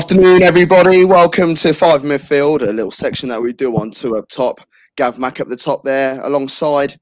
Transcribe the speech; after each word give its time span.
Afternoon, 0.00 0.42
everybody. 0.42 1.04
Welcome 1.04 1.54
to 1.56 1.74
Five 1.74 2.00
Midfield, 2.00 2.62
a 2.62 2.72
little 2.72 2.90
section 2.90 3.28
that 3.28 3.40
we 3.42 3.52
do 3.52 3.76
on 3.76 3.90
two 3.90 4.16
up 4.16 4.26
top. 4.28 4.58
Gav 4.96 5.18
Mack 5.18 5.40
up 5.40 5.48
the 5.48 5.56
top 5.56 5.84
there, 5.84 6.18
alongside 6.22 6.98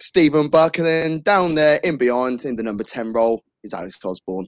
Stephen 0.00 0.50
Buck, 0.50 0.76
and 0.76 0.86
then 0.86 1.22
down 1.22 1.54
there 1.54 1.80
in 1.82 1.96
behind 1.96 2.44
in 2.44 2.54
the 2.54 2.62
number 2.62 2.84
10 2.84 3.14
role 3.14 3.42
is 3.64 3.72
Alex 3.72 3.96
Osborne. 4.04 4.46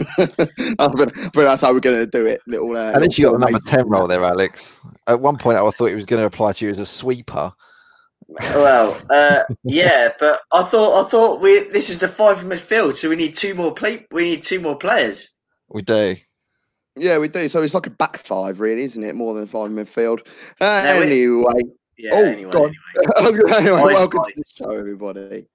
but, 0.16 0.36
but 0.76 1.32
that's 1.36 1.62
how 1.62 1.72
we're 1.72 1.78
going 1.78 1.96
to 1.96 2.06
do 2.06 2.26
it. 2.26 2.40
Little. 2.48 2.76
Uh, 2.76 2.90
At 2.90 3.02
least 3.02 3.18
you 3.18 3.26
got 3.26 3.34
the 3.34 3.38
number 3.38 3.60
10 3.64 3.88
role 3.88 4.08
there, 4.08 4.24
Alex. 4.24 4.80
At 5.06 5.20
one 5.20 5.38
point, 5.38 5.58
I 5.58 5.70
thought 5.70 5.86
he 5.86 5.94
was 5.94 6.06
going 6.06 6.20
to 6.20 6.26
apply 6.26 6.54
to 6.54 6.64
you 6.64 6.72
as 6.72 6.80
a 6.80 6.86
sweeper. 6.86 7.52
Well, 8.28 9.00
uh, 9.10 9.44
yeah, 9.62 10.08
but 10.18 10.40
I 10.52 10.64
thought 10.64 11.06
I 11.06 11.08
thought 11.08 11.40
we 11.40 11.70
this 11.70 11.88
is 11.88 11.98
the 11.98 12.08
five 12.08 12.38
midfield, 12.38 12.96
so 12.96 13.08
we 13.08 13.14
need 13.14 13.36
two 13.36 13.54
more 13.54 13.72
play. 13.72 14.06
We 14.10 14.24
need 14.24 14.42
two 14.42 14.58
more 14.58 14.76
players. 14.76 15.28
We 15.68 15.82
do. 15.82 16.16
Yeah, 16.98 17.18
we 17.18 17.28
do. 17.28 17.48
So 17.48 17.62
it's 17.62 17.74
like 17.74 17.86
a 17.86 17.90
back 17.90 18.18
five, 18.18 18.60
really, 18.60 18.82
isn't 18.82 19.02
it? 19.04 19.14
More 19.14 19.34
than 19.34 19.46
five 19.46 19.70
midfield. 19.70 20.26
Uh, 20.60 20.82
No, 20.84 21.02
anyway, 21.02 21.52
Yeah. 21.96 22.10
Oh, 22.14 22.24
anyway, 22.24 22.50
God. 22.50 22.62
anyway. 22.64 23.12
I 23.16 23.20
was 23.22 23.38
gonna- 23.38 23.56
anyway, 23.56 23.82
welcome 23.94 24.22
to 24.24 24.32
the 24.36 24.44
show, 24.56 24.70
everybody. 24.70 25.46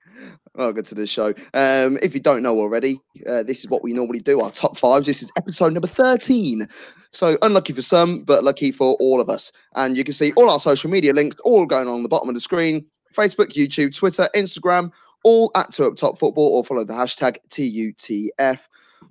Welcome 0.56 0.84
to 0.84 0.95
the 0.95 1.08
show. 1.08 1.34
Um, 1.54 1.98
if 2.04 2.14
you 2.14 2.20
don't 2.22 2.44
know 2.44 2.59
already, 2.59 3.00
uh, 3.28 3.44
this 3.44 3.59
is 3.64 3.70
what 3.70 3.84
we 3.84 3.92
normally 3.94 4.20
do 4.20 4.40
our 4.42 4.52
top 4.52 4.78
fives. 4.78 5.06
This 5.08 5.22
is 5.23 5.32
episode 5.38 5.73
number 5.73 5.88
13. 5.88 6.67
So, 7.12 7.38
unlucky 7.42 7.73
for 7.73 7.82
some, 7.82 8.23
but 8.23 8.44
lucky 8.44 8.72
for 8.72 8.95
all 9.00 9.20
of 9.20 9.30
us. 9.30 9.52
And 9.76 9.98
you 9.98 10.04
can 10.04 10.14
see 10.14 10.32
all 10.36 10.50
our 10.50 10.60
social 10.60 10.89
media 10.89 11.14
links 11.14 11.36
all 11.44 11.66
going 11.66 11.88
on 11.88 12.04
the 12.04 12.10
bottom 12.10 12.30
of 12.30 12.36
the 12.36 12.42
screen 12.42 12.86
Facebook, 13.16 13.54
YouTube, 13.54 13.95
Twitter, 13.95 14.28
Instagram, 14.36 14.92
all 15.23 15.52
at 15.56 15.72
Two 15.72 15.86
Up 15.86 15.95
Top 15.95 16.17
Football 16.20 16.50
or 16.56 16.64
follow 16.64 16.84
the 16.84 16.94
hashtag 16.94 17.38
TUTF. 17.50 18.60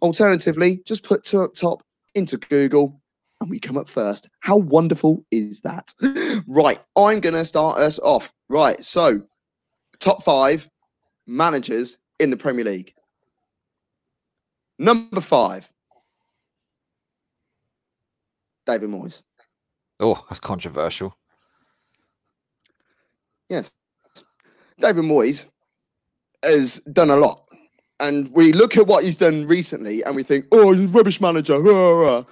Alternatively, 0.00 0.80
just 0.84 1.02
put 1.04 1.24
Two 1.24 1.42
Up 1.42 1.54
Top 1.54 1.82
into 2.14 2.36
Google 2.36 3.00
and 3.40 3.50
we 3.50 3.58
come 3.58 3.76
up 3.76 3.88
first. 3.88 4.28
How 4.40 4.56
wonderful 4.56 5.24
is 5.30 5.60
that? 5.62 5.94
right, 6.46 6.78
I'm 6.96 7.20
going 7.20 7.34
to 7.34 7.44
start 7.44 7.78
us 7.78 7.98
off. 7.98 8.32
Right, 8.48 8.82
so 8.84 9.22
top 9.98 10.22
five 10.22 10.68
managers 11.26 11.98
in 12.20 12.30
the 12.30 12.36
Premier 12.36 12.64
League. 12.64 12.94
Number 14.78 15.20
five, 15.20 15.70
David 18.66 18.90
Moyes. 18.90 19.22
Oh, 20.00 20.24
that's 20.28 20.40
controversial. 20.40 21.16
Yes, 23.48 23.72
David 24.80 25.04
Moyes 25.04 25.48
has 26.42 26.78
done 26.92 27.10
a 27.10 27.16
lot. 27.16 27.41
And 28.02 28.28
we 28.32 28.52
look 28.52 28.76
at 28.76 28.86
what 28.88 29.04
he's 29.04 29.16
done 29.16 29.46
recently 29.46 30.02
and 30.04 30.16
we 30.16 30.24
think, 30.24 30.46
oh, 30.52 30.72
he's 30.72 30.90
a 30.90 30.92
rubbish 30.92 31.20
manager. 31.20 31.60
rah, 31.60 31.90
rah, 31.90 32.00
rah." 32.00 32.24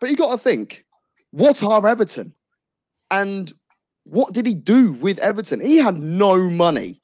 But 0.00 0.10
you 0.10 0.16
got 0.16 0.32
to 0.32 0.38
think, 0.38 0.84
what 1.32 1.62
are 1.62 1.86
Everton? 1.86 2.34
And 3.10 3.52
what 4.04 4.34
did 4.34 4.46
he 4.46 4.54
do 4.54 4.92
with 4.94 5.18
Everton? 5.20 5.60
He 5.60 5.76
had 5.78 6.02
no 6.02 6.38
money. 6.50 7.00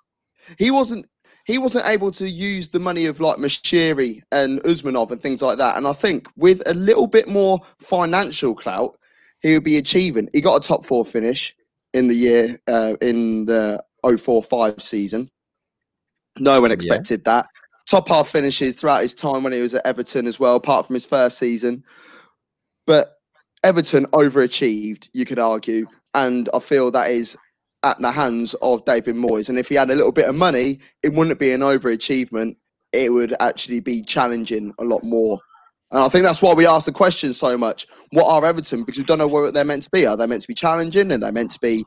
He 0.59 0.71
wasn't 0.71 1.07
he 1.47 1.59
wasn't 1.59 1.87
able 1.87 2.11
to 2.13 2.29
use 2.29 2.69
the 2.69 2.79
money 2.79 3.07
of 3.07 3.21
like 3.21 3.39
Moshiri 3.39 4.21
and 4.33 4.63
Usmanov 4.65 5.11
and 5.11 5.21
things 5.21 5.43
like 5.43 5.59
that. 5.59 5.77
And 5.77 5.87
I 5.87 5.93
think 5.93 6.29
with 6.37 6.63
a 6.67 6.75
little 6.75 7.07
bit 7.07 7.29
more 7.29 7.61
financial 7.81 8.55
clout, 8.55 8.99
he 9.43 9.55
would 9.55 9.65
be 9.65 9.79
achieving. 9.79 10.29
He 10.33 10.41
got 10.41 10.57
a 10.65 10.69
top 10.69 10.85
four 10.87 11.05
finish 11.05 11.55
in 11.95 12.09
the 12.09 12.15
year 12.15 12.59
uh, 12.69 12.97
in 13.01 13.47
the 13.47 13.83
045 14.05 14.83
season. 14.83 15.29
No 16.39 16.61
one 16.61 16.71
Yeah. 16.71 16.75
expected 16.75 17.25
that. 17.25 17.47
Top 17.91 18.09
half 18.09 18.29
finishes 18.29 18.77
throughout 18.77 19.03
his 19.03 19.13
time 19.13 19.43
when 19.43 19.53
he 19.53 19.61
was 19.61 19.75
at 19.75 19.85
Everton 19.85 20.29
as 20.29 20.39
well, 20.39 20.55
apart 20.55 20.87
from 20.87 20.95
his 20.95 21.05
first 21.05 21.39
season. 21.39 21.83
But 22.87 23.17
Everton 23.65 24.07
overachieved, 24.13 25.09
you 25.13 25.25
could 25.25 25.41
argue, 25.41 25.87
and 26.15 26.49
I 26.55 26.61
feel 26.61 26.93
that 26.93 27.11
is 27.11 27.37
at 27.83 27.99
the 27.99 28.13
hands 28.13 28.55
of 28.63 28.85
David 28.85 29.17
Moyes. 29.17 29.49
And 29.49 29.59
if 29.59 29.69
he 29.69 29.75
had 29.75 29.91
a 29.91 29.97
little 29.97 30.13
bit 30.13 30.29
of 30.29 30.37
money, 30.37 30.79
it 31.03 31.15
wouldn't 31.15 31.41
be 31.41 31.51
an 31.51 31.63
overachievement. 31.63 32.55
It 32.93 33.13
would 33.13 33.35
actually 33.41 33.81
be 33.81 34.03
challenging 34.03 34.73
a 34.79 34.85
lot 34.85 35.03
more. 35.03 35.41
And 35.91 36.01
I 36.01 36.09
think 36.09 36.25
that's 36.25 36.43
why 36.43 36.55
we 36.55 36.69
ask 36.69 36.87
the 36.87 36.93
question 36.93 37.33
so 37.33 37.59
much. 37.59 37.89
What 38.11 38.29
are 38.29 38.45
Everton? 38.45 38.85
Because 38.85 38.99
we 38.99 39.05
don't 39.05 39.19
know 39.19 39.27
what 39.27 39.53
they're 39.53 39.65
meant 39.65 39.83
to 39.83 39.91
be. 39.91 40.07
Are 40.07 40.17
they 40.17 40.29
meant 40.29 40.43
to 40.43 40.49
be 40.49 40.55
challenging? 40.55 41.11
Are 41.11 41.19
they 41.19 41.27
are 41.27 41.33
meant 41.33 41.51
to 41.51 41.61
be 41.61 41.85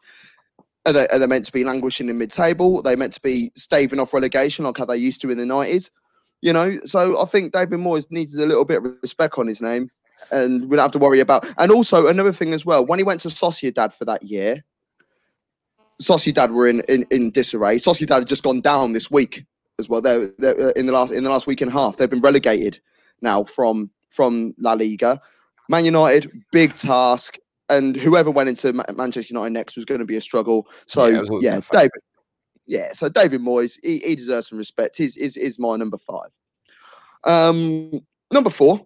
are 0.86 0.94
they, 0.94 1.08
are 1.08 1.20
they 1.20 1.28
meant 1.28 1.46
to 1.46 1.52
be 1.52 1.64
languishing 1.64 2.10
in 2.10 2.18
mid-table? 2.18 2.78
Are 2.78 2.84
they 2.84 2.96
meant 2.96 3.14
to 3.14 3.22
be 3.22 3.52
staving 3.56 4.00
off 4.00 4.14
relegation 4.14 4.66
like 4.66 4.78
how 4.78 4.86
they 4.86 4.98
used 4.98 5.22
to 5.22 5.32
in 5.32 5.38
the 5.38 5.46
nineties? 5.46 5.92
You 6.42 6.52
know, 6.52 6.78
so 6.84 7.22
I 7.22 7.26
think 7.26 7.54
David 7.54 7.80
Moyes 7.80 8.08
needs 8.10 8.36
a 8.36 8.46
little 8.46 8.66
bit 8.66 8.78
of 8.78 8.94
respect 9.02 9.38
on 9.38 9.48
his 9.48 9.62
name, 9.62 9.90
and 10.30 10.70
we 10.70 10.76
don't 10.76 10.84
have 10.84 10.92
to 10.92 11.00
worry 11.00 11.22
about. 11.22 11.48
And 11.58 11.72
also 11.72 12.08
another 12.08 12.34
thing 12.34 12.54
as 12.54 12.66
well, 12.66 12.86
when 12.86 13.00
he 13.00 13.06
went 13.06 13.22
to 13.22 13.30
Sociedad 13.30 13.94
for 13.94 14.04
that 14.06 14.24
year, 14.24 14.64
Sociedad 16.02 16.52
were 16.52 16.68
in 16.68 16.82
in, 16.90 17.06
in 17.12 17.32
disarray. 17.32 17.78
Sociedad 17.78 18.20
had 18.20 18.28
just 18.28 18.44
gone 18.44 18.60
down 18.60 18.92
this 18.92 19.10
week 19.10 19.46
as 19.80 19.88
well. 19.88 20.02
They're, 20.02 20.28
they're 20.38 20.60
uh, 20.60 20.72
in 20.76 20.86
the 20.86 20.92
last 20.92 21.14
in 21.14 21.24
the 21.24 21.30
last 21.30 21.48
week 21.48 21.62
and 21.62 21.70
a 21.70 21.74
half. 21.74 21.96
They've 21.96 22.10
been 22.10 22.20
relegated 22.20 22.80
now 23.22 23.46
from 23.46 23.90
from 24.10 24.54
La 24.58 24.74
Liga. 24.74 25.22
Man 25.70 25.86
United, 25.86 26.30
big 26.52 26.76
task, 26.76 27.38
and 27.78 27.96
whoever 27.96 28.32
went 28.32 28.50
into 28.50 28.74
Ma- 28.74 28.84
Manchester 28.96 29.34
United 29.34 29.54
next 29.54 29.76
was 29.76 29.86
going 29.86 30.00
to 30.00 30.06
be 30.06 30.18
a 30.18 30.22
struggle. 30.22 30.68
So 30.88 31.06
Yeah, 31.06 31.14
yeah, 31.14 31.20
was 31.22 31.30
always 31.30 31.46
gonna 31.46 31.62
fail. 31.62 31.80
David. 31.82 32.02
Yeah, 32.66 32.94
so 32.94 33.10
David 33.10 33.42
Moyes, 33.42 33.78
he, 33.84 34.00
he 34.00 34.16
deserves 34.16 34.50
some 34.50 34.58
respect. 34.58 34.98
He's 34.98 35.18
is 35.18 35.36
is 35.36 35.60
my 35.60 35.76
number 35.76 35.98
five. 35.98 36.30
Um, 37.26 37.92
number 38.32 38.50
four, 38.50 38.86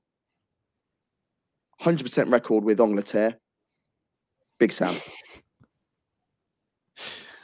100% 1.82 2.32
record 2.32 2.64
with 2.64 2.82
Angleterre. 2.82 3.36
Big 4.60 4.72
Sam. 4.72 4.96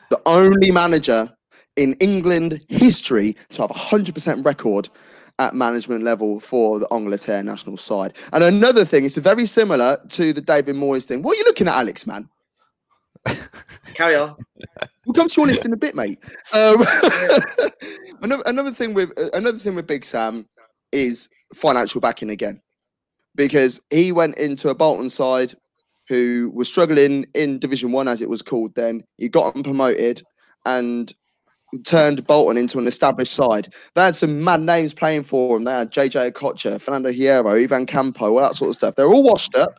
The 0.09 0.21
only 0.25 0.71
manager 0.71 1.29
in 1.75 1.93
England 1.93 2.63
history 2.69 3.35
to 3.49 3.61
have 3.61 3.71
a 3.71 3.75
100% 3.75 4.45
record 4.45 4.89
at 5.43 5.53
management 5.53 6.03
level 6.03 6.39
for 6.39 6.79
the 6.79 6.87
Angleterre 6.91 7.43
national 7.43 7.77
side. 7.77 8.13
And 8.31 8.43
another 8.43 8.85
thing, 8.85 9.05
it's 9.05 9.17
very 9.17 9.45
similar 9.45 9.97
to 10.09 10.33
the 10.33 10.41
David 10.41 10.75
Moyes 10.75 11.05
thing. 11.05 11.21
What 11.21 11.35
are 11.35 11.39
you 11.39 11.43
looking 11.45 11.67
at, 11.67 11.75
Alex, 11.75 12.07
man? 12.07 12.29
Carry 13.93 14.15
on. 14.15 14.35
We'll 15.05 15.13
come 15.13 15.29
to 15.29 15.41
your 15.41 15.47
list 15.47 15.65
in 15.65 15.73
a 15.73 15.77
bit, 15.77 15.95
mate. 15.95 16.19
Um, 16.53 16.85
another, 18.21 18.43
another 18.45 18.71
thing 18.71 18.93
with 18.93 19.11
uh, 19.17 19.29
another 19.33 19.57
thing 19.57 19.75
with 19.75 19.87
Big 19.87 20.05
Sam 20.05 20.47
is 20.91 21.29
financial 21.53 22.01
backing 22.01 22.29
again, 22.29 22.61
because 23.35 23.81
he 23.89 24.11
went 24.11 24.37
into 24.37 24.69
a 24.69 24.75
Bolton 24.75 25.09
side 25.09 25.53
who 26.07 26.51
was 26.53 26.67
struggling 26.67 27.25
in 27.33 27.59
Division 27.59 27.91
One 27.91 28.07
as 28.07 28.21
it 28.21 28.29
was 28.29 28.41
called 28.41 28.75
then. 28.75 29.03
He 29.17 29.29
got 29.29 29.53
them 29.53 29.63
promoted 29.63 30.23
and 30.65 31.13
turned 31.85 32.25
Bolton 32.25 32.57
into 32.57 32.79
an 32.79 32.87
established 32.87 33.33
side. 33.33 33.73
They 33.95 34.03
had 34.03 34.15
some 34.15 34.43
mad 34.43 34.61
names 34.61 34.93
playing 34.93 35.23
for 35.23 35.57
them. 35.57 35.65
They 35.65 35.71
had 35.71 35.91
JJ 35.91 36.31
Okocha, 36.31 36.79
Fernando 36.79 37.11
Hierro, 37.11 37.61
Ivan 37.61 37.85
Campo, 37.85 38.25
all 38.25 38.41
that 38.41 38.55
sort 38.55 38.69
of 38.69 38.75
stuff. 38.75 38.95
They're 38.95 39.07
all 39.07 39.23
washed 39.23 39.55
up, 39.55 39.75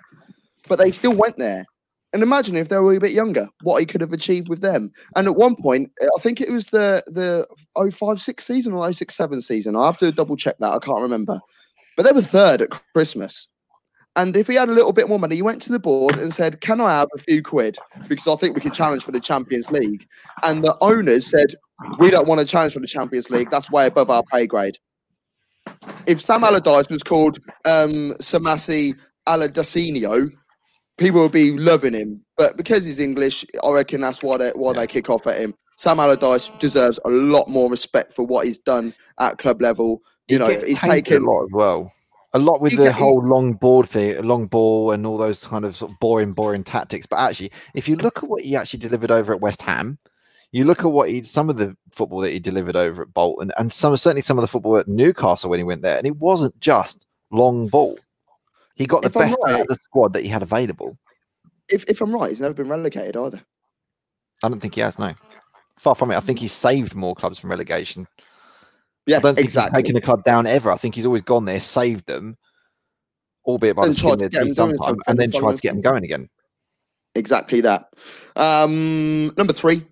but 0.68 0.78
they 0.78 0.90
still 0.90 1.14
went 1.14 1.36
there. 1.38 1.64
And 2.12 2.22
imagine 2.22 2.56
if 2.56 2.68
they 2.68 2.78
were 2.78 2.94
a 2.94 3.00
bit 3.00 3.10
younger, 3.10 3.48
what 3.62 3.80
he 3.80 3.86
could 3.86 4.00
have 4.00 4.12
achieved 4.12 4.48
with 4.48 4.60
them. 4.60 4.92
And 5.16 5.26
at 5.26 5.34
one 5.34 5.56
point, 5.56 5.90
I 6.00 6.20
think 6.20 6.40
it 6.40 6.50
was 6.50 6.66
the 6.66 7.02
the 7.08 7.44
056 7.76 8.44
season 8.44 8.72
or 8.72 8.84
067 8.92 9.40
season. 9.40 9.74
I 9.74 9.86
have 9.86 9.98
to 9.98 10.12
double 10.12 10.36
check 10.36 10.54
that. 10.60 10.72
I 10.72 10.78
can't 10.78 11.02
remember. 11.02 11.40
But 11.96 12.04
they 12.04 12.12
were 12.12 12.22
third 12.22 12.62
at 12.62 12.70
Christmas. 12.94 13.48
And 14.16 14.36
if 14.36 14.46
he 14.46 14.54
had 14.54 14.68
a 14.68 14.72
little 14.72 14.92
bit 14.92 15.08
more 15.08 15.18
money, 15.18 15.34
he 15.34 15.42
went 15.42 15.60
to 15.62 15.72
the 15.72 15.80
board 15.80 16.16
and 16.16 16.32
said, 16.32 16.60
Can 16.60 16.80
I 16.80 16.90
have 16.90 17.08
a 17.16 17.18
few 17.18 17.42
quid? 17.42 17.78
Because 18.08 18.28
I 18.28 18.36
think 18.36 18.54
we 18.54 18.60
could 18.60 18.74
challenge 18.74 19.02
for 19.02 19.12
the 19.12 19.20
Champions 19.20 19.72
League. 19.72 20.06
And 20.44 20.62
the 20.62 20.76
owners 20.80 21.28
said, 21.28 21.54
We 21.98 22.10
don't 22.10 22.26
want 22.28 22.40
to 22.40 22.46
challenge 22.46 22.74
for 22.74 22.80
the 22.80 22.86
Champions 22.86 23.30
League. 23.30 23.50
That's 23.50 23.70
way 23.70 23.86
above 23.86 24.10
our 24.10 24.22
pay 24.24 24.46
grade. 24.46 24.78
If 26.06 26.20
Sam 26.20 26.44
Allardyce 26.44 26.88
was 26.88 27.02
called 27.02 27.38
um, 27.64 28.12
Samasi 28.20 28.94
people 30.96 31.20
would 31.20 31.32
be 31.32 31.58
loving 31.58 31.94
him. 31.94 32.20
But 32.36 32.56
because 32.56 32.84
he's 32.84 32.98
English, 32.98 33.44
I 33.62 33.70
reckon 33.70 34.00
that's 34.00 34.22
why 34.22 34.36
they 34.36 34.50
why 34.50 34.72
they 34.74 34.86
kick 34.86 35.10
off 35.10 35.26
at 35.26 35.38
him. 35.38 35.54
Sam 35.76 35.98
Allardyce 35.98 36.50
deserves 36.60 37.00
a 37.04 37.10
lot 37.10 37.48
more 37.48 37.70
respect 37.70 38.12
for 38.12 38.24
what 38.24 38.46
he's 38.46 38.58
done 38.58 38.94
at 39.18 39.38
club 39.38 39.60
level. 39.60 40.00
You 40.28 40.36
He 40.36 40.38
know, 40.38 40.60
he's 40.60 40.80
taken 40.80 41.22
a 41.22 41.30
lot 41.30 41.44
as 41.44 41.50
well. 41.52 41.92
A 42.32 42.38
lot 42.38 42.60
with 42.60 42.72
He 42.72 42.76
the 42.78 42.84
get- 42.84 42.96
he- 42.96 43.02
whole 43.02 43.24
long 43.24 43.54
board 43.54 43.88
thing, 43.88 44.20
long 44.26 44.46
ball, 44.46 44.90
and 44.90 45.06
all 45.06 45.18
those 45.18 45.44
kind 45.44 45.64
of, 45.64 45.76
sort 45.76 45.92
of 45.92 45.98
boring, 46.00 46.32
boring 46.32 46.64
tactics. 46.64 47.06
But 47.06 47.20
actually, 47.20 47.52
if 47.74 47.88
you 47.88 47.96
look 47.96 48.18
at 48.18 48.28
what 48.28 48.42
he 48.42 48.56
actually 48.56 48.80
delivered 48.80 49.10
over 49.12 49.32
at 49.32 49.40
West 49.40 49.62
Ham, 49.62 49.98
you 50.54 50.64
look 50.64 50.84
at 50.84 50.92
what 50.92 51.10
he 51.10 51.20
some 51.24 51.50
of 51.50 51.56
the 51.56 51.76
football 51.90 52.20
that 52.20 52.32
he 52.32 52.38
delivered 52.38 52.76
over 52.76 53.02
at 53.02 53.12
Bolton, 53.12 53.50
and 53.58 53.72
some 53.72 53.96
certainly 53.96 54.22
some 54.22 54.38
of 54.38 54.42
the 54.42 54.48
football 54.48 54.76
at 54.76 54.86
Newcastle 54.86 55.50
when 55.50 55.58
he 55.58 55.64
went 55.64 55.82
there, 55.82 55.98
and 55.98 56.06
it 56.06 56.16
wasn't 56.16 56.58
just 56.60 57.06
long 57.32 57.66
ball. 57.66 57.98
He 58.76 58.86
got 58.86 59.02
the 59.02 59.08
If 59.08 59.14
best 59.14 59.36
out 59.48 59.62
of 59.62 59.66
the 59.66 59.78
squad 59.82 60.12
that 60.12 60.22
he 60.22 60.28
had 60.28 60.44
available. 60.44 60.96
if 61.68 61.84
if 61.88 62.00
I'm 62.00 62.14
right, 62.14 62.30
he's 62.30 62.40
never 62.40 62.54
been 62.54 62.68
relegated 62.68 63.16
either. 63.16 63.42
I 64.44 64.48
don't 64.48 64.60
think 64.60 64.76
he 64.76 64.80
has. 64.80 64.96
No, 64.96 65.12
far 65.80 65.96
from 65.96 66.12
it. 66.12 66.16
I 66.16 66.20
think 66.20 66.38
he's 66.38 66.52
saved 66.52 66.94
more 66.94 67.16
clubs 67.16 67.36
from 67.36 67.50
relegation. 67.50 68.06
Yeah, 69.06 69.16
I 69.16 69.20
don't 69.20 69.34
think 69.34 69.46
exactly. 69.46 69.76
he's 69.76 69.86
taken 69.88 69.96
a 69.96 70.00
club 70.00 70.22
down 70.22 70.46
ever. 70.46 70.70
I 70.70 70.76
think 70.76 70.94
he's 70.94 71.04
always 71.04 71.22
gone 71.22 71.46
there, 71.46 71.60
saved 71.60 72.06
them, 72.06 72.36
albeit 73.44 73.74
by 73.74 73.82
the 73.82 73.88
And 73.88 73.96
skin 73.96 74.12
of 74.12 74.18
to 74.18 74.28
their 74.28 74.44
teeth 74.44 74.54
sometime, 74.54 74.98
and 75.08 75.18
then 75.18 75.32
tried 75.32 75.56
to 75.56 75.62
get 75.62 75.72
them 75.72 75.80
going 75.80 76.04
again. 76.04 76.28
Exactly 77.16 77.60
that. 77.62 77.92
Um, 78.36 79.32
number 79.36 79.52
three, 79.52 79.84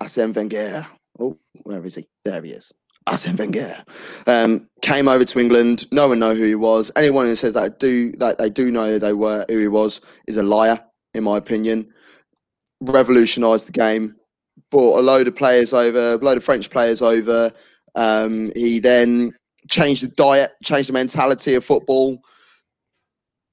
Arsene 0.00 0.32
Wenger. 0.32 0.86
Oh, 1.18 1.36
where 1.64 1.84
is 1.84 1.96
he? 1.96 2.06
There 2.24 2.42
he 2.42 2.52
is. 2.52 2.72
Arsene 3.06 3.36
Wenger 3.36 3.82
um, 4.26 4.68
came 4.82 5.08
over 5.08 5.24
to 5.24 5.38
England. 5.38 5.86
No 5.92 6.08
one 6.08 6.18
know 6.18 6.34
who 6.34 6.44
he 6.44 6.54
was. 6.54 6.90
Anyone 6.96 7.26
who 7.26 7.34
says 7.34 7.54
that 7.54 7.78
do 7.80 8.12
that 8.12 8.38
they 8.38 8.50
do 8.50 8.70
know 8.70 8.86
who 8.86 8.98
they 8.98 9.12
were 9.12 9.44
who 9.48 9.58
he 9.58 9.68
was 9.68 10.00
is 10.26 10.36
a 10.36 10.42
liar, 10.42 10.78
in 11.14 11.24
my 11.24 11.36
opinion. 11.36 11.88
Revolutionised 12.80 13.68
the 13.68 13.72
game. 13.72 14.16
Brought 14.70 14.98
a 14.98 15.02
load 15.02 15.26
of 15.28 15.34
players 15.34 15.72
over, 15.72 16.14
a 16.14 16.16
load 16.16 16.36
of 16.36 16.44
French 16.44 16.70
players 16.70 17.02
over. 17.02 17.50
Um, 17.94 18.52
he 18.54 18.78
then 18.78 19.32
changed 19.68 20.02
the 20.02 20.08
diet, 20.08 20.50
changed 20.62 20.88
the 20.88 20.92
mentality 20.94 21.54
of 21.54 21.64
football. 21.64 22.20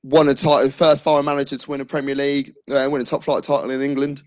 Won 0.04 0.30
a 0.30 0.34
title, 0.34 0.70
first 0.70 1.04
foreign 1.04 1.26
manager 1.26 1.58
to 1.58 1.70
win 1.70 1.82
a 1.82 1.86
Premier 1.86 2.16
League, 2.16 2.54
uh, 2.70 2.88
win 2.90 3.02
a 3.02 3.06
top 3.06 3.24
flight 3.24 3.44
title 3.44 3.72
in 3.72 3.82
England. 3.82 4.22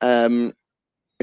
Um, 0.00 0.52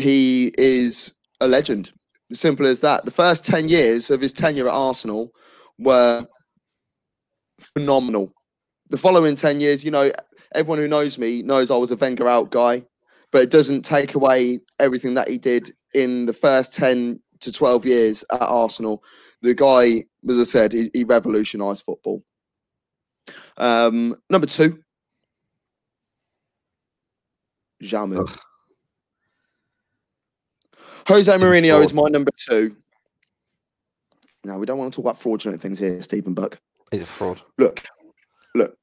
he 0.01 0.51
is 0.57 1.13
a 1.41 1.47
legend. 1.47 1.91
Simple 2.31 2.67
as 2.67 2.79
that. 2.81 3.05
The 3.05 3.11
first 3.11 3.45
10 3.45 3.69
years 3.69 4.11
of 4.11 4.21
his 4.21 4.33
tenure 4.33 4.67
at 4.67 4.73
Arsenal 4.73 5.31
were 5.79 6.27
phenomenal. 7.59 8.33
The 8.89 8.97
following 8.97 9.35
10 9.35 9.59
years, 9.59 9.83
you 9.83 9.91
know, 9.91 10.11
everyone 10.53 10.79
who 10.79 10.87
knows 10.87 11.17
me 11.17 11.41
knows 11.41 11.71
I 11.71 11.77
was 11.77 11.91
a 11.91 11.95
Wenger 11.95 12.27
out 12.27 12.51
guy, 12.51 12.83
but 13.31 13.41
it 13.41 13.49
doesn't 13.49 13.83
take 13.83 14.15
away 14.15 14.59
everything 14.79 15.13
that 15.15 15.27
he 15.27 15.37
did 15.37 15.71
in 15.93 16.25
the 16.25 16.33
first 16.33 16.73
10 16.73 17.19
to 17.41 17.51
12 17.51 17.85
years 17.85 18.23
at 18.31 18.41
Arsenal. 18.41 19.03
The 19.41 19.53
guy, 19.53 20.03
as 20.29 20.39
I 20.39 20.43
said, 20.43 20.73
he, 20.73 20.89
he 20.93 21.03
revolutionised 21.03 21.83
football. 21.85 22.23
Um, 23.57 24.15
number 24.29 24.47
two, 24.47 24.79
Jamu. 27.81 28.29
Jose 31.09 31.31
Mourinho 31.37 31.83
is 31.83 31.91
my 31.91 32.07
number 32.07 32.29
two. 32.37 32.75
Now 34.43 34.59
we 34.59 34.67
don't 34.67 34.77
want 34.77 34.93
to 34.93 34.95
talk 34.95 35.05
about 35.05 35.19
fraudulent 35.19 35.59
things 35.59 35.79
here, 35.79 35.99
Stephen 36.03 36.35
Buck. 36.35 36.59
He's 36.91 37.01
a 37.01 37.07
fraud. 37.07 37.41
Look, 37.57 37.83
look. 38.53 38.77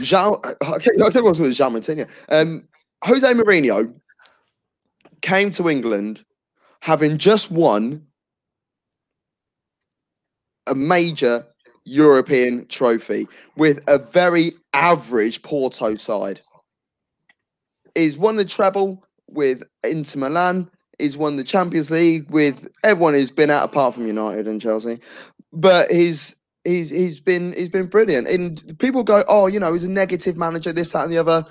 Jean, 0.00 0.34
okay, 0.44 0.90
I'll 1.00 1.10
tell 1.10 1.22
you 1.22 1.24
what's 1.24 1.38
with 1.38 1.54
Jean. 1.54 2.06
Um, 2.28 2.66
Jose 3.04 3.32
Mourinho 3.34 3.94
came 5.20 5.50
to 5.52 5.68
England 5.68 6.24
having 6.80 7.18
just 7.18 7.52
won 7.52 8.04
a 10.66 10.74
major 10.74 11.46
European 11.84 12.66
trophy 12.66 13.28
with 13.56 13.78
a 13.86 13.98
very 13.98 14.54
average 14.72 15.40
Porto 15.42 15.94
side. 15.94 16.40
He's 17.94 18.18
won 18.18 18.34
the 18.34 18.44
treble 18.44 19.04
with 19.28 19.62
Inter 19.84 20.18
Milan. 20.18 20.68
He's 20.98 21.16
won 21.16 21.36
the 21.36 21.44
Champions 21.44 21.90
League 21.90 22.28
with 22.30 22.68
everyone 22.84 23.14
who's 23.14 23.30
been 23.30 23.50
out 23.50 23.64
apart 23.64 23.94
from 23.94 24.06
United 24.06 24.46
and 24.46 24.60
Chelsea. 24.60 25.00
But 25.52 25.90
he's 25.90 26.36
he's 26.64 26.90
he's 26.90 27.20
been 27.20 27.52
he's 27.52 27.68
been 27.68 27.86
brilliant. 27.86 28.28
And 28.28 28.78
people 28.78 29.02
go, 29.02 29.24
oh, 29.28 29.46
you 29.46 29.58
know, 29.58 29.72
he's 29.72 29.84
a 29.84 29.90
negative 29.90 30.36
manager, 30.36 30.72
this, 30.72 30.92
that, 30.92 31.04
and 31.04 31.12
the 31.12 31.18
other. 31.18 31.44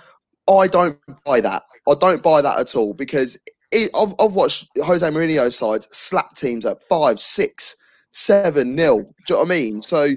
I 0.50 0.68
don't 0.68 0.98
buy 1.26 1.42
that. 1.42 1.64
I 1.88 1.94
don't 1.96 2.24
buy 2.24 2.42
that 2.42 2.60
at 2.60 2.76
all 2.76 2.94
because 2.94 3.38
it, 3.72 3.90
I've, 3.96 4.14
I've 4.20 4.34
watched 4.34 4.70
Jose 4.84 5.08
Mourinho's 5.08 5.56
sides 5.56 5.88
slap 5.92 6.36
teams 6.36 6.66
at 6.66 6.84
five, 6.88 7.20
six, 7.20 7.76
seven 8.12 8.76
nil. 8.76 9.00
Do 9.00 9.04
you 9.04 9.36
know 9.36 9.40
what 9.40 9.46
I 9.46 9.50
mean? 9.50 9.82
So, 9.82 10.10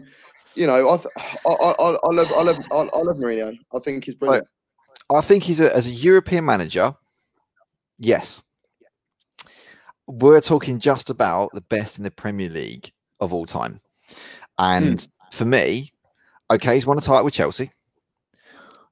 you 0.55 0.67
know, 0.67 0.91
I 0.91 0.97
th- 0.97 1.39
I, 1.47 1.51
I, 1.51 1.97
I 2.03 2.11
love 2.11 2.33
I 2.33 2.43
love 2.43 2.65
I, 2.73 2.77
I 2.97 3.03
love 3.03 3.17
Mourinho. 3.17 3.57
I 3.75 3.79
think 3.81 4.05
he's 4.05 4.15
brilliant. 4.15 4.47
I 5.15 5.21
think 5.21 5.45
he's 5.45 5.61
a, 5.61 5.75
as 5.75 5.87
a 5.87 5.91
European 5.91 6.45
manager. 6.45 6.95
Yes, 7.99 8.43
we're 10.07 10.41
talking 10.41 10.79
just 10.79 11.11
about 11.11 11.51
the 11.53 11.61
best 11.63 11.99
in 11.99 12.05
the 12.05 12.11
Premier 12.11 12.49
League 12.49 12.91
of 13.21 13.33
all 13.33 13.47
time, 13.47 13.81
and 14.59 15.01
hmm. 15.01 15.37
for 15.37 15.45
me, 15.45 15.93
okay, 16.51 16.75
he's 16.75 16.87
won 16.87 16.99
a 16.99 17.01
title 17.01 17.25
with 17.25 17.35
Chelsea. 17.35 17.71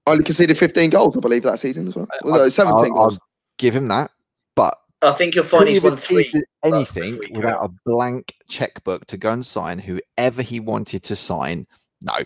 Oh, 0.07 0.13
Only 0.13 0.25
conceded 0.25 0.59
15 0.59 0.91
goals, 0.91 1.17
I 1.17 1.21
believe, 1.21 1.45
that 1.45 1.61
season 1.61 1.89
as 1.89 1.95
well. 1.95 2.09
well 2.23 2.45
no, 2.45 2.49
17 2.49 2.85
I'll- 2.85 2.91
goals. 2.91 3.15
I'll 3.15 3.29
give 3.59 3.77
him 3.77 3.89
that, 3.89 4.11
but 4.57 4.79
I 5.03 5.13
think 5.13 5.35
you'll 5.35 5.45
find 5.45 5.69
he's 5.69 5.83
won 5.83 5.97
three. 5.97 6.33
anything 6.65 7.17
three 7.17 7.31
without 7.33 7.65
a 7.65 7.69
blank 7.85 8.35
checkbook 8.49 9.07
to 9.07 9.17
go 9.17 9.33
and 9.33 9.45
sign 9.45 9.79
whoever 9.79 10.43
he 10.43 10.61
wanted 10.61 11.03
to 11.05 11.17
sign? 11.17 11.67
No. 12.03 12.19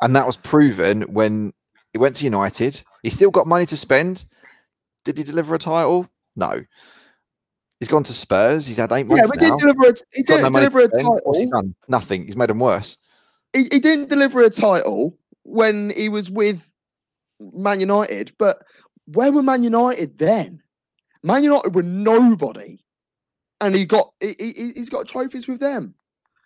And 0.00 0.16
that 0.16 0.26
was 0.26 0.36
proven 0.36 1.02
when 1.02 1.52
he 1.92 1.98
went 1.98 2.16
to 2.16 2.24
United. 2.24 2.80
He 3.02 3.10
still 3.10 3.30
got 3.30 3.46
money 3.46 3.66
to 3.66 3.76
spend. 3.76 4.24
Did 5.04 5.18
he 5.18 5.24
deliver 5.24 5.54
a 5.54 5.58
title? 5.58 6.08
No. 6.34 6.64
He's 7.82 7.88
gone 7.88 8.04
to 8.04 8.14
Spurs. 8.14 8.64
He's 8.64 8.76
had 8.76 8.92
eight 8.92 9.08
months 9.08 9.22
Yeah, 9.22 9.26
but 9.26 9.42
he 9.42 9.48
now. 9.50 9.56
didn't 9.56 9.74
deliver 9.74 9.90
a, 9.90 9.94
he 10.12 10.22
Got 10.22 10.36
didn't 10.36 10.52
money 10.52 10.66
deliver 10.68 10.78
a 10.82 10.88
spend. 10.88 11.08
What's 11.24 11.38
he 11.38 11.44
title. 11.46 11.50
done? 11.62 11.74
Nothing. 11.88 12.26
He's 12.26 12.36
made 12.36 12.48
them 12.48 12.60
worse. 12.60 12.96
He, 13.52 13.62
he 13.72 13.80
didn't 13.80 14.08
deliver 14.08 14.40
a 14.40 14.50
title 14.50 15.18
when 15.42 15.90
he 15.96 16.08
was 16.08 16.30
with 16.30 16.72
Man 17.40 17.80
United. 17.80 18.32
But 18.38 18.62
where 19.06 19.32
were 19.32 19.42
Man 19.42 19.64
United 19.64 20.16
then? 20.16 20.62
Man 21.24 21.42
United 21.42 21.74
were 21.74 21.82
nobody, 21.82 22.78
and 23.60 23.74
he 23.74 23.84
got 23.84 24.12
he, 24.20 24.36
he, 24.38 24.72
he's 24.76 24.88
got 24.88 25.08
trophies 25.08 25.48
with 25.48 25.58
them. 25.58 25.92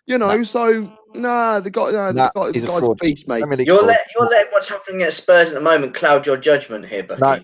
You 0.07 0.17
know, 0.17 0.37
No. 0.37 0.43
so 0.43 0.91
nah, 1.13 1.59
the 1.59 1.69
guy, 1.69 1.91
nah, 1.91 2.11
Nah, 2.13 2.31
the, 2.33 2.39
guy, 2.41 2.51
he's 2.51 2.63
the 2.63 2.71
a 2.71 2.73
guy's 2.73 2.81
a 2.81 2.85
fraud. 2.87 2.97
beast, 2.97 3.27
mate. 3.27 3.41
Premier 3.41 3.57
League 3.57 3.67
You're 3.67 3.77
fraud. 3.77 3.89
let 3.89 3.99
you're 4.15 4.27
letting 4.27 4.51
what's 4.53 4.69
happening 4.69 5.03
at 5.03 5.13
Spurs 5.13 5.49
at 5.51 5.53
the 5.53 5.61
moment 5.61 5.93
cloud 5.93 6.25
your 6.25 6.37
judgment 6.37 6.87
here, 6.87 7.03
Bucky. 7.03 7.21
No. 7.21 7.39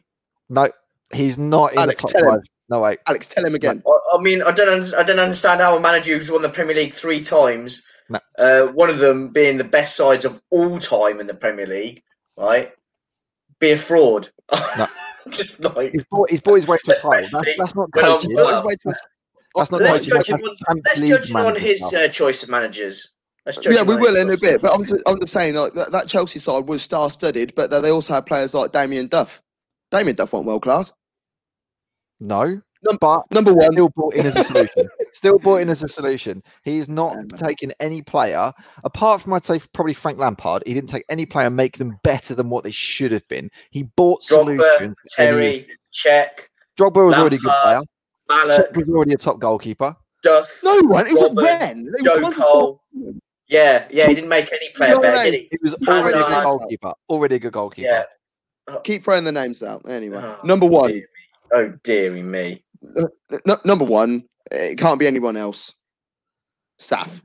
No, 0.50 0.72
he's 1.14 1.38
not 1.38 1.74
in 1.74 1.78
Alex, 1.78 2.02
the 2.02 2.08
top 2.14 2.26
five. 2.26 2.40
No, 2.70 2.80
way, 2.82 2.98
Alex, 3.08 3.28
tell 3.28 3.46
him 3.46 3.56
again. 3.56 3.84
I, 3.88 4.18
I 4.18 4.22
mean, 4.22 4.42
I 4.42 4.52
don't, 4.52 4.94
I 4.96 5.04
don't 5.04 5.20
understand 5.20 5.62
how 5.62 5.76
a 5.76 5.80
manager 5.80 6.18
who's 6.18 6.32
won 6.32 6.42
the 6.42 6.50
Premier 6.50 6.76
League 6.76 6.94
three 6.94 7.22
times, 7.22 7.84
No. 8.10 8.20
uh, 8.40 8.68
one 8.68 8.90
of 8.90 9.00
them 9.00 9.30
being 9.30 9.58
the 9.58 9.64
best 9.66 9.96
sides 9.96 10.24
of 10.26 10.42
all 10.50 10.80
time 10.80 11.20
in 11.20 11.28
the 11.28 11.34
Premier 11.34 11.68
League, 11.68 12.02
right, 12.38 12.72
be 13.60 13.72
a 13.72 13.78
fraud. 13.78 14.30
No. 14.52 14.88
Just 15.30 15.60
like 15.62 15.94
He's 15.94 16.04
bought, 16.12 16.30
he's 16.30 16.42
bought 16.42 16.56
his 16.56 16.68
way 16.68 16.78
to 16.84 16.92
a 16.92 16.96
title. 16.96 17.42
That's, 17.42 17.58
that's 17.58 17.76
not 17.76 17.90
coaching. 17.94 18.36
well, 18.36 18.46
What 18.46 18.56
is 18.56 18.64
way 18.66 18.76
to- 18.76 19.00
That's 19.56 19.72
not 19.72 19.82
let's 19.82 20.00
coaching. 20.00 20.10
judge 20.10 20.28
That's 20.28 20.28
him 20.28 20.36
on, 20.68 20.82
let's 20.86 21.02
judge 21.02 21.30
him 21.30 21.36
on 21.38 21.56
his 21.56 21.82
uh, 21.94 22.08
choice 22.10 22.44
of 22.44 22.50
managers. 22.50 23.08
Let's 23.46 23.66
Yeah, 23.66 23.84
we 23.84 23.96
will 23.96 24.18
in 24.18 24.34
a 24.34 24.38
bit. 24.38 24.62
But 24.62 24.74
I'm 24.74 24.84
just, 24.86 25.02
I'm 25.08 25.20
just 25.22 25.32
saying 25.32 25.56
like, 25.56 25.74
that, 25.74 25.92
that 25.94 26.08
Chelsea 26.08 26.40
side 26.40 26.68
was 26.68 26.82
star-studded, 26.82 27.54
but 27.56 27.70
they 27.72 27.90
also 27.90 28.14
had 28.14 28.26
players 28.26 28.54
like 28.54 28.72
Damien 28.74 29.08
Duff. 29.08 29.42
Damien 29.92 30.16
Duff 30.16 30.34
wasn't 30.34 30.48
world 30.48 30.64
class. 30.64 30.92
No, 32.24 32.62
Num- 32.84 32.98
but 33.00 33.24
Number 33.32 33.54
one, 33.54 33.72
still 33.74 33.90
brought 33.90 34.14
in 34.16 34.26
as 34.26 34.36
a 34.36 34.44
solution. 34.44 34.90
still 35.14 35.40
brought 35.40 35.58
in 35.58 35.70
as 35.70 35.84
a 35.84 35.88
solution. 35.88 36.42
He's 36.64 36.88
not 36.90 37.12
Yeah, 37.14 37.18
man. 37.18 37.28
taken 37.40 37.74
any 37.80 38.02
player, 38.02 38.52
apart 38.84 39.22
from 39.22 39.34
I'd 39.34 39.46
say 39.46 39.60
probably 39.74 39.94
Frank 39.94 40.20
Lampard. 40.20 40.64
He 40.66 40.74
didn't 40.74 40.90
take 40.90 41.06
any 41.10 41.26
player 41.26 41.48
and 41.48 41.56
make 41.56 41.78
them 41.78 41.98
better 42.04 42.34
than 42.36 42.50
what 42.50 42.64
they 42.64 42.72
should 42.72 43.12
have 43.12 43.28
been. 43.28 43.50
He 43.72 43.84
bought 43.84 44.22
Drogba, 44.24 44.28
solutions. 44.58 44.80
and 44.82 44.96
he- 44.96 45.16
Terry, 45.16 45.68
Cech, 45.94 46.30
Drogba 46.80 47.06
was 47.06 47.16
already 47.16 47.36
a 47.36 47.40
good 47.40 47.52
player. 47.62 47.80
Lampard, 48.30 48.48
Malak, 48.48 48.72
Cech 48.74 48.78
was 48.78 48.90
already 48.90 49.14
a 49.14 49.18
top 49.18 49.40
goalkeeper. 49.40 49.96
Duff, 50.24 50.60
no 50.64 50.80
one. 50.84 51.06
It 51.08 51.14
was 51.14 51.24
Robin, 51.24 51.38
a 51.40 51.42
Ren. 51.44 51.80
It 51.80 52.04
was 52.04 52.14
Joe 52.14 52.20
one 52.22 52.32
for 52.34 52.42
Cole. 52.42 52.82
Yeah, 53.50 53.86
yeah, 53.92 54.08
he 54.08 54.16
didn't 54.16 54.30
make 54.30 54.52
any 54.54 54.70
player 54.70 54.94
No, 54.96 55.02
better, 55.02 55.18
no, 55.18 55.24
did 55.26 55.34
he? 55.34 55.48
He 55.52 55.58
was 55.62 55.74
already 55.86 56.18
a 56.18 56.24
good 56.24 56.44
goalkeeper. 56.48 56.94
Already 57.10 57.36
a 57.36 57.40
good 57.40 57.52
goalkeeper. 57.54 57.88
Yeah. 58.70 58.78
Keep 58.86 59.04
throwing 59.04 59.26
the 59.26 59.32
names 59.34 59.62
out. 59.62 59.82
Anyway, 59.90 60.18
Oh, 60.24 60.40
number 60.46 60.66
one. 60.66 60.88
dear 60.92 61.02
me. 61.02 61.06
Oh 61.54 61.70
dearie 61.84 62.24
me. 62.24 62.64
N- 62.98 63.58
number 63.64 63.86
one. 63.86 64.24
It 64.52 64.78
can't 64.78 65.00
be 65.00 65.08
anyone 65.08 65.38
else. 65.38 65.74
Saf. 66.80 67.22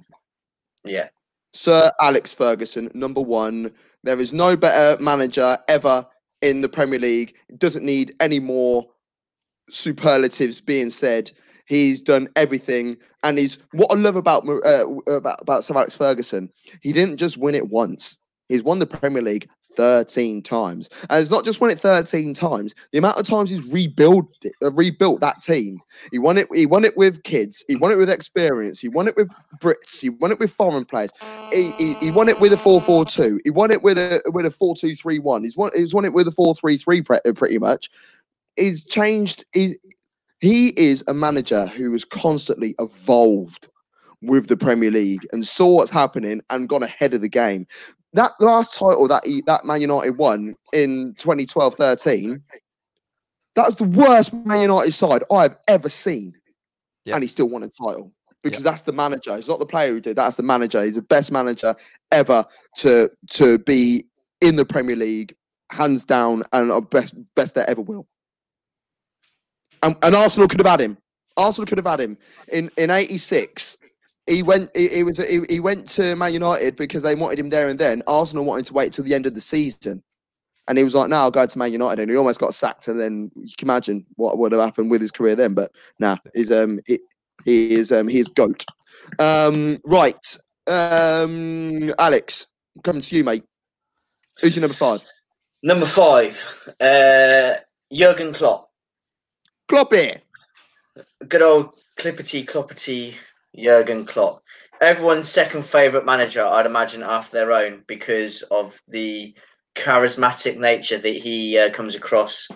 Yeah. 0.85 1.09
Sir 1.53 1.91
Alex 2.01 2.33
Ferguson, 2.33 2.91
number 2.95 3.21
one. 3.21 3.73
There 4.05 4.21
is 4.21 4.33
no 4.33 4.57
better 4.57 5.01
manager 5.03 5.57
ever 5.69 6.07
in 6.43 6.61
the 6.61 6.69
Premier 6.69 6.99
League. 6.99 7.35
It 7.49 7.59
Doesn't 7.59 7.85
need 7.85 8.15
any 8.21 8.39
more 8.39 8.87
superlatives 9.71 10.61
being 10.61 10.91
said. 10.91 11.31
He's 11.67 12.01
done 12.01 12.29
everything, 12.37 12.97
and 13.23 13.39
he's 13.39 13.59
what 13.73 13.91
I 13.91 13.95
love 13.95 14.17
about 14.17 14.49
uh, 14.49 14.87
about 15.07 15.41
about 15.41 15.65
Sir 15.65 15.75
Alex 15.75 15.97
Ferguson. 15.97 16.51
He 16.81 16.93
didn't 16.93 17.19
just 17.19 17.37
win 17.37 17.55
it 17.55 17.69
once. 17.69 18.19
He's 18.49 18.63
won 18.63 18.79
the 18.79 18.87
Premier 18.87 19.23
League 19.23 19.49
13 19.79 20.43
times, 20.43 20.91
and 21.09 21.23
it's 21.23 21.31
not 21.31 21.45
just 21.45 21.61
won 21.61 21.71
it 21.71 21.79
13 21.79 22.35
times. 22.35 22.75
The 22.91 22.99
amount 22.99 23.17
of 23.17 23.25
times 23.25 23.49
he's 23.49 23.65
rebuilt 23.73 24.27
uh, 24.63 24.73
rebuilt 24.73 25.21
that 25.21 25.41
team. 25.41 25.81
He 26.11 26.19
won 26.19 26.37
it. 26.37 26.49
He 26.53 26.67
won 26.67 26.85
it 26.85 26.97
with 26.97 27.23
kids. 27.23 27.65
He 27.69 27.77
won 27.77 27.93
it 27.93 27.97
with 27.97 28.11
experience. 28.11 28.81
He 28.81 28.89
won 28.89 29.07
it 29.07 29.17
with 29.17 29.29
Brits. 29.61 30.01
He 30.01 30.11
won 30.11 30.33
it 30.33 30.41
with 30.41 30.53
foreign 30.53 30.85
players. 30.85 31.11
He, 31.53 31.73
he, 31.79 31.95
he 32.01 32.11
won 32.11 32.29
it 32.29 32.41
with 32.41 32.53
a 32.53 32.57
4-4-2. 32.57 33.39
He 33.45 33.51
won 33.51 33.71
it 33.71 33.83
with 33.83 33.97
a 33.97 34.21
with 34.33 34.45
a 34.45 34.51
4-2-3-1. 34.51 35.45
He's 35.45 35.57
won 35.57 35.71
he's 35.75 35.95
won 35.95 36.05
it 36.05 36.13
with 36.13 36.27
a 36.27 36.33
4-3-3 36.33 37.07
pre- 37.07 37.21
uh, 37.25 37.33
pretty 37.33 37.59
much. 37.59 37.89
He's 38.57 38.85
changed. 38.85 39.45
He 39.53 39.77
he 40.41 40.69
is 40.71 41.05
a 41.07 41.15
manager 41.15 41.67
who 41.67 41.93
has 41.93 42.05
constantly 42.05 42.75
evolved 42.81 43.69
with 44.23 44.49
the 44.49 44.57
Premier 44.57 44.91
League 44.91 45.27
and 45.33 45.47
saw 45.47 45.77
what's 45.77 45.91
happening 45.91 46.41
and 46.51 46.69
gone 46.69 46.83
ahead 46.83 47.15
of 47.15 47.21
the 47.21 47.29
game. 47.29 47.67
That 48.19 48.33
last 48.41 48.75
title 48.75 49.07
that 49.07 49.25
he, 49.25 49.43
that 49.47 49.65
Man 49.65 49.81
United 49.81 50.19
won 50.19 50.57
in 50.73 51.15
2012-13, 51.21 52.43
that 53.55 53.65
was 53.65 53.77
the 53.77 53.85
worst 53.85 54.35
Man 54.35 54.61
United 54.61 54.91
side 54.91 55.23
I've 55.31 55.55
ever 55.69 55.89
seen, 55.89 56.35
Yep. 57.05 57.15
and 57.15 57.23
he 57.23 57.29
still 57.29 57.49
won 57.49 57.63
a 57.63 57.69
title 57.69 58.13
because 58.43 58.65
that's 58.65 58.83
the 58.83 58.91
manager. 58.93 59.37
He's 59.37 59.47
not 59.49 59.61
the 59.61 59.67
player 59.67 59.91
who 59.91 60.01
did. 60.01 60.17
That's 60.17 60.35
the 60.35 60.43
manager. 60.43 60.85
He's 60.85 60.97
the 60.97 61.03
best 61.03 61.31
manager 61.31 61.77
ever 62.11 62.45
to 62.79 63.09
to 63.31 63.61
be 63.61 64.05
in 64.41 64.57
the 64.57 64.65
Premier 64.65 64.97
League, 64.97 65.37
hands 65.71 66.05
down, 66.05 66.43
and 66.53 66.91
best 66.91 67.15
best 67.37 67.55
that 67.55 67.69
ever 67.69 67.83
will. 67.83 68.09
And, 69.85 69.95
and 70.03 70.17
Arsenal 70.17 70.49
could 70.49 70.59
have 70.59 70.67
had 70.67 70.81
him. 70.81 70.99
Arsenal 71.37 71.67
could 71.67 71.79
have 71.79 71.87
had 71.87 72.01
him 72.01 72.19
in 72.51 72.69
in 72.79 72.91
'86. 72.91 73.78
He 74.29 74.43
went. 74.43 74.71
He, 74.77 74.89
he 74.89 75.03
was. 75.03 75.19
He, 75.19 75.41
he 75.49 75.59
went 75.59 75.89
to 75.91 76.15
Man 76.15 76.35
United 76.35 76.77
because 76.77 77.03
they 77.03 77.15
wanted 77.15 77.39
him 77.39 77.49
there 77.49 77.69
and 77.69 77.79
then. 77.79 78.03
Arsenal 78.07 78.45
wanted 78.45 78.67
to 78.67 78.75
wait 78.75 78.93
till 78.93 79.05
the 79.05 79.15
end 79.15 79.27
of 79.27 79.35
the 79.35 79.41
season, 79.41 80.03
and 80.69 80.77
he 80.77 80.85
was 80.85 80.95
like, 80.95 81.09
"No, 81.09 81.17
I'll 81.17 81.31
go 81.31 81.47
to 81.47 81.59
Man 81.59 81.73
United." 81.73 82.03
And 82.03 82.11
he 82.11 82.17
almost 82.17 82.39
got 82.39 82.55
sacked. 82.55 82.89
And 82.89 83.01
then 83.01 83.31
you 83.37 83.53
can 83.57 83.67
imagine 83.67 84.05
what 84.17 84.37
would 84.39 84.53
have 84.53 84.61
happened 84.61 84.91
with 84.91 85.01
his 85.01 85.11
career 85.11 85.35
then. 85.35 85.55
But 85.55 85.73
nah, 85.99 86.17
he's 86.35 86.53
um 86.53 86.79
he, 86.87 86.99
he 87.45 87.73
is 87.73 87.91
um 87.91 88.07
he 88.07 88.19
is 88.19 88.29
goat. 88.29 88.67
Um, 89.19 89.79
right, 89.85 90.37
um, 90.67 91.89
Alex, 91.99 92.49
coming 92.85 93.01
to 93.01 93.17
you, 93.17 93.25
mate. 93.25 93.45
Who's 94.41 94.55
your 94.55 94.61
number 94.61 94.77
five? 94.77 95.03
Number 95.63 95.87
five, 95.87 96.43
uh, 96.81 97.55
Jurgen 97.91 98.35
Klopp. 98.35 98.71
Klopp 99.69 99.93
here. 99.93 100.21
Good 101.27 101.43
old 101.43 101.81
clippity 101.97 102.45
cloppity 102.45 103.15
Jurgen 103.57 104.05
Klopp. 104.07 104.43
Everyone's 104.81 105.29
second 105.29 105.65
favourite 105.65 106.07
manager, 106.07 106.45
I'd 106.45 106.67
imagine, 106.67 107.03
after 107.03 107.37
their 107.37 107.53
own 107.53 107.83
because 107.87 108.43
of 108.43 108.81
the 108.89 109.35
charismatic 109.75 110.59
nature 110.59 110.99
that 110.99 111.17
he 111.17 111.59
uh, 111.59 111.71
comes 111.71 111.95
across 111.95 112.49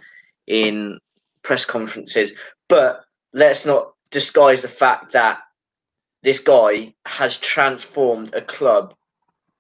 in 0.47 0.99
press 1.43 1.65
conferences. 1.65 2.33
But 2.69 3.05
let's 3.33 3.67
not 3.67 3.93
disguise 4.11 4.63
the 4.63 4.69
fact 4.69 5.13
that 5.13 5.41
this 6.23 6.39
guy 6.39 6.95
has 7.07 7.39
transformed 7.39 8.35
a 8.35 8.41
club 8.41 8.95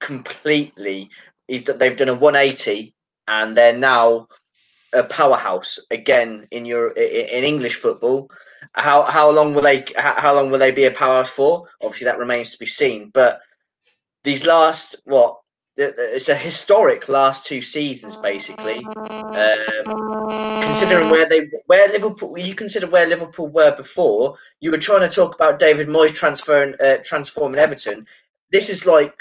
completely. 0.01 1.11
He's, 1.49 1.65
they've 1.65 1.97
done 1.97 2.09
a 2.09 2.15
180 2.15 2.95
and 3.27 3.57
they're 3.57 3.77
now 3.77 4.29
a 4.93 5.03
powerhouse 5.03 5.79
again 5.91 6.47
in 6.51 6.65
your 6.65 6.91
in 6.91 7.45
English 7.45 7.77
football. 7.77 8.31
How 8.75 9.03
how 9.03 9.31
long 9.31 9.55
will 9.55 9.63
they 9.63 9.85
how, 9.97 10.35
long 10.35 10.51
will 10.51 10.59
they 10.59 10.71
be 10.71 10.85
a 10.85 10.91
powerhouse 10.91 11.29
for? 11.29 11.69
Obviously, 11.83 12.07
that 12.07 12.19
remains 12.19 12.53
to 12.53 12.59
be 12.59 12.67
seen. 12.67 13.11
But 13.11 13.41
these 14.25 14.47
last 14.47 14.97
what 15.05 15.39
it's 15.77 16.29
a 16.29 16.35
historic 16.35 17.09
last 17.09 17.47
two 17.47 17.63
seasons 17.63 18.17
basically. 18.17 18.85
Um, 18.85 20.25
considering 20.63 21.11
where 21.11 21.29
they 21.29 21.51
where 21.67 21.89
Liverpool 21.89 22.37
you 22.39 22.55
consider 22.55 22.87
where 22.87 23.07
Liverpool 23.07 23.49
were 23.49 23.75
before, 23.75 24.37
you 24.61 24.71
were 24.71 24.79
trying 24.79 25.09
to 25.09 25.15
talk 25.15 25.35
about 25.35 25.59
David 25.59 25.89
Moyes 25.89 26.15
transferring 26.15 26.75
uh, 26.81 26.99
transforming 27.05 27.59
Everton. 27.59 28.07
This 28.51 28.69
is 28.69 28.87
like 28.87 29.15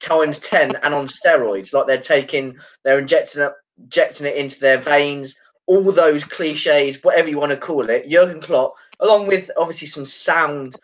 times 0.00 0.38
ten 0.38 0.76
and 0.82 0.94
on 0.94 1.08
steroids. 1.08 1.72
Like 1.72 1.86
they're 1.86 1.98
taking 1.98 2.56
they're 2.84 2.98
injecting 2.98 3.42
it 3.42 3.52
injecting 3.78 4.26
it 4.26 4.36
into 4.36 4.60
their 4.60 4.78
veins. 4.78 5.34
All 5.66 5.92
those 5.92 6.24
cliches, 6.24 7.04
whatever 7.04 7.28
you 7.28 7.38
want 7.38 7.50
to 7.50 7.56
call 7.58 7.90
it, 7.90 8.08
Jurgen 8.08 8.40
Klopp, 8.40 8.72
along 9.00 9.26
with 9.26 9.50
obviously 9.56 9.86
some 9.88 10.04
sound 10.04 10.76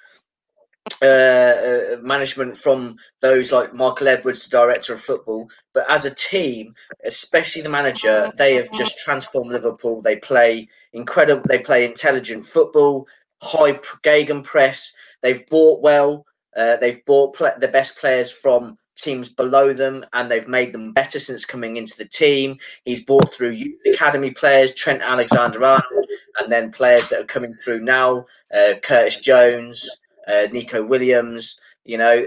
uh, 1.02 1.06
uh, 1.06 1.96
management 2.02 2.56
from 2.56 2.96
those 3.20 3.50
like 3.50 3.74
Michael 3.74 4.08
Edwards, 4.08 4.44
the 4.44 4.50
director 4.50 4.92
of 4.94 5.00
football. 5.00 5.48
But 5.72 5.88
as 5.90 6.04
a 6.04 6.14
team, 6.14 6.74
especially 7.04 7.62
the 7.62 7.70
manager, 7.70 8.30
they 8.36 8.54
have 8.54 8.70
just 8.72 8.98
transformed 8.98 9.50
Liverpool. 9.52 10.02
They 10.02 10.16
play 10.16 10.68
incredible. 10.92 11.42
They 11.46 11.58
play 11.58 11.84
intelligent 11.84 12.44
football, 12.46 13.06
high 13.42 13.74
gegenpress. 14.04 14.92
They've 15.22 15.46
bought 15.46 15.82
well. 15.82 16.26
Uh, 16.56 16.76
they've 16.76 17.04
bought 17.06 17.34
pl- 17.34 17.58
the 17.58 17.68
best 17.68 17.96
players 17.96 18.30
from 18.30 18.78
teams 18.96 19.28
below 19.28 19.72
them, 19.72 20.04
and 20.12 20.30
they've 20.30 20.46
made 20.48 20.72
them 20.72 20.92
better 20.92 21.18
since 21.18 21.44
coming 21.44 21.76
into 21.76 21.96
the 21.96 22.04
team. 22.04 22.58
He's 22.84 23.04
bought 23.04 23.32
through 23.32 23.50
youth 23.50 23.80
academy 23.86 24.30
players, 24.30 24.72
Trent 24.74 25.02
Alexander-Arnold, 25.02 26.03
and 26.38 26.50
then 26.50 26.72
players 26.72 27.08
that 27.08 27.20
are 27.20 27.24
coming 27.24 27.54
through 27.54 27.80
now, 27.80 28.26
uh, 28.54 28.74
Curtis 28.82 29.20
Jones 29.20 29.88
uh, 30.26 30.46
Neco 30.52 30.84
Williams. 30.84 31.60
You 31.84 31.98
know, 31.98 32.26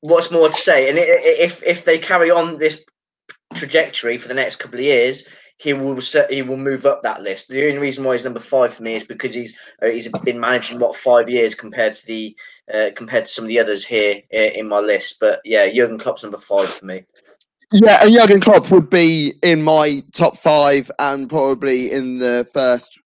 what's 0.00 0.30
more 0.30 0.48
to 0.48 0.54
say? 0.54 0.88
And 0.88 0.98
if 0.98 1.62
if 1.62 1.84
they 1.84 1.98
carry 1.98 2.30
on 2.30 2.58
this 2.58 2.84
trajectory 3.54 4.18
for 4.18 4.28
the 4.28 4.34
next 4.34 4.56
couple 4.56 4.78
of 4.78 4.84
years, 4.84 5.26
he 5.58 5.72
will 5.72 5.98
he 6.28 6.42
will 6.42 6.56
move 6.56 6.84
up 6.84 7.02
that 7.02 7.22
list. 7.22 7.48
The 7.48 7.66
only 7.66 7.78
reason 7.78 8.04
why 8.04 8.12
he's 8.12 8.24
number 8.24 8.40
five 8.40 8.74
for 8.74 8.82
me 8.82 8.94
is 8.94 9.04
because 9.04 9.32
he's 9.32 9.58
uh, 9.82 9.86
he's 9.86 10.08
been 10.08 10.40
managing 10.40 10.78
what 10.78 10.96
five 10.96 11.30
years 11.30 11.54
compared 11.54 11.94
to 11.94 12.06
the 12.06 12.36
uh, 12.72 12.90
compared 12.94 13.24
to 13.24 13.30
some 13.30 13.44
of 13.44 13.48
the 13.48 13.60
others 13.60 13.86
here 13.86 14.20
uh, 14.34 14.36
in 14.36 14.68
my 14.68 14.80
list. 14.80 15.18
But 15.20 15.40
yeah, 15.44 15.66
Jurgen 15.72 15.98
Klopp's 15.98 16.22
number 16.22 16.38
five 16.38 16.68
for 16.68 16.84
me. 16.84 17.04
Yeah, 17.72 18.04
and 18.04 18.14
Jurgen 18.14 18.40
Klopp 18.40 18.70
would 18.70 18.90
be 18.90 19.34
in 19.42 19.62
my 19.62 20.00
top 20.12 20.36
five 20.36 20.90
and 20.98 21.28
probably 21.28 21.90
in 21.90 22.18
the 22.18 22.46
first 22.52 22.98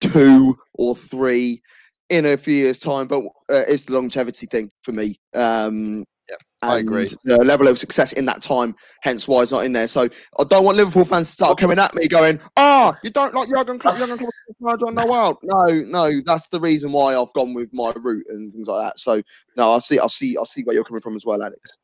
two 0.00 0.58
or 0.74 0.94
three 0.96 1.62
in 2.10 2.26
a 2.26 2.36
few 2.36 2.54
years' 2.54 2.78
time, 2.78 3.06
but 3.06 3.22
uh, 3.50 3.64
it's 3.66 3.86
the 3.86 3.94
longevity 3.94 4.46
thing 4.46 4.70
for 4.82 4.92
me. 4.92 5.18
Um, 5.34 6.04
yeah, 6.28 6.36
I 6.62 6.78
agree. 6.78 7.08
The 7.24 7.38
level 7.38 7.66
of 7.68 7.78
success 7.78 8.12
in 8.12 8.26
that 8.26 8.42
time, 8.42 8.74
hence 9.00 9.26
why 9.26 9.42
it's 9.42 9.52
not 9.52 9.64
in 9.64 9.72
there. 9.72 9.88
So 9.88 10.08
I 10.38 10.44
don't 10.44 10.64
want 10.64 10.76
Liverpool 10.76 11.06
fans 11.06 11.28
to 11.28 11.32
start 11.32 11.58
coming 11.58 11.78
at 11.78 11.94
me 11.94 12.06
going, 12.08 12.38
"Ah, 12.58 12.92
oh, 12.94 12.98
you 13.02 13.08
don't 13.08 13.34
like 13.34 13.48
Jurgen 13.48 13.78
Klopp, 13.78 13.96
Jurgen 13.96 14.18
Klopp, 14.18 14.32
I 14.66 14.76
don't 14.76 14.94
know 14.94 15.06
well." 15.06 15.40
No, 15.42 15.82
no, 15.82 16.20
that's 16.26 16.46
the 16.48 16.60
reason 16.60 16.92
why 16.92 17.16
I've 17.16 17.32
gone 17.32 17.54
with 17.54 17.72
my 17.72 17.92
route 17.96 18.26
and 18.28 18.52
things 18.52 18.68
like 18.68 18.86
that. 18.86 18.98
So 19.00 19.22
no, 19.56 19.72
I 19.72 19.78
see, 19.78 19.98
I 19.98 20.06
see, 20.08 20.36
I 20.38 20.44
see 20.44 20.62
where 20.62 20.74
you're 20.74 20.84
coming 20.84 21.00
from 21.00 21.16
as 21.16 21.24
well, 21.24 21.42
Alex. 21.42 21.78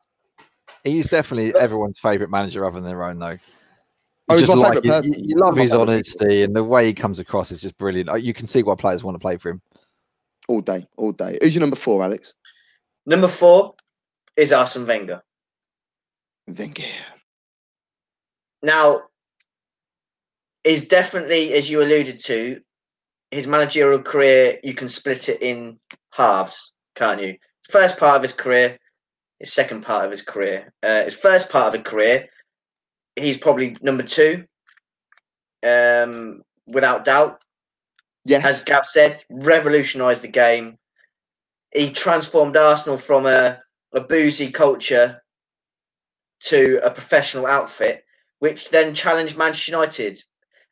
He's 0.84 1.08
definitely 1.08 1.54
everyone's 1.54 1.98
favourite 1.98 2.30
manager 2.30 2.64
other 2.64 2.80
than 2.80 2.84
their 2.84 3.04
own, 3.04 3.18
though. 3.18 3.36
Oh, 4.30 4.36
you, 4.36 4.46
just 4.46 4.58
like, 4.58 4.84
you, 4.84 5.14
you, 5.16 5.36
love 5.36 5.56
his 5.56 5.72
honesty 5.72 6.42
and 6.42 6.54
the 6.54 6.62
way 6.62 6.86
he 6.86 6.92
comes 6.92 7.18
across 7.18 7.50
is 7.50 7.62
just 7.62 7.78
brilliant. 7.78 8.10
Uh, 8.10 8.16
you 8.16 8.34
can 8.34 8.46
see 8.46 8.62
why 8.62 8.74
players 8.74 9.02
want 9.02 9.14
to 9.14 9.18
play 9.18 9.38
for 9.38 9.50
him. 9.50 9.62
All 10.48 10.60
day, 10.60 10.86
all 10.98 11.12
day. 11.12 11.38
Who's 11.40 11.54
your 11.54 11.60
number 11.60 11.76
four, 11.76 12.02
Alex? 12.02 12.34
Number 13.06 13.28
four 13.28 13.74
is 14.36 14.52
Arsene 14.52 14.86
Wenger. 14.86 15.22
Wenger. 16.46 16.84
Now, 18.62 19.02
is 20.64 20.88
definitely, 20.88 21.54
as 21.54 21.70
you 21.70 21.80
alluded 21.80 22.18
to, 22.18 22.60
his 23.30 23.46
managerial 23.46 24.02
career, 24.02 24.58
you 24.62 24.74
can 24.74 24.88
split 24.88 25.28
it 25.30 25.40
in 25.42 25.78
halves, 26.12 26.72
can't 26.94 27.20
you? 27.20 27.36
First 27.70 27.98
part 27.98 28.16
of 28.16 28.22
his 28.22 28.32
career, 28.32 28.78
his 29.40 29.52
second 29.52 29.82
part 29.82 30.04
of 30.04 30.10
his 30.10 30.22
career. 30.22 30.72
Uh, 30.82 31.04
his 31.04 31.14
first 31.14 31.50
part 31.50 31.74
of 31.74 31.80
a 31.80 31.82
career, 31.82 32.28
he's 33.16 33.36
probably 33.36 33.76
number 33.80 34.02
two, 34.02 34.44
um, 35.66 36.42
without 36.66 37.04
doubt. 37.04 37.42
Yes. 38.24 38.46
As 38.46 38.62
Gav 38.62 38.86
said, 38.86 39.22
revolutionised 39.30 40.22
the 40.22 40.28
game. 40.28 40.76
He 41.74 41.90
transformed 41.90 42.56
Arsenal 42.56 42.98
from 42.98 43.26
a, 43.26 43.60
a 43.92 44.00
boozy 44.00 44.50
culture 44.50 45.22
to 46.40 46.80
a 46.82 46.90
professional 46.90 47.46
outfit, 47.46 48.04
which 48.38 48.70
then 48.70 48.94
challenged 48.94 49.36
Manchester 49.36 49.72
United. 49.72 50.22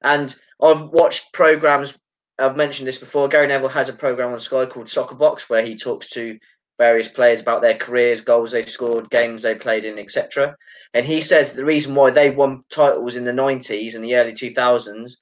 And 0.02 0.35
I've 0.62 0.82
watched 0.88 1.32
programs, 1.32 1.96
I've 2.38 2.56
mentioned 2.56 2.87
this 2.87 2.99
before. 2.99 3.28
Gary 3.28 3.46
Neville 3.46 3.68
has 3.68 3.88
a 3.88 3.94
program 3.94 4.32
on 4.32 4.40
Sky 4.40 4.66
called 4.66 4.88
Soccer 4.88 5.14
Box 5.14 5.49
where 5.49 5.62
he 5.62 5.76
talks 5.76 6.08
to 6.11 6.38
various 6.78 7.09
players 7.09 7.40
about 7.40 7.62
their 7.62 7.76
careers, 7.76 8.21
goals 8.21 8.52
they 8.52 8.64
scored, 8.64 9.11
games 9.11 9.42
they 9.42 9.54
played 9.54 9.85
in, 9.85 9.99
etc. 9.99 10.56
And 10.95 11.06
he 11.06 11.21
says 11.21 11.52
the 11.52 11.64
reason 11.64 11.95
why 11.95 12.11
they 12.11 12.30
won 12.30 12.64
titles 12.71 13.16
in 13.16 13.25
the 13.25 13.33
90s 13.33 13.95
and 13.95 14.04
the 14.04 14.16
early 14.16 14.33
2000s 14.33 15.16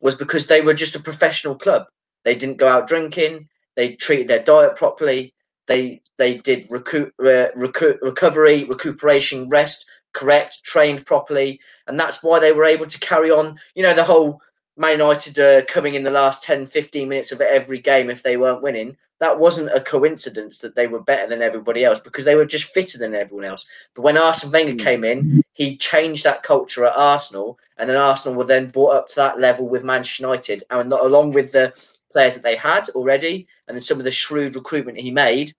was 0.00 0.14
because 0.14 0.46
they 0.46 0.60
were 0.60 0.74
just 0.74 0.96
a 0.96 1.00
professional 1.00 1.56
club. 1.56 1.86
They 2.24 2.34
didn't 2.34 2.58
go 2.58 2.68
out 2.68 2.88
drinking. 2.88 3.48
They 3.76 3.94
treated 3.94 4.28
their 4.28 4.42
diet 4.42 4.76
properly. 4.76 5.34
They 5.66 6.00
they 6.16 6.38
did 6.38 6.68
recu- 6.68 7.12
uh, 7.20 7.52
recu- 7.56 7.98
recovery, 8.02 8.64
recuperation, 8.64 9.48
rest 9.48 9.84
correct, 10.14 10.64
trained 10.64 11.06
properly, 11.06 11.60
and 11.86 12.00
that's 12.00 12.22
why 12.22 12.38
they 12.40 12.52
were 12.52 12.64
able 12.64 12.86
to 12.86 12.98
carry 13.00 13.30
on. 13.30 13.58
You 13.74 13.82
know 13.82 13.94
the 13.94 14.04
whole 14.04 14.40
Man 14.76 14.92
United 14.92 15.38
uh, 15.38 15.64
coming 15.66 15.94
in 15.94 16.04
the 16.04 16.10
last 16.10 16.42
10, 16.42 16.66
15 16.66 17.08
minutes 17.08 17.32
of 17.32 17.40
every 17.40 17.80
game 17.80 18.10
if 18.10 18.22
they 18.22 18.36
weren't 18.36 18.62
winning 18.62 18.96
that 19.20 19.38
wasn't 19.38 19.74
a 19.74 19.80
coincidence 19.80 20.58
that 20.58 20.74
they 20.74 20.86
were 20.86 21.00
better 21.00 21.28
than 21.28 21.42
everybody 21.42 21.84
else 21.84 21.98
because 21.98 22.24
they 22.24 22.36
were 22.36 22.46
just 22.46 22.72
fitter 22.72 22.98
than 22.98 23.14
everyone 23.14 23.44
else. 23.44 23.66
But 23.94 24.02
when 24.02 24.16
Arsene 24.16 24.52
Wenger 24.52 24.74
mm. 24.74 24.84
came 24.84 25.04
in, 25.04 25.42
he 25.52 25.76
changed 25.76 26.24
that 26.24 26.42
culture 26.42 26.84
at 26.84 26.96
Arsenal, 26.96 27.58
and 27.78 27.88
then 27.88 27.96
Arsenal 27.96 28.38
were 28.38 28.44
then 28.44 28.68
brought 28.68 28.94
up 28.94 29.08
to 29.08 29.16
that 29.16 29.40
level 29.40 29.68
with 29.68 29.84
Manchester 29.84 30.22
United, 30.22 30.64
and 30.70 30.92
along 30.92 31.32
with 31.32 31.52
the 31.52 31.72
players 32.12 32.34
that 32.34 32.42
they 32.42 32.56
had 32.56 32.88
already, 32.90 33.46
and 33.66 33.76
then 33.76 33.82
some 33.82 33.98
of 33.98 34.04
the 34.04 34.10
shrewd 34.10 34.54
recruitment 34.54 34.98
he 34.98 35.10
made, 35.10 35.54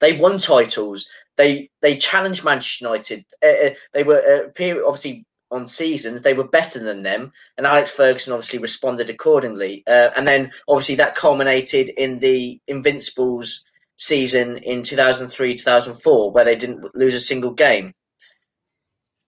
they 0.00 0.18
won 0.18 0.38
titles. 0.38 1.06
They 1.36 1.70
they 1.80 1.96
challenged 1.96 2.44
Manchester 2.44 2.86
United. 2.86 3.24
Uh, 3.44 3.66
uh, 3.66 3.70
they 3.92 4.02
were 4.02 4.22
uh, 4.46 4.48
period, 4.50 4.84
obviously 4.86 5.26
on 5.52 5.68
seasons 5.68 6.22
they 6.22 6.34
were 6.34 6.48
better 6.48 6.78
than 6.78 7.02
them, 7.02 7.32
and 7.56 7.66
Alex 7.66 7.90
Ferguson 7.90 8.32
obviously 8.32 8.58
responded 8.58 9.10
accordingly. 9.10 9.84
Uh, 9.86 10.10
and 10.16 10.26
then 10.26 10.50
obviously 10.68 10.96
that 10.96 11.14
culminated 11.14 11.90
in 11.90 12.18
the 12.18 12.60
Invincibles 12.66 13.64
season 13.96 14.56
in 14.58 14.82
2003 14.82 15.54
2004 15.54 16.32
where 16.32 16.44
they 16.44 16.56
didn't 16.56 16.94
lose 16.94 17.14
a 17.14 17.20
single 17.20 17.52
game. 17.52 17.92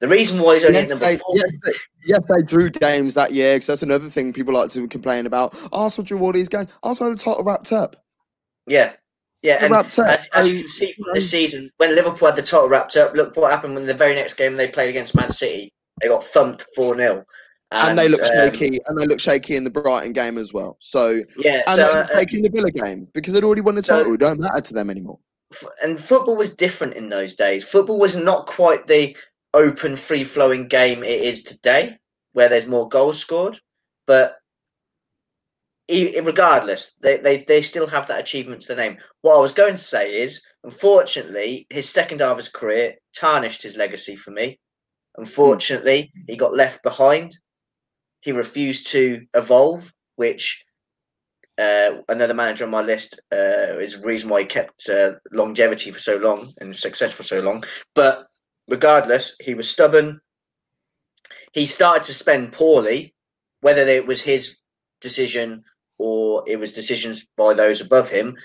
The 0.00 0.08
reason 0.08 0.40
why 0.40 0.54
he's 0.54 0.64
only 0.64 0.80
Yes, 0.80 0.90
number 0.90 1.06
they, 1.06 1.16
four, 1.16 1.34
yes, 1.36 1.52
they, 1.64 1.72
yes, 2.06 2.24
they 2.28 2.42
drew 2.42 2.68
games 2.68 3.14
that 3.14 3.32
year 3.32 3.54
because 3.54 3.68
that's 3.68 3.82
another 3.82 4.10
thing 4.10 4.32
people 4.32 4.52
like 4.52 4.70
to 4.72 4.88
complain 4.88 5.26
about. 5.26 5.54
Arsenal 5.72 6.04
drew 6.04 6.20
all 6.20 6.32
these 6.32 6.48
games. 6.48 6.68
Arsenal 6.82 7.10
had 7.10 7.18
the 7.18 7.22
title 7.22 7.44
wrapped 7.44 7.72
up. 7.72 8.04
yeah, 8.66 8.92
yeah, 9.42 9.58
and 9.62 9.72
wrapped 9.72 9.98
up. 9.98 10.08
as, 10.08 10.28
as 10.34 10.48
you 10.48 10.60
can 10.60 10.68
see 10.68 10.92
from 10.92 11.04
this 11.14 11.30
season, 11.30 11.70
when 11.76 11.94
Liverpool 11.94 12.26
had 12.26 12.36
the 12.36 12.42
title 12.42 12.68
wrapped 12.68 12.96
up, 12.96 13.14
look 13.14 13.36
what 13.36 13.52
happened 13.52 13.74
when 13.76 13.86
the 13.86 13.94
very 13.94 14.14
next 14.14 14.34
game 14.34 14.56
they 14.56 14.68
played 14.68 14.88
against 14.88 15.14
Man 15.14 15.30
City. 15.30 15.72
They 16.00 16.08
got 16.08 16.24
thumped 16.24 16.66
4 16.74 16.96
0. 16.96 17.24
and, 17.70 17.98
they 17.98 18.08
look 18.08 18.22
um, 18.22 18.28
shaky, 18.28 18.78
and 18.86 18.98
they 18.98 19.04
look 19.06 19.20
shaky 19.20 19.56
in 19.56 19.64
the 19.64 19.70
Brighton 19.70 20.12
game 20.12 20.38
as 20.38 20.52
well. 20.52 20.76
So, 20.80 21.20
Yeah, 21.36 21.62
and 21.66 21.76
so, 21.76 22.06
uh, 22.14 22.24
in 22.30 22.42
the 22.42 22.48
Villa 22.50 22.70
game 22.70 23.08
because 23.14 23.32
they'd 23.32 23.44
already 23.44 23.60
won 23.60 23.74
the 23.74 23.82
So- 23.82 23.98
title. 23.98 24.14
It 24.14 24.20
don't 24.20 24.40
matter 24.40 24.60
to 24.60 24.74
them 24.74 24.90
anymore. 24.90 25.18
f- 25.52 25.64
and 25.82 26.00
football 26.02 26.36
was 26.36 26.54
different 26.54 26.94
in 26.94 27.08
those 27.08 27.34
days. 27.34 27.64
Football 27.64 27.98
was 27.98 28.16
not 28.16 28.46
quite 28.46 28.86
the 28.86 29.16
open, 29.54 29.94
free 29.94 30.24
flowing 30.24 30.66
game 30.66 31.04
it 31.04 31.20
is 31.22 31.42
today, 31.44 31.96
where 32.32 32.48
there's 32.48 32.66
more 32.66 32.88
goals 32.88 33.18
scored. 33.20 33.60
But 34.06 34.36
e- 35.88 36.18
regardless, 36.20 36.94
they, 37.00 37.18
they, 37.18 37.44
they 37.44 37.60
still 37.60 37.86
have 37.86 38.08
that 38.08 38.18
achievement 38.20 38.62
to 38.62 38.68
the 38.68 38.76
name. 38.76 38.98
What 39.22 39.36
I 39.36 39.40
was 39.40 39.52
going 39.52 39.74
to 39.74 39.78
say 39.78 40.20
is, 40.20 40.42
unfortunately, 40.64 41.66
his 41.70 41.88
second 41.88 42.20
half 42.20 42.32
of 42.32 42.38
his 42.38 42.48
career 42.48 42.94
tarnished 43.14 43.62
his 43.62 43.76
legacy 43.76 44.16
for 44.16 44.32
me. 44.32 44.58
Unfortunately, 45.16 46.12
he 46.26 46.36
got 46.36 46.54
left 46.54 46.82
behind. 46.82 47.36
He 48.20 48.32
refused 48.32 48.88
to 48.88 49.26
evolve, 49.34 49.92
which 50.16 50.64
uh, 51.58 51.98
another 52.08 52.34
manager 52.34 52.64
on 52.64 52.70
my 52.70 52.82
list 52.82 53.20
uh, 53.32 53.78
is 53.78 54.00
the 54.00 54.06
reason 54.06 54.28
why 54.28 54.40
he 54.40 54.46
kept 54.46 54.88
uh, 54.88 55.12
longevity 55.32 55.90
for 55.90 56.00
so 56.00 56.16
long 56.16 56.52
and 56.60 56.74
success 56.76 57.12
for 57.12 57.22
so 57.22 57.40
long. 57.40 57.62
But 57.94 58.26
regardless, 58.68 59.36
he 59.40 59.54
was 59.54 59.70
stubborn. 59.70 60.20
He 61.52 61.66
started 61.66 62.02
to 62.04 62.14
spend 62.14 62.52
poorly, 62.52 63.14
whether 63.60 63.82
it 63.82 64.06
was 64.06 64.20
his 64.20 64.56
decision 65.00 65.62
or 65.98 66.42
it 66.48 66.58
was 66.58 66.72
decisions 66.72 67.24
by 67.36 67.54
those 67.54 67.80
above 67.80 68.08
him. 68.08 68.36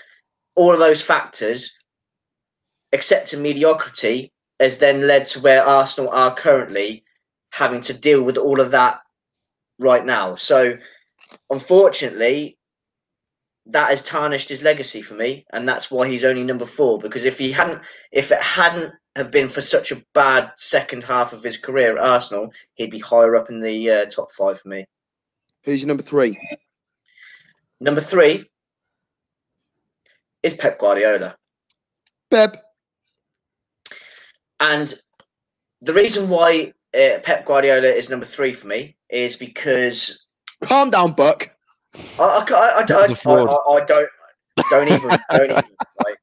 All 0.54 0.72
of 0.72 0.78
those 0.78 1.02
factors, 1.02 1.72
accepting 2.92 3.42
mediocrity, 3.42 4.32
has 4.60 4.78
then 4.78 5.06
led 5.06 5.24
to 5.26 5.40
where 5.40 5.64
Arsenal 5.64 6.10
are 6.10 6.34
currently 6.34 7.04
having 7.52 7.80
to 7.82 7.94
deal 7.94 8.22
with 8.22 8.36
all 8.36 8.60
of 8.60 8.70
that 8.70 9.00
right 9.78 10.04
now. 10.04 10.34
So, 10.34 10.76
unfortunately, 11.48 12.58
that 13.66 13.90
has 13.90 14.02
tarnished 14.02 14.48
his 14.48 14.62
legacy 14.62 15.02
for 15.02 15.14
me, 15.14 15.46
and 15.52 15.68
that's 15.68 15.90
why 15.90 16.08
he's 16.08 16.24
only 16.24 16.44
number 16.44 16.66
four. 16.66 16.98
Because 16.98 17.24
if 17.24 17.38
he 17.38 17.50
hadn't, 17.52 17.82
if 18.12 18.30
it 18.30 18.42
hadn't 18.42 18.92
have 19.16 19.30
been 19.30 19.48
for 19.48 19.60
such 19.60 19.90
a 19.90 20.02
bad 20.14 20.52
second 20.56 21.02
half 21.04 21.32
of 21.32 21.42
his 21.42 21.56
career 21.56 21.96
at 21.96 22.04
Arsenal, 22.04 22.52
he'd 22.74 22.90
be 22.90 22.98
higher 22.98 23.36
up 23.36 23.50
in 23.50 23.60
the 23.60 23.90
uh, 23.90 24.04
top 24.06 24.32
five 24.32 24.60
for 24.60 24.68
me. 24.68 24.84
Who's 25.64 25.82
your 25.82 25.88
number 25.88 26.02
three? 26.02 26.38
Number 27.80 28.00
three 28.00 28.48
is 30.42 30.54
Pep 30.54 30.78
Guardiola, 30.78 31.36
Beb. 32.30 32.60
And 34.60 34.94
the 35.80 35.92
reason 35.92 36.28
why 36.28 36.72
uh, 36.94 37.18
Pep 37.22 37.46
Guardiola 37.46 37.86
is 37.88 38.10
number 38.10 38.26
three 38.26 38.52
for 38.52 38.66
me 38.68 38.96
is 39.08 39.36
because 39.36 40.26
Calm 40.62 40.90
down, 40.90 41.12
Buck. 41.12 41.48
I, 42.18 42.38
I, 42.40 42.44
ca- 42.46 42.54
I, 42.76 42.78
I, 42.80 42.82
That 42.84 42.96
was 42.96 43.10
a 43.10 43.12
I, 43.12 43.14
fraud. 43.16 43.48
I, 43.48 43.72
I 43.72 43.84
don't 43.84 44.08
don't 44.70 44.88
even 44.88 45.10
don't 45.30 45.50
even 45.50 45.62
like, 46.04 46.18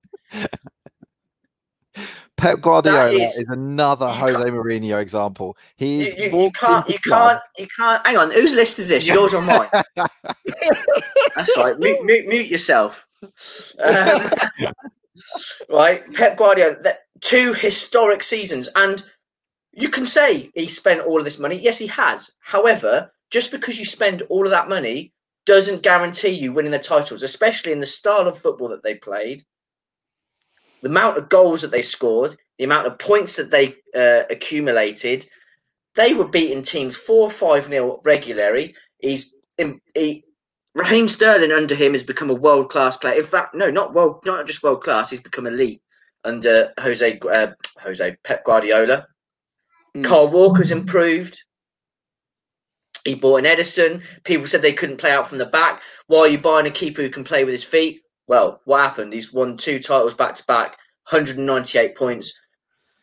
Pep 2.38 2.62
Guardiola 2.62 3.10
is- 3.12 3.38
is, 3.40 3.46
another 3.50 4.08
Jose 4.08 4.36
can't- 4.38 4.50
Mourinho 4.52 5.02
example. 5.02 5.58
you, 5.80 5.88
He's 5.88 6.14
you, 6.14 6.26
you 6.26 6.32
walked 6.36 6.58
can't 6.58 6.88
you 6.88 7.00
club- 7.00 7.40
can't 7.40 7.42
you 7.58 7.68
can't 7.76 8.06
hang 8.06 8.18
on 8.18 8.32
whose 8.32 8.54
list 8.54 8.78
is 8.78 8.88
this 8.88 9.08
yours 9.08 9.34
or 9.34 9.42
mine 9.42 9.68
that's 11.36 11.58
right 11.58 11.78
mute, 11.80 12.04
mute, 12.06 12.28
mute 12.28 12.46
yourself 12.48 13.08
Um, 13.84 14.22
right 15.70 16.14
Pep 16.14 16.38
Guardiola 16.38 16.76
that, 16.84 17.00
two 17.22 17.54
historic 17.54 18.24
seasons 18.24 18.70
and 18.76 19.04
you 19.74 19.90
can 19.90 20.06
say 20.06 20.52
he 20.56 20.68
spent 20.68 21.02
all 21.02 21.20
of 21.20 21.26
this 21.26 21.40
money 21.40 21.58
yes 21.58 21.80
he 21.80 21.88
has 21.88 22.32
however 22.42 23.12
just 23.32 23.52
because 23.52 23.80
you 23.80 23.86
spend 23.86 24.24
all 24.24 24.46
of 24.46 24.52
that 24.52 24.70
money 24.70 25.14
doesn't 25.46 25.84
guarantee 25.84 26.30
you 26.30 26.54
winning 26.54 26.72
the 26.72 26.80
titles 26.80 27.24
especially 27.24 27.72
in 27.74 27.80
the 27.82 27.86
style 27.86 28.28
of 28.28 28.38
football 28.38 28.70
that 28.70 28.84
they 28.84 28.96
played 28.96 29.44
the 30.84 30.90
amount 30.90 31.18
of 31.18 31.30
goals 31.30 31.62
that 31.62 31.72
they 31.72 31.84
scored 31.84 32.38
the 32.60 32.66
amount 32.66 32.88
of 32.88 33.00
points 33.00 33.36
that 33.38 33.52
they 33.52 33.76
uh, 33.96 34.24
accumulated 34.32 35.26
they 35.96 36.14
were 36.14 36.28
beating 36.28 36.64
teams 36.64 36.96
4 36.96 37.30
5 37.30 37.70
nil 37.70 38.02
regularly. 38.06 38.76
He's 39.00 39.36
in, 39.58 39.82
he, 39.94 40.24
Raheem 40.74 41.08
Sterling 41.08 41.52
under 41.52 41.76
him 41.76 41.94
has 41.94 42.04
become 42.04 42.30
a 42.30 42.34
world 42.36 42.70
class 42.70 42.98
player. 42.98 43.20
In 43.20 43.26
fact, 43.26 43.54
no, 43.56 43.70
not 43.70 43.94
world, 43.94 44.22
not 44.26 44.48
just 44.48 44.64
world 44.64 44.84
class. 44.84 45.10
He's 45.10 45.20
become 45.22 45.48
elite 45.48 45.82
under 46.24 46.74
Jose 46.80 47.20
uh, 47.20 47.48
Jose 47.80 48.18
Pep 48.24 48.44
Guardiola. 48.46 49.08
Mm. 49.96 50.06
Kyle 50.06 50.28
Walker's 50.28 50.72
improved. 50.72 51.40
He 53.06 53.16
bought 53.16 53.38
an 53.38 53.46
Ederson. 53.46 54.02
People 54.24 54.48
said 54.48 54.62
they 54.62 54.74
couldn't 54.74 54.98
play 54.98 55.12
out 55.12 55.30
from 55.30 55.38
the 55.38 55.46
back. 55.46 55.82
Why 56.08 56.20
are 56.20 56.28
you 56.28 56.38
buying 56.38 56.68
a 56.68 56.72
keeper 56.72 57.02
who 57.02 57.10
can 57.10 57.24
play 57.24 57.46
with 57.46 57.54
his 57.54 57.64
feet? 57.64 58.02
Well, 58.28 58.62
what 58.66 58.82
happened? 58.82 59.14
He's 59.14 59.32
won 59.32 59.56
two 59.56 59.80
titles 59.80 60.14
back 60.14 60.36
to 60.36 60.46
back, 60.46 60.72
198 61.10 61.96
points, 61.96 62.38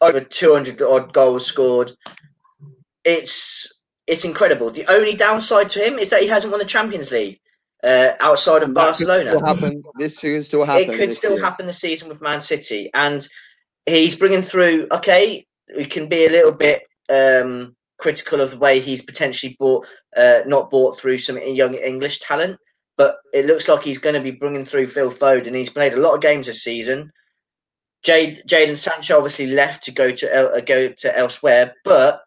over 0.02 0.20
200 0.20 0.82
odd 0.82 1.12
goals 1.14 1.46
scored. 1.46 1.92
It's 3.04 3.80
it's 4.06 4.24
incredible. 4.24 4.70
The 4.70 4.90
only 4.92 5.14
downside 5.14 5.70
to 5.70 5.80
him 5.84 5.98
is 5.98 6.10
that 6.10 6.20
he 6.20 6.28
hasn't 6.28 6.50
won 6.50 6.58
the 6.58 6.66
Champions 6.66 7.10
League 7.10 7.40
uh, 7.84 8.14
outside 8.20 8.62
of 8.62 8.68
that 8.68 8.74
Barcelona 8.74 9.38
happen. 9.44 9.82
This 9.98 10.20
could 10.20 10.44
still 10.46 10.64
happen. 10.64 10.90
it 10.90 10.96
could 10.96 11.14
still 11.14 11.34
year. 11.34 11.44
happen 11.44 11.66
this 11.66 11.80
season 11.80 12.08
with 12.08 12.20
Man 12.20 12.40
City, 12.40 12.90
and 12.94 13.26
he's 13.86 14.16
bringing 14.16 14.42
through. 14.42 14.86
Okay, 14.90 15.46
we 15.76 15.84
can 15.84 16.08
be 16.08 16.26
a 16.26 16.30
little 16.30 16.52
bit 16.52 16.82
um, 17.10 17.76
critical 17.98 18.40
of 18.40 18.52
the 18.52 18.58
way 18.58 18.80
he's 18.80 19.02
potentially 19.02 19.56
bought, 19.58 19.86
uh, 20.16 20.40
not 20.46 20.70
bought 20.70 20.98
through 20.98 21.18
some 21.18 21.38
young 21.38 21.74
English 21.74 22.20
talent, 22.20 22.58
but 22.96 23.16
it 23.32 23.46
looks 23.46 23.68
like 23.68 23.82
he's 23.82 23.98
going 23.98 24.14
to 24.14 24.20
be 24.20 24.30
bringing 24.30 24.64
through 24.64 24.86
Phil 24.86 25.10
Foden. 25.10 25.54
He's 25.54 25.70
played 25.70 25.94
a 25.94 26.00
lot 26.00 26.14
of 26.14 26.22
games 26.22 26.46
this 26.46 26.62
season. 26.62 27.10
Jade 28.02 28.42
Jaden 28.46 28.78
Sancho 28.78 29.16
obviously 29.16 29.46
left 29.46 29.84
to 29.84 29.92
go 29.92 30.10
to 30.10 30.54
uh, 30.54 30.60
go 30.60 30.88
to 30.88 31.18
elsewhere, 31.18 31.74
but 31.84 32.22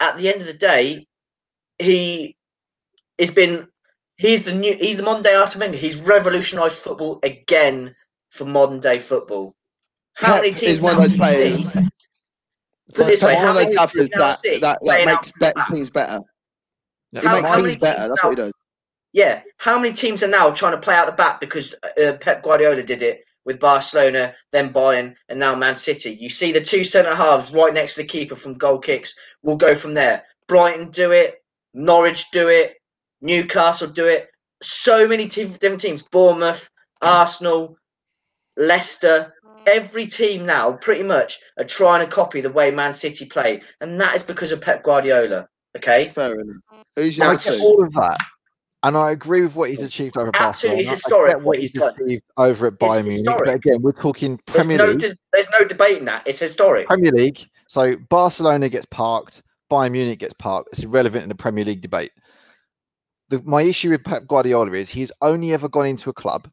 at 0.00 0.16
the 0.16 0.30
end 0.30 0.40
of 0.40 0.46
the 0.46 0.54
day, 0.54 1.06
he 1.78 2.36
has 3.18 3.30
been 3.30 3.68
he's 4.20 4.42
the 4.42 4.54
new 4.54 4.76
he's 4.76 4.98
the 4.98 5.02
modern 5.02 5.22
day 5.22 5.34
Arsene 5.34 5.60
Wenger. 5.60 5.78
He's 5.78 5.98
revolutionised 6.00 6.76
football 6.76 7.18
again 7.22 7.94
for 8.28 8.44
modern 8.44 8.78
day 8.78 8.98
football. 8.98 9.54
How 10.14 10.34
Pep 10.34 10.42
many 10.42 10.54
teams 10.54 10.74
is 10.74 10.80
one 10.80 10.96
of 10.96 11.02
those 11.02 11.16
players. 11.16 11.56
see- 11.56 11.88
Put 12.94 13.06
this 13.06 13.22
way, 13.22 13.34
how 13.36 13.46
one 13.46 13.48
of 13.50 13.54
many 13.62 13.74
those 13.74 13.92
do 13.92 13.98
you 14.02 14.08
that, 14.18 14.38
that, 14.60 14.78
that 14.82 15.06
makes 15.06 15.30
from 15.30 15.38
bet 15.40 15.54
teams 15.72 15.90
better. 15.90 16.20
Yeah, 17.12 17.20
He 17.20 17.26
How- 17.26 17.34
makes 17.36 17.48
how 17.48 17.56
teams 17.56 17.76
better. 17.76 17.96
teams 17.98 18.08
That's 18.08 18.22
now- 18.22 18.28
what 18.28 18.38
he 18.38 18.44
does. 18.44 18.52
Yeah, 19.12 19.42
how 19.56 19.78
many 19.78 19.92
teams 19.94 20.22
are 20.22 20.28
now 20.28 20.50
trying 20.50 20.72
to 20.72 20.78
play 20.78 20.94
out 20.94 21.06
the 21.06 21.12
back 21.12 21.40
because 21.40 21.74
uh, 22.00 22.12
Pep 22.20 22.42
Guardiola 22.44 22.82
did 22.82 23.02
it 23.02 23.24
with 23.44 23.58
Barcelona, 23.58 24.34
then 24.52 24.72
Bayern, 24.72 25.14
and 25.28 25.38
now 25.38 25.54
Man 25.56 25.74
City? 25.74 26.10
You 26.20 26.30
see 26.30 26.52
the 26.52 26.60
two 26.60 26.84
centre 26.84 27.14
halves 27.14 27.50
right 27.52 27.74
next 27.74 27.94
to 27.94 28.02
the 28.02 28.06
keeper 28.06 28.36
from 28.36 28.54
goal 28.54 28.78
kicks. 28.78 29.14
We'll 29.42 29.56
go 29.56 29.74
from 29.74 29.94
there. 29.94 30.22
Brighton 30.46 30.90
do 30.90 31.10
it, 31.12 31.42
Norwich 31.74 32.30
do 32.32 32.48
it, 32.48 32.79
Newcastle 33.22 33.88
do 33.88 34.06
it. 34.06 34.30
So 34.62 35.06
many 35.06 35.28
te- 35.28 35.44
different 35.44 35.80
teams. 35.80 36.02
Bournemouth, 36.02 36.68
Arsenal, 37.02 37.76
Leicester. 38.56 39.34
Every 39.66 40.06
team 40.06 40.46
now, 40.46 40.72
pretty 40.72 41.02
much, 41.02 41.38
are 41.58 41.64
trying 41.64 42.00
to 42.04 42.10
copy 42.10 42.40
the 42.40 42.50
way 42.50 42.70
Man 42.70 42.94
City 42.94 43.26
play, 43.26 43.60
and 43.82 44.00
that 44.00 44.16
is 44.16 44.22
because 44.22 44.52
of 44.52 44.60
Pep 44.60 44.82
Guardiola. 44.82 45.46
Okay, 45.76 46.08
Fair 46.14 46.40
enough. 46.40 46.56
Who's 46.96 47.18
your 47.18 47.26
I 47.26 47.30
number 47.34 47.62
all 47.62 47.84
of 47.84 47.92
that. 47.92 48.18
And 48.82 48.96
I 48.96 49.10
agree 49.10 49.42
with 49.42 49.54
what 49.54 49.68
he's 49.68 49.82
achieved 49.82 50.16
over 50.16 50.30
Absolutely 50.34 50.86
Barcelona. 50.86 50.90
historic 50.90 51.28
I 51.28 51.32
get 51.32 51.36
what 51.36 51.44
what 51.44 51.58
he's 51.58 51.70
he's 51.72 51.80
done. 51.80 52.20
over 52.38 52.66
at 52.68 52.78
Bayern 52.78 53.04
Munich. 53.06 53.26
But 53.26 53.54
again, 53.54 53.82
we're 53.82 53.92
talking 53.92 54.40
there's 54.46 54.66
Premier 54.66 54.78
no, 54.78 54.92
League. 54.92 55.00
dis- 55.00 55.14
there's 55.34 55.50
no 55.50 55.66
debating 55.66 56.06
that. 56.06 56.26
It's 56.26 56.38
historic. 56.38 56.86
Premier 56.86 57.12
League. 57.12 57.46
So 57.68 57.96
Barcelona 58.08 58.70
gets 58.70 58.86
parked, 58.86 59.42
Bayern 59.70 59.92
Munich 59.92 60.18
gets 60.18 60.32
parked. 60.34 60.70
It's 60.72 60.82
irrelevant 60.82 61.22
in 61.22 61.28
the 61.28 61.34
Premier 61.34 61.64
League 61.66 61.82
debate. 61.82 62.12
The, 63.30 63.40
my 63.44 63.62
issue 63.62 63.90
with 63.90 64.04
Pep 64.04 64.26
Guardiola 64.26 64.72
is 64.72 64.88
he's 64.88 65.12
only 65.22 65.52
ever 65.52 65.68
gone 65.68 65.86
into 65.86 66.10
a 66.10 66.12
club, 66.12 66.50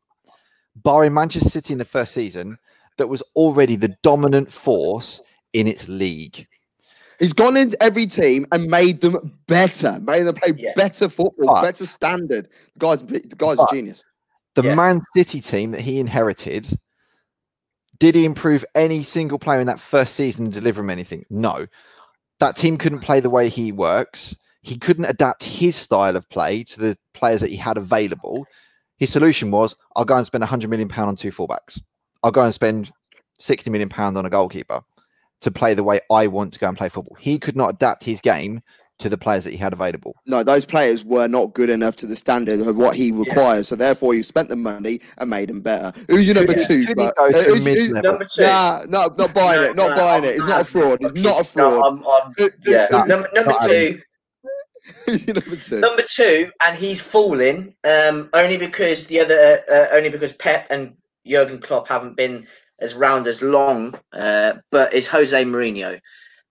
barring 0.78 1.14
Manchester 1.14 1.50
City 1.50 1.74
in 1.74 1.80
the 1.80 1.86
first 1.86 2.14
season, 2.14 2.58
that 2.98 3.08
was 3.10 3.22
already 3.36 3.76
the 3.76 3.96
dominant 4.04 4.52
force 4.52 5.22
in 5.54 5.68
its 5.68 5.88
league. 5.88 6.48
He's 7.20 7.34
gone 7.34 7.58
into 7.58 7.82
every 7.82 8.06
team 8.06 8.46
and 8.52 8.68
made 8.68 9.02
them 9.02 9.34
better, 9.48 10.00
made 10.02 10.24
them 10.24 10.36
play 10.36 10.54
Yeah. 10.56 10.74
better 10.76 11.10
football, 11.10 11.56
But- 11.56 11.62
better 11.64 11.86
standard. 11.86 12.48
The 12.76 12.80
guy's 12.80 13.02
the 13.04 13.20
guy's 13.38 13.58
But- 13.58 13.72
a 13.72 13.76
genius. 13.76 14.04
The 14.56 14.64
Yeah. 14.64 14.76
Man 14.76 15.02
City 15.16 15.42
team 15.42 15.72
that 15.72 15.82
he 15.82 16.00
inherited, 16.00 16.78
did 18.00 18.16
he 18.16 18.26
improve 18.26 18.64
any 18.76 19.04
single 19.04 19.40
player 19.40 19.60
in 19.60 19.68
that 19.68 19.80
first 19.80 20.16
season 20.16 20.46
and 20.46 20.54
deliver 20.54 20.82
him 20.82 20.90
anything? 20.90 21.26
No. 21.30 21.68
That 22.40 22.56
team 22.56 22.78
couldn't 22.78 23.00
play 23.00 23.20
the 23.20 23.30
way 23.32 23.50
he 23.50 23.72
works. 23.72 24.36
He 24.68 24.78
couldn't 24.78 25.06
adapt 25.06 25.44
his 25.44 25.78
style 25.78 26.18
of 26.18 26.28
play 26.30 26.62
to 26.66 26.80
the 26.80 26.98
players 27.14 27.40
that 27.40 27.50
he 27.50 27.56
had 27.56 27.78
available. 27.78 28.46
His 28.98 29.10
solution 29.14 29.50
was, 29.50 29.74
I'll 29.96 30.04
go 30.04 30.18
and 30.18 30.26
spend 30.26 30.42
100 30.42 30.70
million 30.70 30.90
pound 30.90 31.08
on 31.08 31.16
two 31.16 31.32
fullbacks. 31.32 31.80
I'll 32.22 32.32
go 32.32 32.44
and 32.44 32.54
spend 32.54 32.92
60 33.40 33.70
million 33.70 33.88
pound 33.88 34.18
on 34.18 34.26
a 34.26 34.30
goalkeeper 34.30 34.82
to 35.40 35.52
play 35.52 35.74
the 35.74 35.86
way 35.86 36.02
I 36.12 36.28
want 36.28 36.52
to 36.54 36.60
go 36.60 36.68
and 36.68 36.78
play 36.78 36.90
football. 36.90 37.16
He 37.18 37.40
could 37.40 37.56
not 37.56 37.70
adapt 37.76 38.04
his 38.04 38.20
game 38.20 38.62
to 39.00 39.08
the 39.08 39.18
players 39.18 39.46
that 39.46 39.52
he 39.52 39.58
had 39.58 39.72
available. 39.72 40.16
No, 40.26 40.44
those 40.44 40.66
players 40.66 41.06
were 41.06 41.28
not 41.30 41.54
good 41.54 41.70
enough 41.70 41.96
to 41.98 42.08
the 42.08 42.16
standard 42.18 42.60
of 42.60 42.76
what 42.76 42.98
he 42.98 43.14
requires. 43.14 43.70
So 43.70 43.76
therefore, 43.78 44.16
you 44.16 44.24
spent 44.24 44.50
the 44.50 44.56
money 44.58 45.00
and 45.20 45.30
made 45.30 45.48
them 45.48 45.62
better. 45.62 45.94
Who's 46.10 46.26
your 46.28 46.36
number 46.36 46.56
Could 46.56 46.68
two? 46.68 46.86
could 46.88 46.98
but- 46.98 47.14
uh, 47.18 47.28
who's- 47.32 47.64
who's- 47.66 47.92
Number 47.94 48.26
two. 48.26 48.42
Nah, 48.42 48.84
no, 48.90 49.08
not 49.18 49.34
buying 49.34 49.62
No, 49.62 49.68
it. 49.68 49.76
Not 49.78 49.90
no, 49.92 49.96
buying 49.96 50.24
I'm 50.24 50.30
it. 50.30 50.34
He's 50.34 50.46
not 50.46 50.62
a 50.62 50.66
fraud. 50.66 50.98
He's 51.00 51.14
not 51.14 51.36
a 51.36 51.38
No, 51.38 51.44
fraud. 51.44 51.84
I'm, 51.86 52.04
I'm, 52.06 52.34
Who- 52.38 52.50
who- 52.66 52.72
yeah. 52.72 52.88
who- 52.90 53.08
Number, 53.08 53.30
number 53.34 53.54
two. 53.66 54.02
number 55.80 56.04
two? 56.04 56.52
And 56.64 56.76
he's 56.76 57.02
falling 57.02 57.76
um, 57.84 58.30
only 58.34 58.58
because 58.58 59.08
the 59.08 59.20
other, 59.20 59.64
uh, 59.72 59.96
only 59.96 60.10
because 60.10 60.34
Pep 60.34 60.68
and 60.70 60.96
Jurgen 61.26 61.60
Klopp 61.60 61.88
haven't 61.88 62.16
been 62.16 62.48
as 62.80 62.96
round 62.96 63.28
as 63.28 63.42
long, 63.42 64.00
uh, 64.14 64.54
but 64.72 64.94
it's 64.94 65.08
Jose 65.08 65.44
Mourinho, 65.44 66.00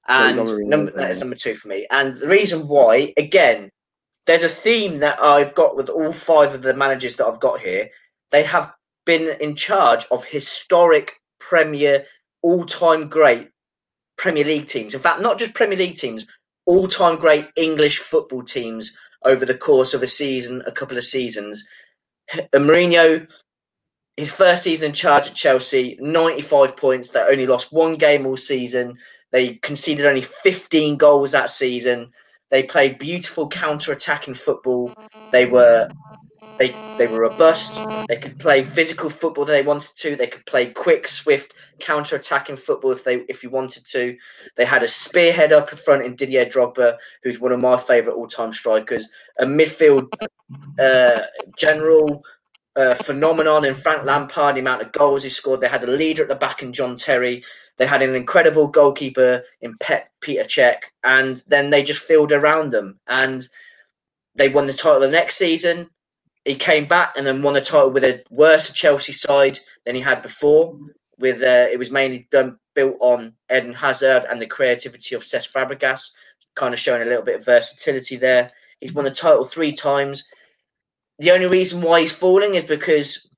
and 0.08 0.38
Mourinho, 0.38 0.66
number, 0.66 0.90
that 0.92 1.10
is 1.10 1.20
number 1.20 1.36
two 1.36 1.54
for 1.54 1.68
me. 1.68 1.86
And 1.90 2.16
the 2.16 2.28
reason 2.28 2.68
why, 2.68 3.12
again, 3.16 3.70
there's 4.26 4.44
a 4.44 4.48
theme 4.48 4.96
that 4.96 5.20
I've 5.20 5.54
got 5.54 5.76
with 5.76 5.88
all 5.88 6.12
five 6.12 6.52
of 6.54 6.62
the 6.62 6.74
managers 6.74 7.16
that 7.16 7.26
I've 7.26 7.40
got 7.40 7.60
here. 7.60 7.88
They 8.32 8.42
have 8.42 8.72
been 9.04 9.36
in 9.40 9.54
charge 9.54 10.06
of 10.10 10.24
historic 10.24 11.12
Premier, 11.38 12.04
all-time 12.42 13.08
great 13.08 13.50
Premier 14.16 14.44
League 14.44 14.66
teams. 14.66 14.94
In 14.94 15.00
fact, 15.00 15.20
not 15.20 15.38
just 15.38 15.54
Premier 15.54 15.78
League 15.78 15.96
teams, 15.96 16.26
all-time 16.66 17.16
great 17.16 17.48
English 17.56 17.98
football 17.98 18.42
teams 18.42 18.92
over 19.24 19.44
the 19.44 19.56
course 19.56 19.94
of 19.94 20.02
a 20.02 20.06
season, 20.06 20.62
a 20.66 20.72
couple 20.72 20.96
of 20.96 21.04
seasons. 21.04 21.64
Mourinho, 22.54 23.30
his 24.16 24.32
first 24.32 24.62
season 24.62 24.86
in 24.86 24.92
charge 24.92 25.28
at 25.28 25.34
Chelsea, 25.34 25.96
95 26.00 26.76
points. 26.76 27.10
They 27.10 27.20
only 27.20 27.46
lost 27.46 27.72
one 27.72 27.96
game 27.96 28.26
all 28.26 28.36
season. 28.36 28.96
They 29.32 29.54
conceded 29.56 30.06
only 30.06 30.22
15 30.22 30.96
goals 30.96 31.32
that 31.32 31.50
season. 31.50 32.12
They 32.50 32.62
played 32.62 32.98
beautiful 32.98 33.48
counter-attacking 33.48 34.34
football. 34.34 34.94
They 35.32 35.46
were 35.46 35.88
they 36.58 36.74
they 36.98 37.06
were 37.06 37.20
robust. 37.20 37.78
They 38.08 38.16
could 38.16 38.38
play 38.38 38.62
physical 38.62 39.10
football 39.10 39.44
they 39.44 39.62
wanted 39.62 39.94
to. 39.96 40.16
They 40.16 40.26
could 40.26 40.46
play 40.46 40.66
quick, 40.66 41.08
swift 41.08 41.54
counter-attacking 41.78 42.56
football 42.56 42.92
if 42.92 43.04
they 43.04 43.16
if 43.28 43.42
you 43.42 43.50
wanted 43.50 43.84
to. 43.86 44.16
They 44.56 44.64
had 44.64 44.82
a 44.82 44.88
spearhead 44.88 45.52
up 45.52 45.72
in 45.72 45.78
front 45.78 46.04
in 46.04 46.16
Didier 46.16 46.46
Drogba, 46.46 46.96
who's 47.22 47.40
one 47.40 47.52
of 47.52 47.60
my 47.60 47.76
favourite 47.76 48.16
all-time 48.16 48.52
strikers. 48.52 49.08
A 49.38 49.44
midfield 49.44 50.12
uh, 50.78 51.22
general 51.56 52.24
uh, 52.76 52.94
phenomenon 52.94 53.64
in 53.64 53.74
Frank 53.74 54.04
Lampard, 54.04 54.56
the 54.56 54.60
amount 54.60 54.82
of 54.82 54.92
goals 54.92 55.22
he 55.22 55.28
scored. 55.28 55.60
They 55.60 55.68
had 55.68 55.84
a 55.84 55.88
leader 55.88 56.22
at 56.22 56.28
the 56.28 56.34
back 56.34 56.62
in 56.62 56.72
John 56.72 56.96
Terry. 56.96 57.42
They 57.78 57.86
had 57.86 58.02
an 58.02 58.14
incredible 58.14 58.68
goalkeeper 58.68 59.42
in 59.60 59.76
Pep 59.78 60.10
Peter 60.20 60.44
Cech, 60.44 60.78
and 61.04 61.42
then 61.48 61.70
they 61.70 61.82
just 61.82 62.02
filled 62.02 62.32
around 62.32 62.70
them. 62.70 62.98
And 63.08 63.46
they 64.34 64.48
won 64.48 64.66
the 64.66 64.72
title 64.72 65.00
the 65.00 65.08
next 65.08 65.36
season. 65.36 65.90
He 66.46 66.54
came 66.54 66.86
back 66.86 67.14
and 67.16 67.26
then 67.26 67.42
won 67.42 67.54
the 67.54 67.60
title 67.60 67.90
with 67.90 68.04
a 68.04 68.22
worse 68.30 68.70
Chelsea 68.72 69.12
side 69.12 69.58
than 69.84 69.96
he 69.96 70.00
had 70.00 70.22
before. 70.22 70.78
With 71.18 71.42
uh, 71.42 71.66
it 71.72 71.78
was 71.78 71.90
mainly 71.90 72.28
done 72.30 72.58
built 72.74 72.96
on 73.00 73.32
Eden 73.50 73.74
Hazard 73.74 74.26
and 74.30 74.40
the 74.40 74.46
creativity 74.46 75.16
of 75.16 75.22
Cesc 75.22 75.50
Fabregas, 75.50 76.10
kind 76.54 76.72
of 76.72 76.78
showing 76.78 77.02
a 77.02 77.06
little 77.06 77.24
bit 77.24 77.36
of 77.36 77.44
versatility 77.44 78.16
there. 78.16 78.48
He's 78.80 78.92
won 78.92 79.06
the 79.06 79.10
title 79.10 79.44
three 79.44 79.72
times. 79.72 80.28
The 81.18 81.32
only 81.32 81.46
reason 81.46 81.80
why 81.80 82.00
he's 82.00 82.12
falling 82.12 82.54
is 82.54 82.64
because 82.64 83.28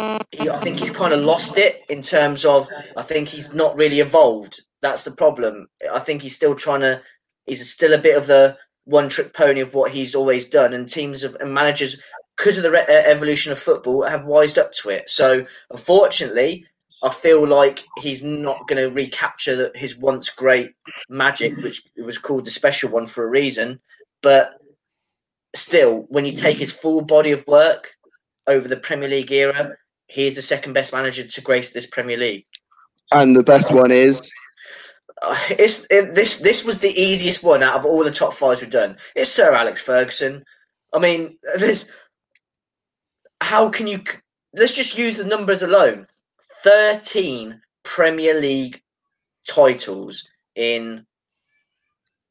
he, 0.00 0.50
I 0.50 0.58
think 0.58 0.80
he's 0.80 0.90
kind 0.90 1.12
of 1.12 1.20
lost 1.20 1.56
it 1.56 1.84
in 1.88 2.02
terms 2.02 2.44
of 2.44 2.68
I 2.96 3.02
think 3.02 3.28
he's 3.28 3.54
not 3.54 3.76
really 3.76 4.00
evolved. 4.00 4.60
That's 4.82 5.04
the 5.04 5.12
problem. 5.12 5.68
I 5.92 6.00
think 6.00 6.22
he's 6.22 6.34
still 6.34 6.56
trying 6.56 6.80
to. 6.80 7.00
He's 7.46 7.70
still 7.70 7.92
a 7.92 7.98
bit 7.98 8.16
of 8.16 8.26
the 8.26 8.56
one 8.88 9.10
trick 9.10 9.34
pony 9.34 9.60
of 9.60 9.74
what 9.74 9.92
he's 9.92 10.14
always 10.14 10.46
done, 10.46 10.72
and 10.72 10.88
teams 10.88 11.22
of 11.22 11.34
and 11.36 11.52
managers 11.52 12.00
because 12.36 12.56
of 12.56 12.62
the 12.62 12.70
re- 12.70 12.86
uh, 12.88 13.02
evolution 13.04 13.52
of 13.52 13.58
football 13.58 14.02
have 14.02 14.24
wised 14.24 14.58
up 14.58 14.72
to 14.72 14.88
it. 14.88 15.10
So 15.10 15.44
unfortunately, 15.70 16.64
I 17.02 17.10
feel 17.10 17.46
like 17.46 17.84
he's 17.98 18.22
not 18.22 18.66
going 18.66 18.82
to 18.82 18.94
recapture 18.94 19.56
the, 19.56 19.72
his 19.74 19.98
once 19.98 20.30
great 20.30 20.72
magic, 21.10 21.56
which 21.58 21.82
was 21.96 22.16
called 22.16 22.46
the 22.46 22.50
special 22.50 22.90
one 22.90 23.06
for 23.06 23.24
a 23.24 23.28
reason. 23.28 23.78
But 24.22 24.52
still, 25.54 26.06
when 26.08 26.24
you 26.24 26.32
take 26.32 26.56
his 26.56 26.72
full 26.72 27.02
body 27.02 27.32
of 27.32 27.46
work 27.46 27.90
over 28.46 28.66
the 28.66 28.76
Premier 28.76 29.08
League 29.08 29.32
era, 29.32 29.76
he 30.06 30.26
is 30.26 30.34
the 30.34 30.42
second 30.42 30.72
best 30.72 30.94
manager 30.94 31.24
to 31.24 31.40
grace 31.42 31.70
this 31.70 31.86
Premier 31.86 32.16
League. 32.16 32.46
And 33.12 33.36
the 33.36 33.42
best 33.42 33.70
one 33.70 33.90
is 33.90 34.32
It's 35.50 35.86
it, 35.90 36.14
this. 36.14 36.38
This 36.38 36.64
was 36.64 36.78
the 36.78 36.90
easiest 37.00 37.42
one 37.42 37.62
out 37.62 37.76
of 37.76 37.84
all 37.84 38.04
the 38.04 38.10
top 38.10 38.32
fives 38.34 38.60
we've 38.60 38.70
done. 38.70 38.96
It's 39.14 39.30
Sir 39.30 39.52
Alex 39.52 39.80
Ferguson. 39.80 40.44
I 40.94 40.98
mean, 40.98 41.38
this. 41.58 41.90
how 43.40 43.68
can 43.68 43.86
you? 43.86 44.02
Let's 44.54 44.72
just 44.72 44.96
use 44.96 45.16
the 45.16 45.24
numbers 45.24 45.62
alone. 45.62 46.06
Thirteen 46.62 47.60
Premier 47.84 48.34
League 48.38 48.82
titles 49.46 50.28
in 50.56 51.06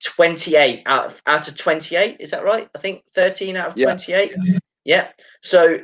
28 0.03 0.83
out 0.85 1.05
of 1.05 1.21
out 1.25 1.47
of 1.47 1.57
28 1.57 2.17
is 2.19 2.29
that 2.29 2.43
right 2.43 2.69
i 2.75 2.77
think 2.77 3.03
13 3.15 3.55
out 3.55 3.69
of 3.69 3.77
Yeah. 3.77 3.85
28 3.85 4.33
yeah 4.83 5.07
so 5.41 5.79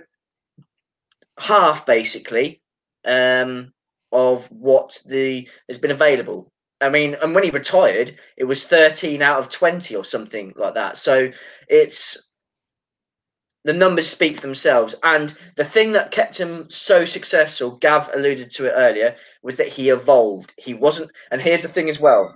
half 1.39 1.87
basically 1.87 2.61
um 3.05 3.73
of 4.11 4.45
what 4.51 5.01
the 5.07 5.47
has 5.67 5.79
been 5.79 5.89
available 5.89 6.52
i 6.83 6.89
mean 6.89 7.15
and 7.21 7.35
when 7.35 7.43
he 7.45 7.51
retired 7.51 8.17
it 8.37 8.45
was 8.45 8.65
13 8.65 9.21
out 9.21 9.39
of 9.39 9.49
20 9.49 9.95
or 9.95 10.05
something 10.05 10.53
like 10.57 10.75
that 10.75 10.97
so 10.97 11.31
it's 11.69 12.31
the 13.65 13.73
numbers 13.73 14.07
speak 14.07 14.35
for 14.35 14.41
themselves 14.41 14.95
and 15.03 15.33
the 15.55 15.65
thing 15.65 15.93
that 15.93 16.11
kept 16.11 16.39
him 16.39 16.69
so 16.69 17.05
successful 17.05 17.71
gav 17.71 18.09
alluded 18.13 18.51
to 18.51 18.67
it 18.67 18.73
earlier 18.75 19.15
was 19.43 19.57
that 19.57 19.69
he 19.69 19.89
evolved 19.89 20.53
he 20.57 20.73
wasn't 20.73 21.11
and 21.31 21.41
here's 21.41 21.63
the 21.63 21.69
thing 21.69 21.89
as 21.89 21.99
well 21.99 22.33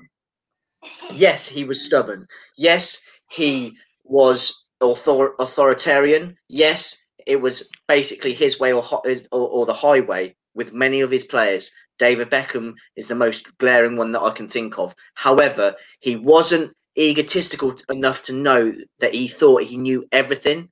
yes, 1.14 1.48
he 1.48 1.64
was 1.64 1.86
stubborn. 1.86 2.28
Yes, 2.58 3.02
he 3.30 3.78
was 4.04 4.66
author- 4.82 5.36
authoritarian. 5.40 6.38
Yes, 6.48 6.98
it 7.26 7.42
was 7.42 7.70
basically 7.88 8.34
his 8.34 8.60
way 8.60 8.74
or, 8.74 8.84
or, 8.84 9.10
or 9.32 9.66
the 9.66 9.74
highway 9.74 10.36
with 10.56 10.74
many 10.74 11.02
of 11.02 11.12
his 11.12 11.24
players. 11.24 11.72
David 11.98 12.30
Beckham 12.30 12.76
is 12.96 13.08
the 13.08 13.16
most 13.16 13.58
glaring 13.58 13.98
one 13.98 14.12
that 14.12 14.22
I 14.22 14.32
can 14.32 14.48
think 14.48 14.78
of. 14.78 14.96
However, 15.16 15.76
he 16.00 16.16
wasn't 16.16 16.76
egotistical 16.98 17.76
enough 17.90 18.24
to 18.24 18.34
know 18.34 18.74
that 19.00 19.14
he 19.14 19.28
thought 19.28 19.64
he 19.64 19.78
knew 19.78 20.08
everything. 20.12 20.70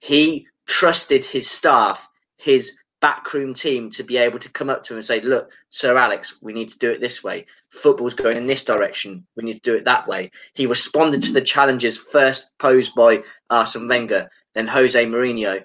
He 0.00 0.46
trusted 0.66 1.24
his 1.24 1.50
staff, 1.50 2.08
his 2.38 2.76
backroom 3.00 3.54
team 3.54 3.90
to 3.90 4.02
be 4.02 4.16
able 4.16 4.38
to 4.38 4.50
come 4.50 4.70
up 4.70 4.82
to 4.84 4.92
him 4.92 4.98
and 4.98 5.04
say, 5.04 5.20
Look, 5.20 5.50
Sir 5.68 5.96
Alex, 5.96 6.34
we 6.40 6.52
need 6.52 6.68
to 6.70 6.78
do 6.78 6.90
it 6.90 7.00
this 7.00 7.22
way. 7.22 7.46
Football's 7.68 8.14
going 8.14 8.36
in 8.36 8.46
this 8.46 8.64
direction. 8.64 9.26
We 9.36 9.44
need 9.44 9.54
to 9.54 9.70
do 9.70 9.76
it 9.76 9.84
that 9.84 10.08
way. 10.08 10.30
He 10.54 10.66
responded 10.66 11.22
to 11.22 11.32
the 11.32 11.40
challenges 11.40 11.96
first 11.96 12.52
posed 12.58 12.94
by 12.94 13.22
Arsene 13.50 13.88
Wenger, 13.88 14.30
then 14.54 14.66
Jose 14.66 15.04
Mourinho, 15.06 15.62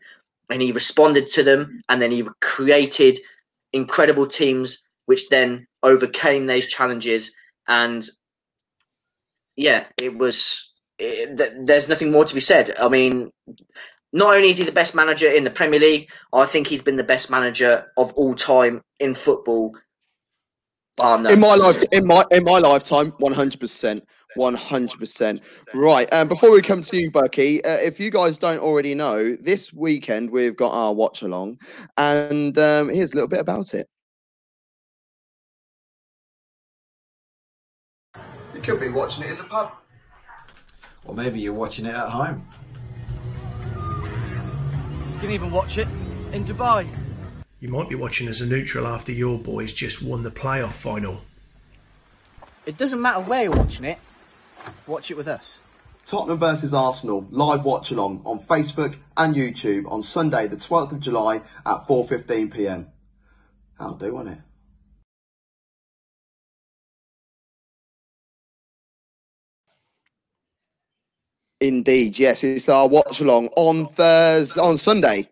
and 0.50 0.62
he 0.62 0.72
responded 0.72 1.28
to 1.30 1.44
them. 1.44 1.82
And 1.90 2.02
then 2.02 2.12
he 2.12 2.26
created 2.42 3.18
incredible 3.74 4.28
teams, 4.28 4.84
which 5.06 5.30
then 5.30 5.68
overcame 5.84 6.48
those 6.48 6.68
challenges. 6.68 7.32
And 7.68 8.08
yeah, 9.56 9.86
it 9.98 10.18
was. 10.18 10.74
It, 11.00 11.38
th- 11.38 11.66
there's 11.66 11.90
nothing 11.90 12.12
more 12.12 12.26
to 12.26 12.36
be 12.36 12.42
said. 12.42 12.76
I 12.80 12.88
mean, 12.88 13.32
not 14.14 14.36
only 14.36 14.50
is 14.50 14.58
he 14.58 14.64
the 14.64 14.72
best 14.72 14.94
manager 14.94 15.30
in 15.30 15.44
the 15.44 15.50
Premier 15.50 15.80
League, 15.80 16.10
I 16.34 16.46
think 16.46 16.68
he's 16.68 16.82
been 16.82 16.96
the 16.96 17.04
best 17.04 17.30
manager 17.32 17.88
of 17.98 18.14
all 18.14 18.36
time 18.36 18.82
in 19.00 19.16
football. 19.16 19.76
bar 20.98 21.18
none. 21.18 21.34
in 21.34 21.40
my 21.40 21.56
life 21.56 21.82
in 21.92 22.06
my 22.06 22.24
in 22.32 22.44
my 22.44 22.60
lifetime 22.60 23.12
100% 23.14 24.02
One 24.36 24.56
hundred 24.56 25.00
percent. 25.00 25.44
Right. 25.74 26.08
And 26.12 26.22
um, 26.22 26.28
before 26.30 26.52
we 26.52 26.62
come 26.62 26.82
to 26.84 26.98
you, 26.98 27.12
Bucky, 27.12 27.64
uh, 27.66 27.78
if 27.78 28.00
you 28.00 28.10
guys 28.10 28.38
don't 28.38 28.60
already 28.60 28.96
know, 28.96 29.34
this 29.36 29.74
weekend 29.74 30.30
we've 30.30 30.56
got 30.56 30.74
our 30.74 30.94
watch 30.94 31.22
along, 31.22 31.60
and 31.98 32.58
um, 32.58 32.90
here's 32.90 33.12
a 33.12 33.16
little 33.16 33.28
bit 33.28 33.40
about 33.40 33.74
it. 33.74 33.88
You 38.62 38.74
could 38.74 38.80
be 38.80 38.90
watching 38.90 39.24
it 39.24 39.32
in 39.32 39.38
the 39.38 39.44
pub. 39.46 39.74
Or 41.06 41.16
maybe 41.16 41.40
you're 41.40 41.52
watching 41.52 41.88
it 41.88 41.96
at 41.96 42.10
home. 42.10 42.48
You 45.14 45.20
can 45.20 45.32
even 45.32 45.50
watch 45.50 45.80
it 45.80 45.88
in 46.32 46.46
Dubai. 46.46 46.88
You 47.60 47.70
might 47.70 47.90
be 47.90 47.96
watching 47.96 48.28
as 48.28 48.40
a 48.40 48.46
neutral 48.46 48.86
after 48.86 49.12
your 49.12 49.40
boys 49.40 49.74
just 49.74 50.04
won 50.04 50.22
the 50.22 50.30
playoff 50.30 50.74
final. 50.74 51.22
It 52.68 52.78
doesn't 52.78 53.02
matter 53.02 53.22
where 53.22 53.46
you're 53.46 53.58
watching 53.58 53.86
it, 53.86 53.98
watch 54.86 55.10
it 55.10 55.18
with 55.18 55.28
us. 55.28 55.60
Tottenham 56.06 56.38
versus 56.38 56.72
Arsenal 56.72 57.26
live 57.32 57.66
watch 57.66 57.90
along 57.90 58.22
on 58.26 58.42
Facebook 58.42 58.96
and 59.18 59.34
YouTube 59.34 59.92
on 59.92 60.04
Sunday 60.04 60.46
the 60.46 60.58
12th 60.58 60.92
of 60.92 61.00
July 61.00 61.38
at 61.66 61.88
4:15 61.88 62.54
p.m. 62.54 62.90
I'll 63.80 63.96
do 63.96 64.16
on 64.18 64.28
it. 64.28 64.38
Indeed, 71.62 72.18
yes, 72.18 72.44
it's 72.44 72.68
our 72.70 72.88
watch 72.88 73.22
along 73.22 73.50
on 73.56 73.88
Thursday, 73.88 74.60
on 74.60 74.78
Sunday. 74.78 75.30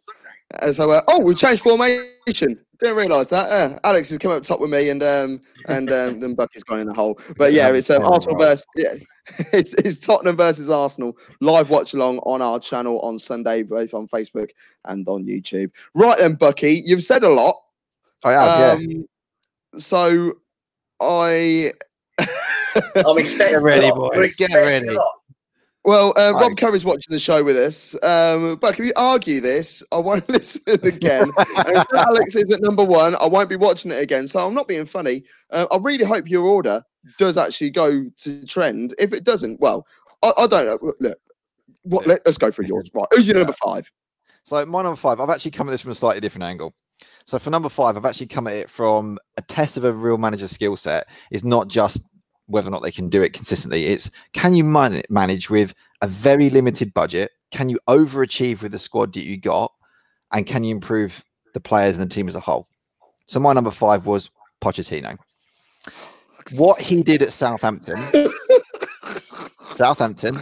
So, 0.71 0.91
uh, 0.91 1.01
oh, 1.07 1.21
we 1.21 1.33
changed 1.33 1.63
formation. 1.63 2.59
Didn't 2.79 2.95
realise 2.95 3.29
that. 3.29 3.51
Uh, 3.51 3.79
Alex 3.83 4.09
has 4.11 4.19
come 4.19 4.31
up 4.31 4.43
top 4.43 4.59
with 4.59 4.69
me, 4.69 4.89
and 4.89 5.03
um, 5.03 5.41
and 5.67 5.91
um, 5.91 6.19
then 6.21 6.35
Bucky's 6.35 6.63
gone 6.63 6.79
in 6.79 6.87
the 6.87 6.93
hole. 6.93 7.19
But 7.37 7.51
yeah, 7.51 7.73
it's 7.73 7.89
um, 7.89 8.03
Arsenal 8.03 8.37
versus 8.37 8.65
yeah, 8.75 8.93
it's 9.53 9.73
it's 9.73 9.99
Tottenham 9.99 10.37
versus 10.37 10.69
Arsenal 10.69 11.17
live 11.41 11.71
watch 11.71 11.93
along 11.93 12.19
on 12.19 12.41
our 12.41 12.59
channel 12.59 12.99
on 13.01 13.17
Sunday, 13.19 13.63
both 13.63 13.93
on 13.93 14.07
Facebook 14.07 14.51
and 14.85 15.07
on 15.07 15.25
YouTube. 15.25 15.71
Right 15.95 16.17
then, 16.17 16.35
Bucky, 16.35 16.83
you've 16.85 17.03
said 17.03 17.23
a 17.23 17.29
lot. 17.29 17.59
I 18.23 18.31
have, 18.33 18.77
um, 18.77 18.81
yeah. 18.81 18.99
So 19.79 20.33
I. 20.99 21.71
I'm 22.95 23.17
expecting 23.17 23.57
Get 23.57 23.63
ready, 23.63 23.89
boys. 23.89 24.35
Get 24.35 24.53
ready. 24.53 24.97
Well, 25.85 26.13
uh, 26.17 26.33
Rob 26.33 26.57
Curry's 26.57 26.83
watching 26.83 27.11
the 27.11 27.19
show 27.19 27.43
with 27.43 27.55
us. 27.55 27.95
Um, 28.03 28.57
but 28.57 28.73
if 28.73 28.79
you 28.79 28.91
argue 28.95 29.39
this, 29.39 29.81
I 29.91 29.97
won't 29.97 30.27
listen 30.29 30.61
again. 30.83 31.31
Alex 31.93 32.35
is 32.35 32.49
at 32.53 32.61
number 32.61 32.83
one, 32.83 33.15
I 33.15 33.27
won't 33.27 33.49
be 33.49 33.55
watching 33.55 33.91
it 33.91 34.01
again. 34.01 34.27
So 34.27 34.45
I'm 34.45 34.53
not 34.53 34.67
being 34.67 34.85
funny. 34.85 35.23
Uh, 35.51 35.67
I 35.71 35.77
really 35.77 36.05
hope 36.05 36.29
your 36.29 36.45
order 36.45 36.83
does 37.17 37.37
actually 37.37 37.69
go 37.69 38.05
to 38.17 38.45
trend. 38.45 38.93
If 38.99 39.13
it 39.13 39.23
doesn't, 39.23 39.59
well, 39.61 39.87
I, 40.21 40.31
I 40.37 40.47
don't 40.47 40.65
know. 40.65 40.93
Look, 40.99 41.17
what, 41.83 42.07
let, 42.07 42.27
us 42.27 42.37
go 42.37 42.51
for 42.51 42.63
yours. 42.63 42.89
Right. 42.93 43.07
Who's 43.11 43.27
your 43.27 43.37
number 43.37 43.53
five? 43.53 43.89
So 44.43 44.63
my 44.65 44.83
number 44.83 44.97
five, 44.97 45.19
I've 45.19 45.29
actually 45.29 45.51
come 45.51 45.69
at 45.69 45.71
this 45.71 45.81
from 45.81 45.91
a 45.91 45.95
slightly 45.95 46.21
different 46.21 46.43
angle. 46.43 46.73
So 47.25 47.39
for 47.39 47.51
number 47.51 47.69
five, 47.69 47.95
I've 47.95 48.05
actually 48.05 48.27
come 48.27 48.47
at 48.47 48.53
it 48.53 48.69
from 48.69 49.17
a 49.37 49.41
test 49.43 49.77
of 49.77 49.83
a 49.83 49.93
real 49.93 50.17
manager's 50.17 50.51
skill 50.51 50.75
set. 50.75 51.07
It's 51.31 51.43
not 51.43 51.67
just 51.67 52.01
whether 52.49 52.67
or 52.67 52.71
not 52.71 52.81
they 52.81 52.91
can 52.91 53.09
do 53.09 53.21
it 53.21 53.33
consistently. 53.33 53.85
It's 53.85 54.09
can 54.33 54.55
you 54.55 54.63
man- 54.63 55.03
manage 55.09 55.49
with 55.49 55.73
a 56.01 56.07
very 56.07 56.49
limited 56.49 56.93
budget? 56.93 57.31
Can 57.51 57.69
you 57.69 57.79
overachieve 57.87 58.61
with 58.61 58.71
the 58.71 58.79
squad 58.79 59.13
that 59.13 59.23
you 59.23 59.37
got? 59.37 59.71
And 60.33 60.45
can 60.45 60.63
you 60.63 60.75
improve 60.75 61.23
the 61.53 61.59
players 61.59 61.97
and 61.97 62.09
the 62.09 62.13
team 62.13 62.27
as 62.27 62.35
a 62.35 62.39
whole? 62.39 62.67
So 63.27 63.39
my 63.39 63.53
number 63.53 63.71
five 63.71 64.05
was 64.05 64.29
Pochettino. 64.61 65.17
What 66.57 66.79
he 66.79 67.03
did 67.03 67.21
at 67.21 67.31
Southampton, 67.31 67.97
Southampton 69.65 70.35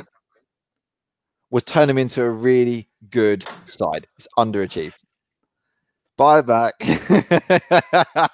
was 1.49 1.63
turn 1.63 1.89
him 1.89 1.97
into 1.97 2.23
a 2.23 2.29
really 2.29 2.87
good 3.09 3.45
side. 3.65 4.07
It's 4.17 4.27
underachieved. 4.37 4.93
Buy 6.17 6.41
back. 6.41 6.73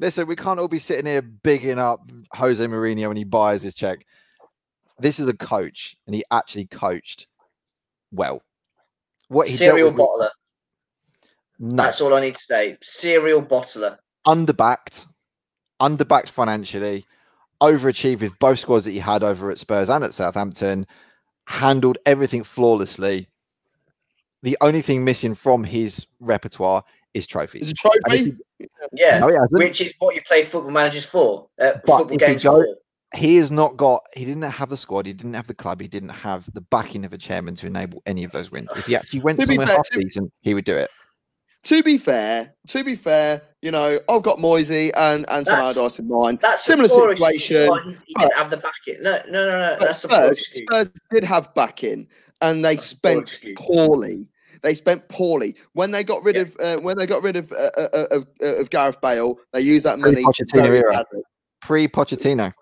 Listen, 0.00 0.26
we 0.26 0.34
can't 0.34 0.58
all 0.58 0.66
be 0.66 0.78
sitting 0.78 1.04
here 1.04 1.20
bigging 1.20 1.78
up 1.78 2.00
Jose 2.32 2.64
Mourinho 2.64 3.08
when 3.08 3.18
he 3.18 3.24
buys 3.24 3.62
his 3.62 3.74
check. 3.74 4.06
This 4.98 5.20
is 5.20 5.28
a 5.28 5.34
coach, 5.34 5.94
and 6.06 6.14
he 6.14 6.24
actually 6.30 6.66
coached 6.66 7.26
well. 8.10 8.42
What 9.28 9.48
he 9.48 9.54
serial 9.54 9.92
bottler. 9.92 10.30
No. 11.58 11.82
That's 11.82 12.00
all 12.00 12.14
I 12.14 12.20
need 12.20 12.34
to 12.34 12.42
say. 12.42 12.78
Serial 12.80 13.42
bottler. 13.42 13.98
Underbacked, 14.26 15.04
underbacked 15.80 16.30
financially, 16.30 17.04
overachieved 17.60 18.20
with 18.20 18.38
both 18.38 18.58
squads 18.58 18.86
that 18.86 18.92
he 18.92 18.98
had 18.98 19.22
over 19.22 19.50
at 19.50 19.58
Spurs 19.58 19.90
and 19.90 20.02
at 20.02 20.14
Southampton, 20.14 20.86
handled 21.44 21.98
everything 22.06 22.42
flawlessly. 22.42 23.28
The 24.42 24.56
only 24.62 24.80
thing 24.80 25.04
missing 25.04 25.34
from 25.34 25.62
his 25.62 26.06
repertoire 26.20 26.82
is 27.14 27.26
trophies. 27.26 27.62
Is 27.62 27.70
a 27.70 27.74
trophy? 27.74 28.36
Yeah, 28.92 29.18
no, 29.18 29.46
which 29.50 29.80
is 29.80 29.94
what 29.98 30.14
you 30.14 30.22
play 30.22 30.44
football 30.44 30.70
managers 30.70 31.04
for. 31.04 31.48
Uh, 31.60 31.72
football 31.84 32.16
games 32.16 32.42
go, 32.42 32.62
for. 32.62 32.76
He 33.14 33.36
has 33.36 33.50
not 33.50 33.76
got. 33.76 34.04
He 34.14 34.24
didn't 34.24 34.42
have 34.42 34.70
the 34.70 34.76
squad. 34.76 35.06
He 35.06 35.12
didn't 35.12 35.34
have 35.34 35.46
the 35.46 35.54
club. 35.54 35.80
He 35.80 35.88
didn't 35.88 36.10
have 36.10 36.48
the 36.54 36.60
backing 36.60 37.04
of 37.04 37.12
a 37.12 37.18
chairman 37.18 37.56
to 37.56 37.66
enable 37.66 38.02
any 38.06 38.24
of 38.24 38.32
those 38.32 38.50
wins. 38.50 38.68
If 38.76 38.86
he 38.86 38.96
actually 38.96 39.20
went 39.20 39.40
somewhere 39.42 39.66
fair, 39.66 39.76
half 39.76 39.90
decent, 39.90 40.32
he 40.42 40.54
would 40.54 40.64
do 40.64 40.76
it. 40.76 40.90
To 41.64 41.82
be 41.82 41.98
fair, 41.98 42.54
to 42.68 42.84
be 42.84 42.96
fair, 42.96 43.42
you 43.60 43.70
know, 43.70 43.98
I've 44.08 44.22
got 44.22 44.38
Moisey 44.38 44.92
and 44.94 45.28
and 45.28 45.46
Sam 45.46 45.58
Allardyce 45.58 45.98
in 45.98 46.08
mind. 46.08 46.38
That's 46.40 46.64
similar 46.64 46.88
situation. 46.88 47.68
He 48.06 48.14
didn't 48.14 48.34
have 48.34 48.50
the 48.50 48.56
backing. 48.56 49.02
No, 49.02 49.20
no, 49.28 49.46
no, 49.46 49.58
no. 49.58 49.76
That's 49.78 49.98
Spurs, 49.98 50.48
Spurs 50.54 50.92
did 51.10 51.24
have 51.24 51.52
backing, 51.54 52.06
and 52.40 52.64
they 52.64 52.76
that's 52.76 52.86
spent 52.86 53.40
poorly. 53.56 54.28
They 54.62 54.74
spent 54.74 55.08
poorly 55.08 55.56
when 55.72 55.90
they 55.90 56.04
got 56.04 56.22
rid 56.22 56.36
yeah. 56.36 56.42
of 56.42 56.56
uh, 56.60 56.76
when 56.80 56.98
they 56.98 57.06
got 57.06 57.22
rid 57.22 57.36
of 57.36 57.50
uh, 57.52 57.70
uh, 57.76 57.88
uh 57.92 58.06
of, 58.10 58.26
uh, 58.42 58.56
of 58.56 58.70
Gareth 58.70 59.00
Bale. 59.00 59.38
They 59.52 59.60
used 59.60 59.86
that 59.86 59.98
money 59.98 60.22
pre 61.60 61.88
Pochettino. 61.88 62.52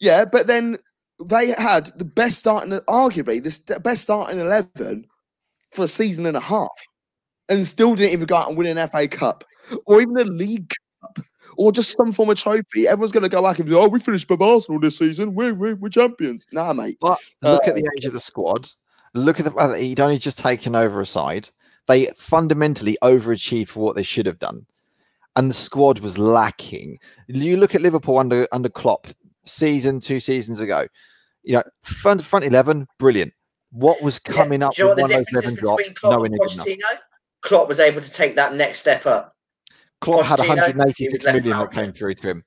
Yeah, 0.00 0.24
but 0.30 0.46
then 0.46 0.78
they 1.24 1.48
had 1.52 1.86
the 1.96 2.04
best 2.04 2.38
starting, 2.38 2.70
arguably 2.88 3.42
the 3.42 3.80
best 3.80 4.02
starting 4.02 4.40
eleven 4.40 5.06
for 5.72 5.84
a 5.84 5.88
season 5.88 6.26
and 6.26 6.36
a 6.36 6.40
half, 6.40 6.68
and 7.48 7.66
still 7.66 7.94
didn't 7.94 8.12
even 8.12 8.26
go 8.26 8.36
out 8.36 8.48
and 8.48 8.56
win 8.56 8.78
an 8.78 8.88
FA 8.88 9.08
Cup 9.08 9.44
or 9.86 10.00
even 10.00 10.16
a 10.16 10.24
League 10.24 10.72
Cup 11.02 11.24
or 11.56 11.72
just 11.72 11.96
some 11.96 12.12
form 12.12 12.30
of 12.30 12.38
trophy. 12.38 12.86
Everyone's 12.86 13.12
going 13.12 13.22
to 13.24 13.28
go 13.28 13.42
back 13.42 13.58
and 13.58 13.68
be, 13.68 13.74
like 13.74 13.84
oh, 13.84 13.88
we 13.88 14.00
finished 14.00 14.30
above 14.30 14.42
Arsenal 14.42 14.80
this 14.80 14.98
season. 14.98 15.34
We're, 15.34 15.54
we're, 15.54 15.76
we're 15.76 15.88
champions. 15.88 16.46
Nah, 16.52 16.72
mate. 16.72 16.98
But 17.00 17.18
look 17.42 17.62
uh, 17.64 17.70
at 17.70 17.74
the 17.74 17.90
age 17.96 18.04
of 18.04 18.12
the 18.12 18.20
squad. 18.20 18.68
Look 19.18 19.38
at 19.38 19.44
the 19.44 19.50
fact 19.50 19.72
that 19.72 19.80
he'd 19.80 20.00
only 20.00 20.18
just 20.18 20.38
taken 20.38 20.74
over 20.74 21.00
a 21.00 21.06
side. 21.06 21.48
They 21.86 22.10
fundamentally 22.18 22.98
overachieved 23.02 23.68
for 23.68 23.80
what 23.80 23.96
they 23.96 24.02
should 24.02 24.26
have 24.26 24.38
done. 24.38 24.66
And 25.36 25.50
the 25.50 25.54
squad 25.54 26.00
was 26.00 26.18
lacking. 26.18 26.98
You 27.28 27.56
look 27.56 27.74
at 27.74 27.82
Liverpool 27.82 28.18
under 28.18 28.46
under 28.52 28.68
Klopp, 28.68 29.06
season, 29.44 30.00
two 30.00 30.20
seasons 30.20 30.60
ago. 30.60 30.86
You 31.42 31.54
know, 31.54 31.62
front 31.84 32.24
front 32.24 32.44
eleven, 32.44 32.86
brilliant. 32.98 33.32
What 33.70 34.02
was 34.02 34.18
coming 34.18 34.60
yeah. 34.60 34.68
up 34.68 34.78
with 34.78 35.00
one 35.00 35.12
of 35.12 35.16
those 35.16 35.26
eleven 35.32 35.54
drop? 35.54 35.78
No 36.02 36.20
one 36.20 36.32
Klopp 37.42 37.68
was 37.68 37.80
able 37.80 38.00
to 38.00 38.10
take 38.10 38.34
that 38.34 38.54
next 38.54 38.78
step 38.78 39.06
up. 39.06 39.34
Klopp 40.00 40.24
had 40.24 40.38
186 40.38 41.24
million 41.24 41.58
that 41.58 41.72
came 41.72 41.92
through 41.92 42.14
to 42.14 42.26
him. 42.28 42.44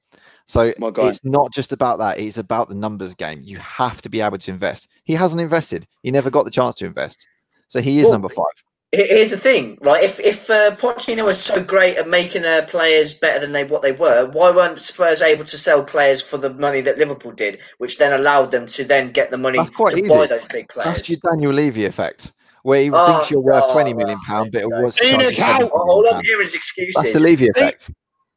So 0.51 0.73
it's 0.77 1.23
not 1.23 1.53
just 1.53 1.71
about 1.71 1.99
that. 1.99 2.19
It's 2.19 2.37
about 2.37 2.67
the 2.67 2.75
numbers 2.75 3.15
game. 3.15 3.39
You 3.41 3.57
have 3.59 4.01
to 4.01 4.09
be 4.09 4.19
able 4.19 4.37
to 4.37 4.51
invest. 4.51 4.89
He 5.05 5.13
hasn't 5.13 5.39
invested. 5.39 5.87
He 6.03 6.11
never 6.11 6.29
got 6.29 6.43
the 6.43 6.51
chance 6.51 6.75
to 6.75 6.85
invest. 6.85 7.25
So 7.69 7.79
he 7.79 7.99
is 7.99 8.03
well, 8.03 8.11
number 8.11 8.27
five. 8.27 8.51
Here's 8.91 9.31
the 9.31 9.37
thing, 9.37 9.77
right? 9.79 10.03
If 10.03 10.19
if 10.19 10.49
uh, 10.49 10.75
Pochettino 10.75 11.23
was 11.23 11.41
so 11.41 11.63
great 11.63 11.95
at 11.95 12.09
making 12.09 12.43
uh, 12.43 12.65
players 12.67 13.13
better 13.13 13.39
than 13.39 13.53
they 13.53 13.63
what 13.63 13.81
they 13.81 13.93
were, 13.93 14.29
why 14.31 14.51
weren't 14.51 14.81
Spurs 14.81 15.21
able 15.21 15.45
to 15.45 15.57
sell 15.57 15.85
players 15.85 16.19
for 16.19 16.37
the 16.37 16.53
money 16.55 16.81
that 16.81 16.97
Liverpool 16.97 17.31
did, 17.31 17.59
which 17.77 17.97
then 17.97 18.11
allowed 18.11 18.51
them 18.51 18.67
to 18.67 18.83
then 18.83 19.13
get 19.13 19.31
the 19.31 19.37
money 19.37 19.57
to 19.57 19.97
easy. 19.97 20.09
buy 20.09 20.27
those 20.27 20.45
big 20.47 20.67
players? 20.67 20.97
That's 20.97 21.09
your 21.09 21.19
Daniel 21.31 21.53
Levy 21.53 21.85
effect, 21.85 22.33
where 22.63 22.81
he 22.83 22.91
oh, 22.91 23.07
thinks 23.07 23.31
you're 23.31 23.39
worth 23.39 23.63
oh, 23.67 23.71
twenty 23.71 23.93
million 23.93 24.19
pound, 24.27 24.51
but 24.51 24.63
it 24.63 24.67
was. 24.67 24.97
ENIC 24.97 25.39
out. 25.39 25.71
All 25.71 26.05
I'm 26.13 26.21
hearing 26.25 26.47
is 26.47 26.55
excuses. 26.55 27.01
That's 27.01 27.13
the 27.13 27.21
Levy 27.21 27.47
effect. 27.47 27.89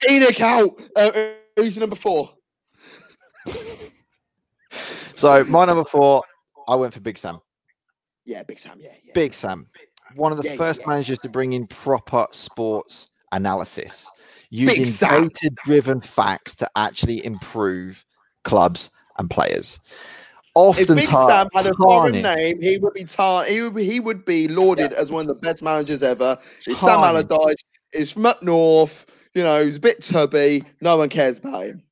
ENIC 0.08 0.40
out. 0.40 0.80
Uh, 0.94 1.10
who's 1.56 1.78
number 1.78 1.96
four? 1.96 2.30
so 5.14 5.44
my 5.44 5.64
number 5.64 5.84
four, 5.84 6.22
I 6.68 6.74
went 6.74 6.94
for 6.94 7.00
Big 7.00 7.18
Sam. 7.18 7.40
Yeah, 8.24 8.42
Big 8.42 8.58
Sam. 8.58 8.78
Yeah, 8.80 8.92
yeah. 9.04 9.12
Big 9.14 9.34
Sam, 9.34 9.66
one 10.14 10.32
of 10.32 10.38
the 10.38 10.48
yeah, 10.48 10.56
first 10.56 10.80
yeah, 10.80 10.88
managers 10.88 11.18
to 11.20 11.28
bring 11.28 11.52
in 11.52 11.66
proper 11.66 12.26
sports 12.30 13.10
analysis, 13.32 14.10
using 14.50 14.84
data-driven 15.08 16.00
facts 16.00 16.54
to 16.56 16.70
actually 16.76 17.24
improve 17.24 18.04
clubs 18.44 18.90
and 19.18 19.28
players. 19.28 19.80
Often, 20.54 20.98
if 20.98 21.06
Big 21.06 21.14
Sam 21.14 21.48
had 21.52 21.66
a 21.66 21.74
foreign 21.74 22.22
name, 22.22 22.62
he 22.62 22.78
would 22.78 22.94
be 22.94 23.04
tar- 23.04 23.44
he 23.44 23.60
would 23.60 23.74
be, 23.74 23.84
he 23.84 23.98
would 23.98 24.24
be 24.24 24.46
lauded 24.46 24.92
as 24.92 25.10
one 25.10 25.22
of 25.22 25.28
the 25.28 25.34
best 25.34 25.62
managers 25.62 26.02
ever. 26.02 26.38
It's 26.66 26.80
Sam 26.80 27.00
Allardyce. 27.00 27.56
He's 27.92 28.12
from 28.12 28.26
up 28.26 28.42
north. 28.42 29.06
You 29.34 29.42
know, 29.42 29.64
he's 29.64 29.76
a 29.76 29.80
bit 29.80 30.02
tubby. 30.02 30.64
No 30.80 30.96
one 30.96 31.08
cares 31.08 31.38
about 31.38 31.66
him 31.66 31.82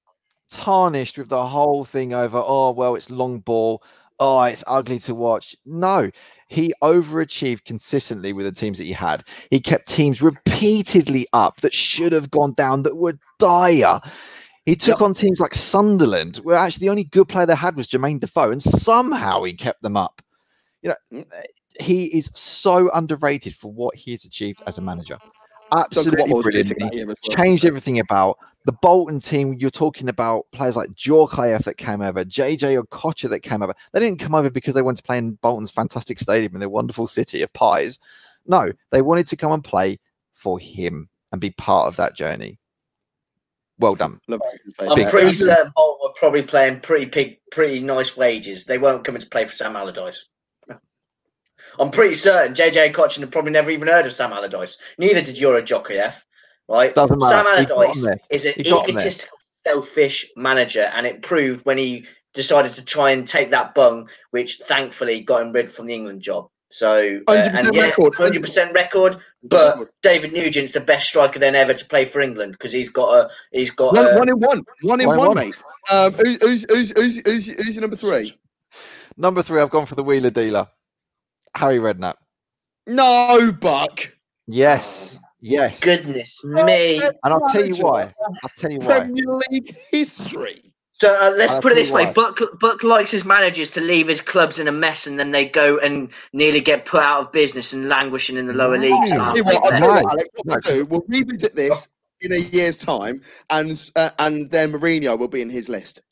tarnished 0.52 1.18
with 1.18 1.30
the 1.30 1.46
whole 1.46 1.84
thing 1.84 2.12
over, 2.14 2.40
oh, 2.44 2.70
well, 2.72 2.94
it's 2.94 3.10
long 3.10 3.40
ball. 3.40 3.82
Oh, 4.20 4.42
it's 4.42 4.62
ugly 4.68 5.00
to 5.00 5.14
watch. 5.14 5.56
No, 5.66 6.10
he 6.46 6.72
overachieved 6.82 7.64
consistently 7.64 8.32
with 8.32 8.46
the 8.46 8.52
teams 8.52 8.78
that 8.78 8.84
he 8.84 8.92
had. 8.92 9.24
He 9.50 9.58
kept 9.58 9.88
teams 9.88 10.22
repeatedly 10.22 11.26
up 11.32 11.60
that 11.62 11.74
should 11.74 12.12
have 12.12 12.30
gone 12.30 12.52
down 12.52 12.82
that 12.84 12.96
were 12.98 13.18
dire. 13.40 14.00
He 14.64 14.76
took 14.76 15.02
on 15.02 15.12
teams 15.14 15.40
like 15.40 15.54
Sunderland, 15.54 16.36
where 16.44 16.54
actually 16.54 16.86
the 16.86 16.90
only 16.90 17.04
good 17.04 17.28
player 17.28 17.46
they 17.46 17.56
had 17.56 17.74
was 17.74 17.88
Jermaine 17.88 18.20
Defoe, 18.20 18.52
and 18.52 18.62
somehow 18.62 19.42
he 19.42 19.54
kept 19.54 19.82
them 19.82 19.96
up. 19.96 20.22
You 20.82 20.90
know, 20.90 20.96
Mm. 21.12 21.26
he 21.80 22.04
is 22.16 22.30
so 22.34 22.90
underrated 22.92 23.56
for 23.56 23.72
what 23.72 23.96
he 23.96 24.12
has 24.12 24.24
achieved 24.24 24.62
as 24.66 24.78
a 24.78 24.82
manager. 24.82 25.18
Duncan 25.72 25.88
Absolutely 25.98 26.42
brilliant. 26.42 26.78
missing 26.78 26.78
that 26.78 27.06
well. 27.06 27.36
Changed 27.36 27.64
everything 27.64 27.98
about 27.98 28.38
the 28.66 28.72
Bolton 28.72 29.20
team. 29.20 29.54
You're 29.58 29.70
talking 29.70 30.08
about 30.08 30.46
players 30.52 30.76
like 30.76 30.90
Djorkaeff 30.90 31.64
that 31.64 31.78
came 31.78 32.02
over, 32.02 32.24
JJ 32.24 32.82
Okocha 32.82 33.30
that 33.30 33.40
came 33.40 33.62
over. 33.62 33.74
They 33.92 34.00
didn't 34.00 34.20
come 34.20 34.34
over 34.34 34.50
because 34.50 34.74
they 34.74 34.82
wanted 34.82 34.98
to 34.98 35.02
play 35.04 35.18
in 35.18 35.32
Bolton's 35.42 35.70
fantastic 35.70 36.18
stadium 36.18 36.54
in 36.54 36.60
their 36.60 36.68
wonderful 36.68 37.06
city 37.06 37.42
of 37.42 37.52
pies. 37.54 37.98
No, 38.46 38.70
they 38.90 39.02
wanted 39.02 39.28
to 39.28 39.36
come 39.36 39.52
and 39.52 39.64
play 39.64 39.98
for 40.34 40.58
him 40.58 41.08
and 41.30 41.40
be 41.40 41.50
part 41.50 41.88
of 41.88 41.96
that 41.96 42.16
journey. 42.16 42.58
Well 43.78 43.94
done. 43.94 44.20
Love 44.28 44.40
his 44.64 44.74
face. 44.76 44.90
I'm 44.90 44.96
Big 44.96 45.08
pretty 45.08 45.32
certain 45.32 45.72
Bolton 45.74 45.98
were 46.02 46.14
probably 46.16 46.42
playing 46.42 46.80
pretty 46.80 47.06
big, 47.06 47.38
pretty 47.50 47.80
nice 47.80 48.16
wages. 48.16 48.64
They 48.64 48.78
weren't 48.78 49.04
coming 49.04 49.20
to 49.20 49.26
play 49.26 49.44
for 49.44 49.52
Sam 49.52 49.74
Allardyce. 49.74 50.28
I'm 51.78 51.90
pretty 51.90 52.14
certain 52.14 52.54
JJ 52.54 52.92
Okocha 52.92 53.20
had 53.20 53.32
probably 53.32 53.52
never 53.52 53.70
even 53.70 53.88
heard 53.88 54.06
of 54.06 54.12
Sam 54.12 54.32
Allardyce. 54.32 54.76
Neither 54.98 55.22
did 55.22 55.36
Youri 55.36 55.62
Djorkaeff, 55.62 56.22
right? 56.68 56.94
Doesn't 56.94 57.20
Sam 57.20 57.44
matter. 57.44 57.60
He 57.60 57.66
got 57.66 57.74
Allardyce 57.76 57.96
him 57.96 58.04
there. 58.04 58.20
is 58.30 58.44
an 58.44 58.52
He 58.56 58.64
got 58.64 58.88
him 58.88 58.94
there. 58.96 59.04
egotistical, 59.04 59.38
selfish 59.66 60.26
manager, 60.36 60.90
and 60.94 61.06
it 61.06 61.22
proved 61.22 61.64
when 61.64 61.78
he 61.78 62.04
decided 62.34 62.72
to 62.72 62.84
try 62.84 63.10
and 63.10 63.26
take 63.28 63.50
that 63.50 63.74
bung, 63.74 64.08
which 64.30 64.58
thankfully 64.58 65.20
got 65.20 65.42
him 65.42 65.52
rid 65.52 65.70
from 65.70 65.86
the 65.86 65.94
England 65.94 66.22
job. 66.22 66.48
So, 66.70 67.20
uh, 67.28 67.32
100% 67.34 67.54
and 67.66 67.74
yeah, 67.74 67.82
record. 67.84 68.14
100% 68.14 68.72
record. 68.72 69.16
But 69.42 69.90
David 70.02 70.32
Nugent's 70.32 70.72
the 70.72 70.80
best 70.80 71.06
striker 71.06 71.38
then 71.38 71.54
ever 71.54 71.74
to 71.74 71.84
play 71.84 72.06
for 72.06 72.22
England 72.22 72.52
because 72.52 72.72
he's 72.72 72.88
got 72.88 73.12
a 73.14 73.30
he's 73.50 73.70
got 73.70 73.92
One, 73.94 74.06
a, 74.06 74.18
one 74.18 74.28
in 74.30 74.40
one. 74.40 74.64
One 74.80 75.00
in 75.02 75.06
One 75.08 75.18
one, 75.18 75.26
in 75.32 75.34
one. 75.36 75.46
mate. 75.48 75.54
Um, 75.92 76.12
who's, 76.14 76.64
who's, 76.70 76.92
who's, 76.96 77.18
who's, 77.26 77.46
who's 77.48 77.74
your 77.76 77.80
number 77.82 77.96
three? 77.96 78.38
Number 79.18 79.42
three, 79.42 79.60
I've 79.60 79.68
gone 79.68 79.84
for 79.84 79.96
the 79.96 80.02
wheeler 80.02 80.30
dealer, 80.30 80.66
Harry 81.54 81.78
Redknapp. 81.78 82.14
No, 82.86 83.52
Buck. 83.60 84.12
Yes, 84.46 85.18
yes. 85.40 85.80
goodness 85.80 86.42
me. 86.44 86.96
And 87.02 87.14
I'll 87.24 87.48
tell 87.52 87.64
you 87.64 87.76
why. 87.76 88.12
I'll 88.42 88.50
tell 88.56 88.72
you 88.72 88.80
why. 88.80 89.00
Premier 89.00 89.40
League 89.50 89.76
history. 89.90 90.72
So 90.94 91.10
uh, 91.14 91.32
let's 91.36 91.54
I'll 91.54 91.62
put 91.62 91.72
it 91.72 91.76
this 91.76 91.90
way: 91.90 92.06
why. 92.06 92.12
Buck 92.12 92.38
Buck 92.60 92.82
likes 92.82 93.10
his 93.10 93.24
managers 93.24 93.70
to 93.70 93.80
leave 93.80 94.08
his 94.08 94.20
clubs 94.20 94.58
in 94.58 94.68
a 94.68 94.72
mess, 94.72 95.06
and 95.06 95.18
then 95.18 95.30
they 95.30 95.46
go 95.46 95.78
and 95.78 96.10
nearly 96.32 96.60
get 96.60 96.84
put 96.84 97.02
out 97.02 97.20
of 97.22 97.32
business 97.32 97.72
and 97.72 97.88
languishing 97.88 98.36
in 98.36 98.46
the 98.46 98.52
lower 98.52 98.76
No. 98.76 98.82
leagues. 98.82 99.10
Tell 99.10 99.18
Tell 99.18 99.28
after 99.28 99.44
what, 99.44 99.64
I'll 99.64 99.70
tell 99.70 99.80
you 99.80 99.86
what, 99.86 100.12
Alex, 100.12 100.28
what 100.34 100.46
No, 100.46 100.52
we'll 100.52 100.76
do, 100.76 100.84
we'll 100.86 101.04
revisit 101.08 101.54
this 101.56 101.88
in 102.20 102.32
a 102.32 102.36
year's 102.36 102.76
time, 102.76 103.22
and 103.50 103.90
uh, 103.96 104.10
and 104.18 104.50
then 104.50 104.72
Mourinho 104.72 105.18
will 105.18 105.28
be 105.28 105.40
in 105.40 105.50
his 105.50 105.68
list 105.68 106.02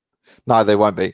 No, 0.46 0.64
they 0.64 0.76
won't 0.76 0.96
be. 0.96 1.12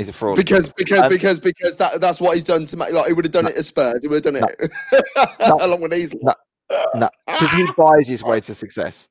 He's 0.00 0.08
a 0.08 0.12
fraud. 0.14 0.36
because 0.36 0.70
because 0.76 1.00
Um, 1.02 1.08
because 1.10 1.38
because 1.38 1.76
that 1.76 2.00
that's 2.00 2.20
what 2.22 2.34
he's 2.34 2.44
done 2.44 2.64
to 2.66 2.76
make. 2.76 2.90
Like 2.92 3.06
he 3.08 3.12
would 3.12 3.24
have 3.26 3.32
done 3.32 3.46
it 3.46 3.56
at 3.56 3.64
Spurs. 3.66 3.98
He 4.00 4.08
would 4.08 4.24
have 4.24 4.34
done 4.34 4.42
it 4.42 4.70
No. 5.40 5.58
along 5.60 5.82
with 5.82 5.92
these. 5.92 6.14
No. 6.22 6.34
No, 6.94 7.10
because 7.26 7.50
he 7.50 7.66
buys 7.76 8.06
his 8.06 8.22
way 8.22 8.38
to 8.40 8.54
success. 8.54 9.08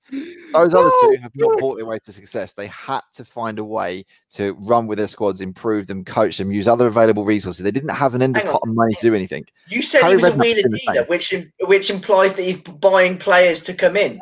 Those 0.53 0.73
other 0.73 0.89
two 1.01 1.17
have 1.21 1.31
not 1.35 1.59
bought 1.59 1.75
their 1.75 1.85
way 1.85 1.99
to 2.05 2.13
success. 2.13 2.53
They 2.53 2.67
had 2.67 3.01
to 3.15 3.25
find 3.25 3.59
a 3.59 3.65
way 3.65 4.05
to 4.35 4.53
run 4.61 4.87
with 4.87 4.97
their 4.97 5.09
squads, 5.09 5.41
improve 5.41 5.85
them, 5.85 6.05
coach 6.05 6.37
them, 6.37 6.53
use 6.53 6.69
other 6.69 6.87
available 6.87 7.25
resources. 7.25 7.61
They 7.65 7.71
didn't 7.71 7.89
have 7.93 8.13
an 8.15 8.21
endless 8.21 8.43
Hang 8.43 8.53
pot 8.53 8.61
of 8.65 8.73
money 8.73 8.93
to 8.95 9.01
do 9.01 9.13
anything. 9.13 9.43
You 9.67 9.81
said 9.81 10.01
Harry 10.03 10.11
he 10.13 10.15
was 10.15 10.23
a 10.23 10.31
Redknapp's 10.31 10.39
wheeler 10.41 10.77
dealer, 10.93 11.05
which 11.07 11.33
which 11.65 11.89
implies 11.89 12.33
that 12.35 12.43
he's 12.43 12.57
buying 12.61 13.17
players 13.17 13.61
to 13.63 13.73
come 13.73 13.97
in. 13.97 14.21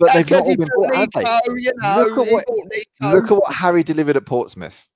But 0.00 0.06
That's 0.14 0.24
they've 0.24 0.30
not 0.30 0.46
because 0.46 0.48
all 0.48 0.56
been 0.56 0.68
bought 0.74 0.92
bought, 0.92 0.96
have 0.96 1.44
they? 1.46 1.60
You 1.60 1.72
know. 1.82 2.06
Look 2.16 2.26
at 2.26 2.32
what- 2.32 2.44
Nico. 2.48 3.14
Look 3.20 3.30
at 3.30 3.36
what 3.36 3.52
Harry 3.52 3.82
delivered 3.82 4.16
at 4.16 4.24
Portsmouth. 4.24 4.88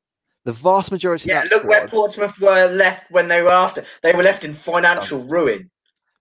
The 0.44 0.52
vast 0.52 0.90
majority 0.90 1.28
Yeah, 1.28 1.42
of 1.44 1.50
that 1.50 1.56
look 1.56 1.64
where 1.68 1.86
Portsmouth 1.88 2.38
were 2.40 2.66
left 2.68 3.10
when 3.10 3.28
they 3.28 3.42
were 3.42 3.50
after. 3.52 3.84
They 4.02 4.12
were 4.12 4.22
left 4.24 4.44
in 4.44 4.52
financial 4.54 5.22
ruin. 5.24 5.70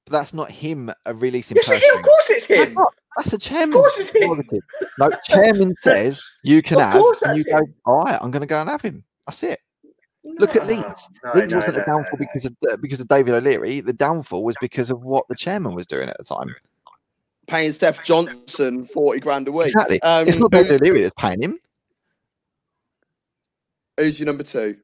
but 0.05 0.11
that's 0.13 0.33
not 0.33 0.51
him 0.51 0.89
uh, 1.07 1.13
releasing. 1.15 1.55
Yes, 1.57 1.71
it's 1.71 1.83
him. 1.83 1.95
Of 1.97 2.03
course, 2.03 2.29
it's 2.29 2.45
him. 2.45 2.57
That's 2.59 2.73
not. 2.75 2.93
That's 3.17 3.33
a 3.33 3.37
chairman. 3.37 3.73
course 3.73 3.97
it's 3.99 4.09
him. 4.09 4.45
No, 4.99 5.11
chairman 5.25 5.75
says 5.81 6.21
you 6.43 6.61
can 6.61 6.77
Of 6.77 6.83
have, 6.83 6.93
course 7.01 7.21
and 7.23 7.37
you 7.37 7.43
that's 7.43 7.65
go, 7.67 7.73
all 7.85 7.99
right, 8.01 8.17
I'm 8.21 8.31
going 8.31 8.41
to 8.41 8.47
go 8.47 8.61
and 8.61 8.69
have 8.69 8.81
him. 8.81 9.03
That's 9.27 9.43
it. 9.43 9.59
Look 10.23 10.55
at 10.55 10.67
Leeds. 10.67 11.09
no, 11.23 11.31
Leeds 11.33 11.51
no, 11.51 11.57
wasn't 11.57 11.77
no, 11.77 11.83
a 11.83 11.85
downfall 11.85 12.19
no, 12.19 12.19
no. 12.19 12.27
because 12.31 12.45
of 12.45 12.55
uh, 12.71 12.77
because 12.77 13.01
of 13.01 13.07
David 13.07 13.33
O'Leary. 13.33 13.81
The 13.81 13.91
downfall 13.93 14.43
was 14.43 14.55
because 14.61 14.91
of 14.91 15.01
what 15.01 15.27
the 15.29 15.35
chairman 15.35 15.73
was 15.73 15.87
doing 15.87 16.07
at 16.09 16.17
the 16.19 16.23
time. 16.23 16.55
paying 17.47 17.73
Seth 17.73 18.03
Johnson 18.03 18.85
forty 18.85 19.19
grand 19.19 19.47
a 19.47 19.51
week. 19.51 19.65
Exactly. 19.67 19.99
Um, 20.03 20.27
it's 20.27 20.37
not 20.37 20.53
who- 20.53 20.61
David 20.63 20.79
O'Leary 20.81 21.01
that's 21.01 21.15
paying 21.17 21.41
him. 21.41 21.57
Who's 24.01 24.19
your 24.19 24.25
number 24.27 24.43
two? 24.43 24.75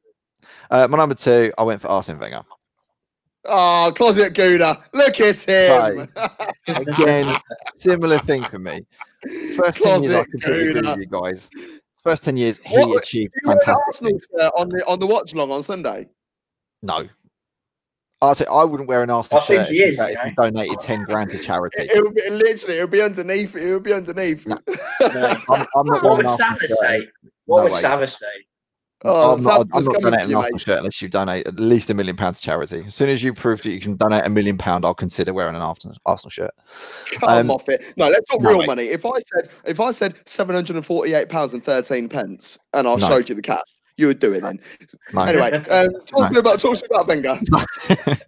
Uh, 0.70 0.86
my 0.88 0.96
number 0.96 1.14
two, 1.14 1.52
I 1.58 1.62
went 1.64 1.80
for 1.80 1.88
Arsene 1.88 2.18
Wenger. 2.18 2.42
Oh, 3.44 3.92
closet 3.96 4.34
Gooner. 4.34 4.80
Look 4.92 5.20
at 5.20 5.42
him. 5.42 6.08
Again, 6.68 7.34
similar 7.78 8.18
thing 8.20 8.44
for 8.44 8.58
me. 8.58 8.84
First 9.56 9.78
ten 9.82 10.02
years, 10.02 10.14
I 10.14 10.24
completely 10.24 10.70
agree 10.70 10.80
Gooner. 10.82 10.90
with 10.96 10.98
you 10.98 11.06
guys. 11.06 11.50
First 12.04 12.22
ten 12.24 12.36
years, 12.36 12.60
he 12.64 12.76
What- 12.76 13.02
achieved 13.02 13.32
You 13.42 13.50
fantastic 13.50 13.76
Arsenal 13.86 14.10
things. 14.12 14.26
on 14.56 14.68
the 14.68 14.84
on 14.86 14.98
the 15.00 15.06
watch 15.06 15.34
long 15.34 15.50
on 15.50 15.62
Sunday. 15.62 16.08
No. 16.82 17.08
I 18.20 18.32
say 18.34 18.46
I 18.46 18.64
wouldn't 18.64 18.88
wear 18.88 19.02
an 19.02 19.10
Arsenal 19.10 19.42
I 19.42 19.46
think 19.46 19.60
shirt 19.60 19.68
he 19.70 19.76
if, 19.78 19.80
you 19.80 19.86
is, 19.88 19.98
if 20.00 20.08
you 20.08 20.14
know. 20.14 20.50
donated 20.50 20.80
ten 20.80 21.04
grand 21.04 21.30
to 21.30 21.38
charity. 21.38 21.82
It, 21.82 21.90
it 21.94 22.02
would 22.02 22.14
be 22.14 22.22
literally. 22.30 22.78
It 22.78 22.82
would 22.82 22.90
be 22.90 23.02
underneath. 23.02 23.54
It 23.56 23.72
would 23.74 23.82
be 23.84 23.92
underneath. 23.92 24.46
No. 24.46 24.58
No. 25.00 25.36
I'm, 25.50 25.66
I'm 25.76 25.86
not 25.86 26.02
What 26.02 26.16
would 26.18 26.26
an 26.26 26.36
Savas 26.36 26.66
say? 26.68 27.08
What 27.46 27.58
No 27.58 27.62
would 27.64 27.72
way. 27.72 27.80
Savas 27.82 28.18
say? 28.18 28.26
Oh, 29.04 29.34
I'm 29.34 29.42
not, 29.42 29.66
I'm 29.72 29.84
not 29.84 30.00
donating 30.00 30.30
an. 30.30 30.36
Arsenal 30.36 30.58
shirt 30.58 30.78
unless 30.78 31.00
you 31.00 31.08
donate 31.08 31.46
at 31.46 31.60
least 31.60 31.88
a 31.88 31.94
million 31.94 32.16
pounds 32.16 32.38
to 32.38 32.42
charity. 32.44 32.82
As 32.86 32.94
soon 32.96 33.08
as 33.08 33.22
you 33.22 33.32
prove 33.32 33.62
that 33.62 33.70
you 33.70 33.80
can 33.80 33.96
donate 33.96 34.24
a 34.26 34.28
million 34.28 34.58
pound, 34.58 34.84
I'll 34.84 34.94
consider 34.94 35.32
wearing 35.32 35.54
an 35.54 35.62
Arsenal, 35.62 35.96
Arsenal 36.04 36.30
shirt. 36.30 36.50
Come 37.12 37.28
Um, 37.28 37.50
off 37.50 37.68
it. 37.68 37.94
No, 37.96 38.08
let's 38.08 38.28
talk 38.28 38.40
no, 38.42 38.50
real 38.50 38.58
mate. 38.58 38.66
money. 38.66 38.84
If 38.84 39.06
I 39.06 39.20
said 39.20 39.50
if 39.66 39.78
I 39.78 39.92
said 39.92 40.16
seven 40.26 40.54
hundred 40.54 40.76
and 40.76 40.84
forty 40.84 41.14
eight 41.14 41.28
pounds 41.28 41.54
and 41.54 41.62
thirteen 41.62 42.08
pence, 42.08 42.58
and 42.74 42.88
I 42.88 42.96
No. 42.96 43.06
showed 43.06 43.28
you 43.28 43.36
the 43.36 43.42
cash, 43.42 43.60
you 43.98 44.06
would 44.06 44.20
do 44.20 44.32
it 44.32 44.42
then. 44.42 44.60
No. 45.12 45.22
Anyway, 45.22 45.50
um, 45.70 45.88
talk 46.06 46.28
to 46.28 46.32
me 46.32 46.38
about 46.38 46.60
talk 46.60 46.76
to 46.76 46.84
me 46.84 46.88
about 46.90 47.08
Wenger. 47.08 47.40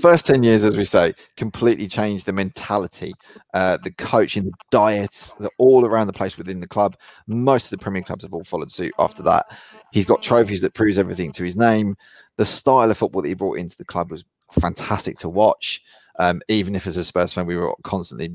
First 0.00 0.26
10 0.26 0.42
years, 0.42 0.64
as 0.64 0.76
we 0.76 0.86
say, 0.86 1.14
completely 1.36 1.86
changed 1.86 2.24
the 2.24 2.32
mentality, 2.32 3.12
uh, 3.52 3.76
the 3.82 3.92
coaching, 3.92 4.44
the 4.44 4.52
diets, 4.70 5.34
the 5.34 5.50
all 5.58 5.84
around 5.84 6.06
the 6.06 6.12
place 6.12 6.38
within 6.38 6.58
the 6.58 6.66
club. 6.66 6.96
Most 7.26 7.64
of 7.64 7.70
the 7.70 7.78
Premier 7.78 8.02
clubs 8.02 8.24
have 8.24 8.32
all 8.32 8.42
followed 8.42 8.72
suit 8.72 8.94
after 8.98 9.22
that. 9.24 9.46
He's 9.92 10.06
got 10.06 10.22
trophies 10.22 10.62
that 10.62 10.74
proves 10.74 10.98
everything 10.98 11.30
to 11.32 11.44
his 11.44 11.56
name. 11.56 11.96
The 12.38 12.46
style 12.46 12.90
of 12.90 12.96
football 12.96 13.20
that 13.22 13.28
he 13.28 13.34
brought 13.34 13.58
into 13.58 13.76
the 13.76 13.84
club 13.84 14.10
was 14.10 14.24
fantastic 14.58 15.18
to 15.18 15.28
watch. 15.28 15.82
Um, 16.18 16.40
even 16.48 16.74
if 16.74 16.86
as 16.86 16.96
a 16.96 17.04
Spurs 17.04 17.34
fan, 17.34 17.46
we 17.46 17.56
were 17.56 17.74
constantly 17.84 18.32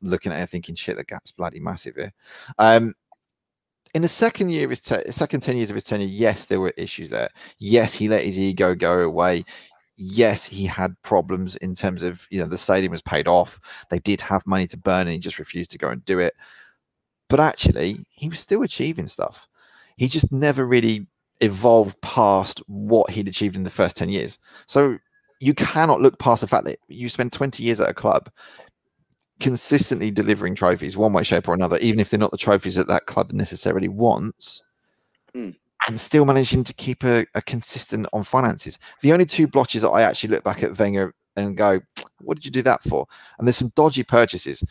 looking 0.00 0.32
at 0.32 0.40
it 0.40 0.48
thinking, 0.48 0.74
shit, 0.74 0.96
the 0.96 1.04
gap's 1.04 1.32
bloody 1.32 1.60
massive 1.60 1.96
here. 1.96 2.12
Um, 2.58 2.94
in 3.96 4.02
the 4.02 4.08
second 4.08 4.50
year 4.50 4.64
of 4.64 4.70
his 4.70 4.80
te- 4.80 5.10
second 5.10 5.40
10 5.40 5.56
years 5.56 5.70
of 5.70 5.74
his 5.74 5.84
tenure, 5.84 6.06
yes, 6.06 6.46
there 6.46 6.60
were 6.60 6.72
issues 6.76 7.10
there. 7.10 7.30
Yes, 7.58 7.92
he 7.94 8.08
let 8.08 8.22
his 8.22 8.38
ego 8.38 8.74
go 8.74 9.00
away 9.00 9.44
yes, 9.96 10.44
he 10.44 10.66
had 10.66 11.00
problems 11.02 11.56
in 11.56 11.74
terms 11.74 12.02
of 12.02 12.26
you 12.30 12.40
know 12.40 12.46
the 12.46 12.58
stadium 12.58 12.92
was 12.92 13.02
paid 13.02 13.26
off. 13.28 13.58
They 13.90 13.98
did 13.98 14.20
have 14.20 14.46
money 14.46 14.66
to 14.68 14.76
burn, 14.76 15.02
and 15.02 15.10
he 15.10 15.18
just 15.18 15.38
refused 15.38 15.70
to 15.72 15.78
go 15.78 15.88
and 15.88 16.04
do 16.04 16.18
it. 16.18 16.34
But 17.28 17.40
actually, 17.40 18.04
he 18.10 18.28
was 18.28 18.40
still 18.40 18.62
achieving 18.62 19.06
stuff. 19.06 19.46
He 19.96 20.08
just 20.08 20.30
never 20.32 20.66
really 20.66 21.06
evolved 21.40 22.00
past 22.02 22.62
what 22.66 23.10
he'd 23.10 23.28
achieved 23.28 23.56
in 23.56 23.64
the 23.64 23.70
first 23.70 23.96
ten 23.96 24.08
years. 24.08 24.38
So 24.66 24.98
you 25.40 25.54
cannot 25.54 26.00
look 26.00 26.18
past 26.18 26.40
the 26.40 26.48
fact 26.48 26.64
that 26.66 26.78
you 26.88 27.08
spend 27.08 27.32
twenty 27.32 27.62
years 27.62 27.80
at 27.80 27.88
a 27.88 27.94
club 27.94 28.30
consistently 29.40 30.10
delivering 30.10 30.54
trophies 30.54 30.96
one 30.96 31.12
way 31.12 31.22
shape 31.22 31.46
or 31.46 31.52
another 31.54 31.76
even 31.78 32.00
if 32.00 32.08
they're 32.10 32.18
not 32.18 32.30
the 32.30 32.38
trophies 32.38 32.74
that 32.74 32.88
that 32.88 33.06
club 33.06 33.32
necessarily 33.32 33.88
wants 33.88 34.62
Mm. 35.34 35.54
and 35.86 36.00
still 36.00 36.24
managing 36.24 36.64
to 36.64 36.72
keep 36.72 37.04
a, 37.04 37.26
a 37.34 37.42
consistent 37.42 38.06
on 38.14 38.24
finances. 38.24 38.78
The 39.02 39.12
only 39.12 39.26
two 39.26 39.46
blotches 39.46 39.82
that 39.82 39.90
I 39.90 40.00
actually 40.00 40.30
look 40.30 40.42
back 40.44 40.62
at 40.62 40.78
Wenger 40.78 41.14
and 41.36 41.54
go, 41.54 41.80
what 42.22 42.36
did 42.36 42.46
you 42.46 42.50
do 42.50 42.62
that 42.62 42.82
for? 42.84 43.06
And 43.38 43.46
there's 43.46 43.58
some 43.58 43.72
dodgy 43.76 44.02
purchases, 44.02 44.64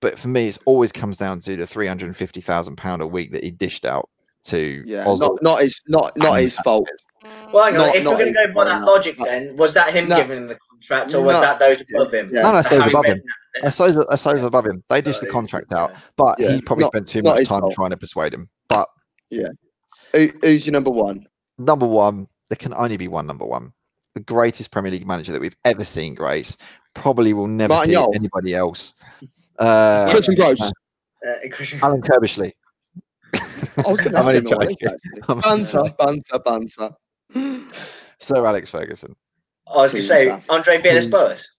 but 0.00 0.18
for 0.18 0.28
me, 0.28 0.48
it 0.48 0.58
always 0.64 0.92
comes 0.92 1.18
down 1.18 1.40
to 1.40 1.56
the 1.56 1.66
three 1.66 1.86
hundred 1.86 2.06
and 2.06 2.16
fifty 2.16 2.40
thousand 2.40 2.76
pound 2.76 3.02
a 3.02 3.06
week 3.06 3.32
that 3.32 3.44
he 3.44 3.50
dished 3.50 3.84
out 3.84 4.08
to 4.44 4.82
Yeah, 4.86 5.04
Ozil. 5.04 5.18
not 5.20 5.42
not 5.42 5.60
his 5.60 5.82
not 5.88 6.12
not 6.16 6.40
his 6.40 6.56
fault. 6.60 6.88
Well, 7.52 7.64
hang 7.64 7.74
on. 7.74 7.88
Not- 7.88 7.96
if 7.96 8.04
not 8.04 8.10
we're 8.12 8.18
going 8.20 8.32
to 8.34 8.46
go 8.46 8.54
by 8.54 8.64
that 8.64 8.82
logic, 8.84 9.18
then 9.22 9.54
was 9.56 9.74
that 9.74 9.92
him 9.92 10.08
No. 10.08 10.16
giving 10.16 10.46
the 10.46 10.56
contract, 10.80 11.14
or 11.14 11.22
was 11.22 11.34
No. 11.34 11.40
that 11.40 11.58
those 11.58 11.82
above 11.92 12.12
him? 12.12 12.30
Yeah. 12.32 12.42
no, 12.42 12.52
no, 12.52 12.62
The 12.62 12.68
so 12.68 12.78
Harry 12.80 12.90
above 12.92 13.04
him. 13.04 13.18
Redknapp- 13.18 13.62
That's 13.62 13.80
over, 13.80 14.06
that's 14.08 14.26
above 14.26 14.66
him. 14.66 14.84
They 14.88 15.00
dished 15.00 15.20
the 15.20 15.26
contract 15.26 15.72
out, 15.72 15.92
but 16.16 16.38
Yeah, 16.38 16.52
he 16.52 16.60
probably 16.60 16.82
not- 16.82 16.92
spent 16.92 17.08
too 17.08 17.22
much 17.22 17.44
time 17.46 17.60
fault. 17.60 17.74
trying 17.74 17.90
to 17.90 17.96
persuade 17.96 18.32
him. 18.34 18.48
But 18.68 18.88
Who, 19.30 20.28
who's 20.42 20.66
your 20.66 20.72
number 20.72 20.90
one? 20.90 21.26
Number 21.58 21.86
one, 21.86 22.28
there 22.48 22.56
can 22.56 22.72
only 22.74 22.96
be 22.96 23.08
one 23.08 23.26
number 23.26 23.44
one. 23.44 23.72
The 24.14 24.20
greatest 24.20 24.70
Premier 24.70 24.90
League 24.90 25.06
manager 25.06 25.32
that 25.32 25.40
we've 25.40 25.56
ever 25.64 25.84
seen, 25.84 26.14
Grace. 26.14 26.56
Probably 26.94 27.32
will 27.34 27.46
never 27.46 27.74
Martin 27.74 27.92
see 27.92 27.98
Jol. 27.98 28.12
anybody 28.14 28.54
else. 28.54 28.94
Uh, 29.58 30.08
Christian 30.12 30.36
Gross. 30.36 30.60
uh, 30.62 30.70
Christian- 31.50 31.80
Alan 31.82 32.00
Curbishley. 32.00 32.52
I 33.34 33.40
was 33.90 34.00
going 34.00 34.12
to 34.12 34.18
I'm 34.18 34.24
have 34.24 34.26
only 34.26 34.38
him 34.38 34.46
away, 34.52 34.76
joking. 34.80 35.40
Banter, 35.42 35.94
banter, 35.98 36.38
banter. 36.44 37.70
Sir 38.20 38.46
Alex 38.46 38.70
Ferguson. 38.70 39.16
I 39.72 39.76
was 39.78 39.92
going 39.92 40.02
to 40.02 40.08
say. 40.08 40.42
Andre 40.48 40.78
Villas-Boas. 40.80 41.52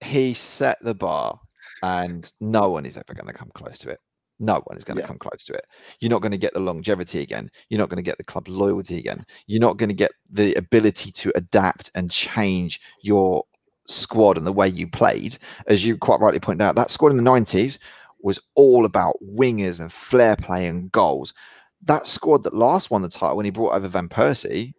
He 0.00 0.34
set 0.34 0.78
the 0.82 0.94
bar, 0.94 1.38
and 1.82 2.30
no 2.40 2.70
one 2.70 2.86
is 2.86 2.96
ever 2.96 3.14
going 3.14 3.26
to 3.26 3.32
come 3.32 3.50
close 3.54 3.78
to 3.78 3.90
it. 3.90 3.98
No 4.40 4.60
one 4.66 4.78
is 4.78 4.84
going 4.84 4.96
to 4.96 5.02
Yeah. 5.02 5.08
come 5.08 5.18
close 5.18 5.44
to 5.46 5.52
it. 5.54 5.64
You're 5.98 6.10
not 6.10 6.22
going 6.22 6.32
to 6.32 6.38
get 6.38 6.54
the 6.54 6.60
longevity 6.60 7.20
again. 7.20 7.50
You're 7.68 7.80
not 7.80 7.88
going 7.88 7.96
to 7.96 8.02
get 8.08 8.18
the 8.18 8.24
club 8.24 8.46
loyalty 8.46 8.98
again. 8.98 9.24
You're 9.46 9.60
not 9.60 9.76
going 9.76 9.88
to 9.88 9.94
get 9.94 10.12
the 10.30 10.54
ability 10.54 11.10
to 11.10 11.32
adapt 11.34 11.90
and 11.96 12.10
change 12.10 12.80
your 13.02 13.44
squad 13.88 14.36
and 14.38 14.46
the 14.46 14.52
way 14.52 14.68
you 14.68 14.86
played. 14.86 15.38
As 15.66 15.84
you 15.84 15.96
quite 15.96 16.20
rightly 16.20 16.38
pointed 16.38 16.62
out, 16.62 16.76
that 16.76 16.92
squad 16.92 17.10
in 17.10 17.16
the 17.16 17.22
90s 17.28 17.78
was 18.20 18.38
all 18.54 18.84
about 18.84 19.16
wingers 19.24 19.80
and 19.80 19.92
flair 19.92 20.36
play 20.36 20.66
and 20.66 20.92
goals. 20.92 21.34
That 21.82 22.06
squad 22.06 22.44
that 22.44 22.54
last 22.54 22.90
won 22.90 23.02
the 23.02 23.08
title 23.08 23.36
when 23.36 23.44
he 23.44 23.50
brought 23.50 23.74
over 23.74 23.88
Van 23.88 24.08
Persie 24.08 24.74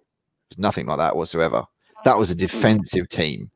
was 0.49 0.57
nothing 0.57 0.85
like 0.85 0.97
that 0.99 1.15
whatsoever. 1.17 1.65
That 2.05 2.17
was 2.17 2.31
a 2.31 2.35
mm. 2.35 2.39
defensive 2.39 3.09
team 3.09 3.49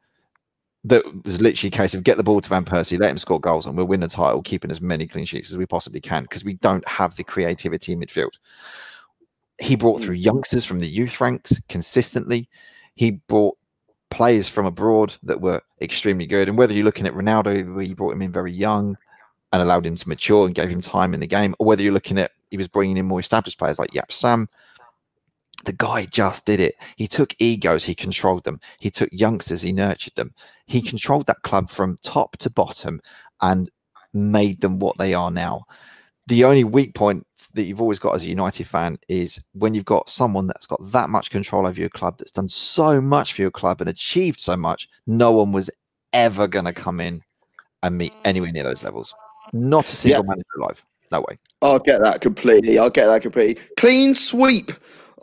that 0.86 1.04
was 1.24 1.40
literally 1.40 1.70
a 1.70 1.72
case 1.72 1.94
of 1.94 2.04
get 2.04 2.18
the 2.18 2.24
ball 2.24 2.42
to 2.42 2.50
Van 2.50 2.66
Persie, 2.66 3.00
let 3.00 3.10
him 3.10 3.18
score 3.18 3.40
goals, 3.40 3.66
and 3.66 3.78
we'll 3.78 3.86
win 3.86 4.02
the 4.02 4.08
title, 4.08 4.42
keeping 4.42 4.70
as 4.70 4.82
many 4.82 5.08
clean 5.08 5.26
sheets 5.26 5.50
as 5.50 5.58
we 5.58 5.66
possibly 5.66 6.02
can 6.02 6.24
because 6.24 6.44
we 6.44 6.56
don't 6.56 6.86
have 6.88 7.16
the 7.16 7.24
creativity 7.24 7.94
in 7.94 8.00
midfield. 8.00 8.34
He 9.60 9.76
brought 9.76 10.02
mm. 10.02 10.06
through 10.06 10.16
youngsters 10.16 10.66
from 10.66 10.80
the 10.80 10.88
youth 10.88 11.22
ranks 11.22 11.54
consistently. 11.70 12.50
He 12.96 13.12
brought 13.12 13.58
players 14.10 14.48
from 14.48 14.66
abroad 14.66 15.16
that 15.24 15.42
were 15.42 15.62
extremely 15.82 16.28
good. 16.28 16.48
And 16.48 16.58
whether 16.58 16.74
you're 16.74 16.86
looking 16.86 17.08
at 17.08 17.14
Ronaldo, 17.14 17.74
where 17.74 17.84
you 17.84 17.96
brought 17.96 18.14
him 18.14 18.22
in 18.22 18.32
very 18.32 18.54
young 18.54 18.96
and 19.52 19.62
allowed 19.62 19.86
him 19.86 19.96
to 19.96 20.10
mature 20.10 20.46
and 20.46 20.54
gave 20.54 20.70
him 20.70 20.82
time 20.82 21.14
in 21.14 21.20
the 21.20 21.28
game, 21.28 21.56
or 21.60 21.66
whether 21.66 21.82
you're 21.82 21.94
looking 21.94 22.20
at 22.20 22.32
he 22.52 22.58
was 22.58 22.68
bringing 22.68 22.98
in 22.98 23.08
more 23.08 23.20
established 23.20 23.58
players 23.58 23.80
like 23.80 23.90
Jaap 23.90 24.12
Stam, 24.12 24.48
the 25.66 25.74
guy 25.74 26.06
just 26.06 26.46
did 26.46 26.60
it. 26.60 26.76
He 26.96 27.08
took 27.08 27.36
egos, 27.40 27.84
he 27.84 27.96
controlled 27.96 28.44
them. 28.44 28.60
He 28.80 28.92
took 28.92 29.10
youngsters, 29.12 29.62
he 29.62 29.72
nurtured 29.72 30.16
them. 30.16 30.34
He 30.66 30.80
hmm. 30.80 30.88
controlled 30.88 31.28
that 31.28 31.42
club 31.44 31.70
from 31.70 32.00
top 32.04 32.38
to 32.38 32.50
bottom 32.50 33.02
and 33.42 33.70
made 34.14 34.62
them 34.62 34.80
what 34.80 34.98
they 34.98 35.14
are 35.14 35.32
now. 35.32 35.66
The 36.28 36.46
only 36.46 36.64
weak 36.64 36.96
point 36.96 37.26
that 37.54 37.64
you've 37.64 37.82
always 37.82 38.00
got 38.00 38.16
as 38.16 38.24
a 38.24 38.28
United 38.28 38.68
fan 38.68 38.98
is 39.08 39.42
when 39.54 39.74
you've 39.74 39.86
got 39.86 40.10
someone 40.10 40.48
that's 40.48 40.66
got 40.66 40.80
that 40.92 41.10
much 41.10 41.30
control 41.30 41.68
over 41.68 41.80
your 41.80 41.90
club, 41.90 42.18
that's 42.18 42.32
done 42.32 42.48
so 42.48 43.00
much 43.02 43.34
for 43.34 43.42
your 43.42 43.52
club 43.52 43.82
and 43.82 43.90
achieved 43.90 44.40
so 44.40 44.56
much, 44.56 44.88
no 45.06 45.32
one 45.32 45.52
was 45.52 45.70
ever 46.14 46.48
going 46.48 46.66
to 46.66 46.74
come 46.74 47.00
in 47.00 47.22
and 47.84 47.98
meet 47.98 48.14
anywhere 48.26 48.52
near 48.52 48.64
those 48.64 48.84
levels. 48.84 49.14
Not 49.52 49.92
a 49.92 49.96
single 49.96 50.24
manager 50.24 50.46
alive. 50.58 50.84
No 51.12 51.26
way. 51.28 51.38
I'll 51.62 51.80
get 51.80 52.02
that 52.02 52.22
completely. 52.22 52.80
I'll 52.80 52.90
get 52.90 53.06
that 53.06 53.22
completely. 53.22 53.62
Clean 53.78 54.16
sweep 54.16 54.72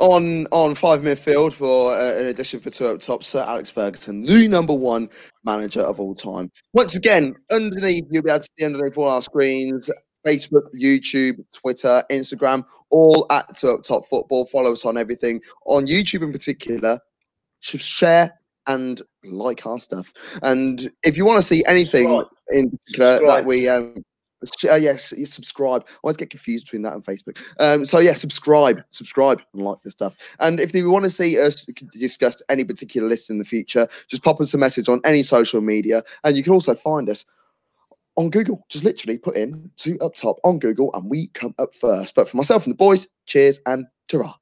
on 0.00 0.46
on 0.50 0.74
five 0.74 1.00
midfield 1.00 1.52
for 1.52 1.92
uh, 1.94 2.18
an 2.18 2.26
addition 2.26 2.58
for 2.58 2.70
two 2.70 2.86
up 2.86 3.00
top. 3.00 3.22
Sir 3.22 3.44
Alex 3.46 3.70
Ferguson, 3.70 4.22
the 4.22 4.48
number 4.48 4.74
one 4.74 5.08
manager 5.44 5.82
of 5.82 6.00
all 6.00 6.14
time. 6.14 6.50
Once 6.72 6.96
again, 6.96 7.36
underneath 7.50 8.04
you'll 8.10 8.22
be 8.22 8.30
able 8.30 8.40
to 8.40 8.48
see 8.58 8.64
underneath 8.64 8.96
all 8.96 9.08
our 9.08 9.22
screens. 9.22 9.90
Facebook, 10.26 10.64
YouTube, 10.78 11.42
Twitter, 11.54 12.02
Instagram, 12.10 12.62
all 12.90 13.24
at 13.30 13.56
Two 13.56 13.68
Up 13.68 13.82
Top 13.82 14.04
Football. 14.04 14.44
Follow 14.46 14.72
us 14.72 14.84
on 14.84 14.98
everything. 14.98 15.40
On 15.64 15.86
YouTube 15.86 16.22
in 16.22 16.30
particular, 16.30 16.98
sh- 17.60 17.82
share 17.82 18.38
and 18.66 19.00
like 19.24 19.64
our 19.64 19.78
stuff. 19.78 20.12
And 20.42 20.90
if 21.04 21.16
you 21.16 21.24
want 21.24 21.40
to 21.40 21.46
see 21.46 21.64
anything 21.66 22.04
Subscribe. 22.04 22.26
in 22.50 22.70
particular 22.70 23.26
that 23.26 23.46
we 23.46 23.68
um, 23.68 24.04
uh, 24.68 24.74
yes, 24.76 25.12
you 25.16 25.26
subscribe. 25.26 25.84
I 25.86 25.92
always 26.02 26.16
get 26.16 26.30
confused 26.30 26.66
between 26.66 26.82
that 26.82 26.94
and 26.94 27.04
Facebook. 27.04 27.38
Um, 27.58 27.84
so 27.84 27.98
yeah, 27.98 28.14
subscribe, 28.14 28.82
subscribe, 28.90 29.40
and 29.54 29.62
like 29.62 29.78
the 29.82 29.90
stuff. 29.90 30.16
And 30.40 30.60
if 30.60 30.74
you 30.74 30.90
want 30.90 31.04
to 31.04 31.10
see 31.10 31.38
us 31.38 31.66
discuss 31.92 32.42
any 32.48 32.64
particular 32.64 33.08
list 33.08 33.30
in 33.30 33.38
the 33.38 33.44
future, 33.44 33.88
just 34.08 34.22
pop 34.22 34.40
us 34.40 34.54
a 34.54 34.58
message 34.58 34.88
on 34.88 35.00
any 35.04 35.22
social 35.22 35.60
media, 35.60 36.02
and 36.24 36.36
you 36.36 36.42
can 36.42 36.52
also 36.52 36.74
find 36.74 37.08
us 37.08 37.24
on 38.16 38.30
Google. 38.30 38.64
Just 38.68 38.84
literally 38.84 39.18
put 39.18 39.36
in 39.36 39.70
two 39.76 39.98
up 40.00 40.14
top 40.14 40.38
on 40.44 40.58
Google, 40.58 40.90
and 40.94 41.08
we 41.08 41.28
come 41.28 41.54
up 41.58 41.74
first. 41.74 42.14
But 42.14 42.28
for 42.28 42.36
myself 42.36 42.64
and 42.64 42.72
the 42.72 42.76
boys, 42.76 43.08
cheers 43.26 43.60
and 43.66 43.86
ta 44.08 44.39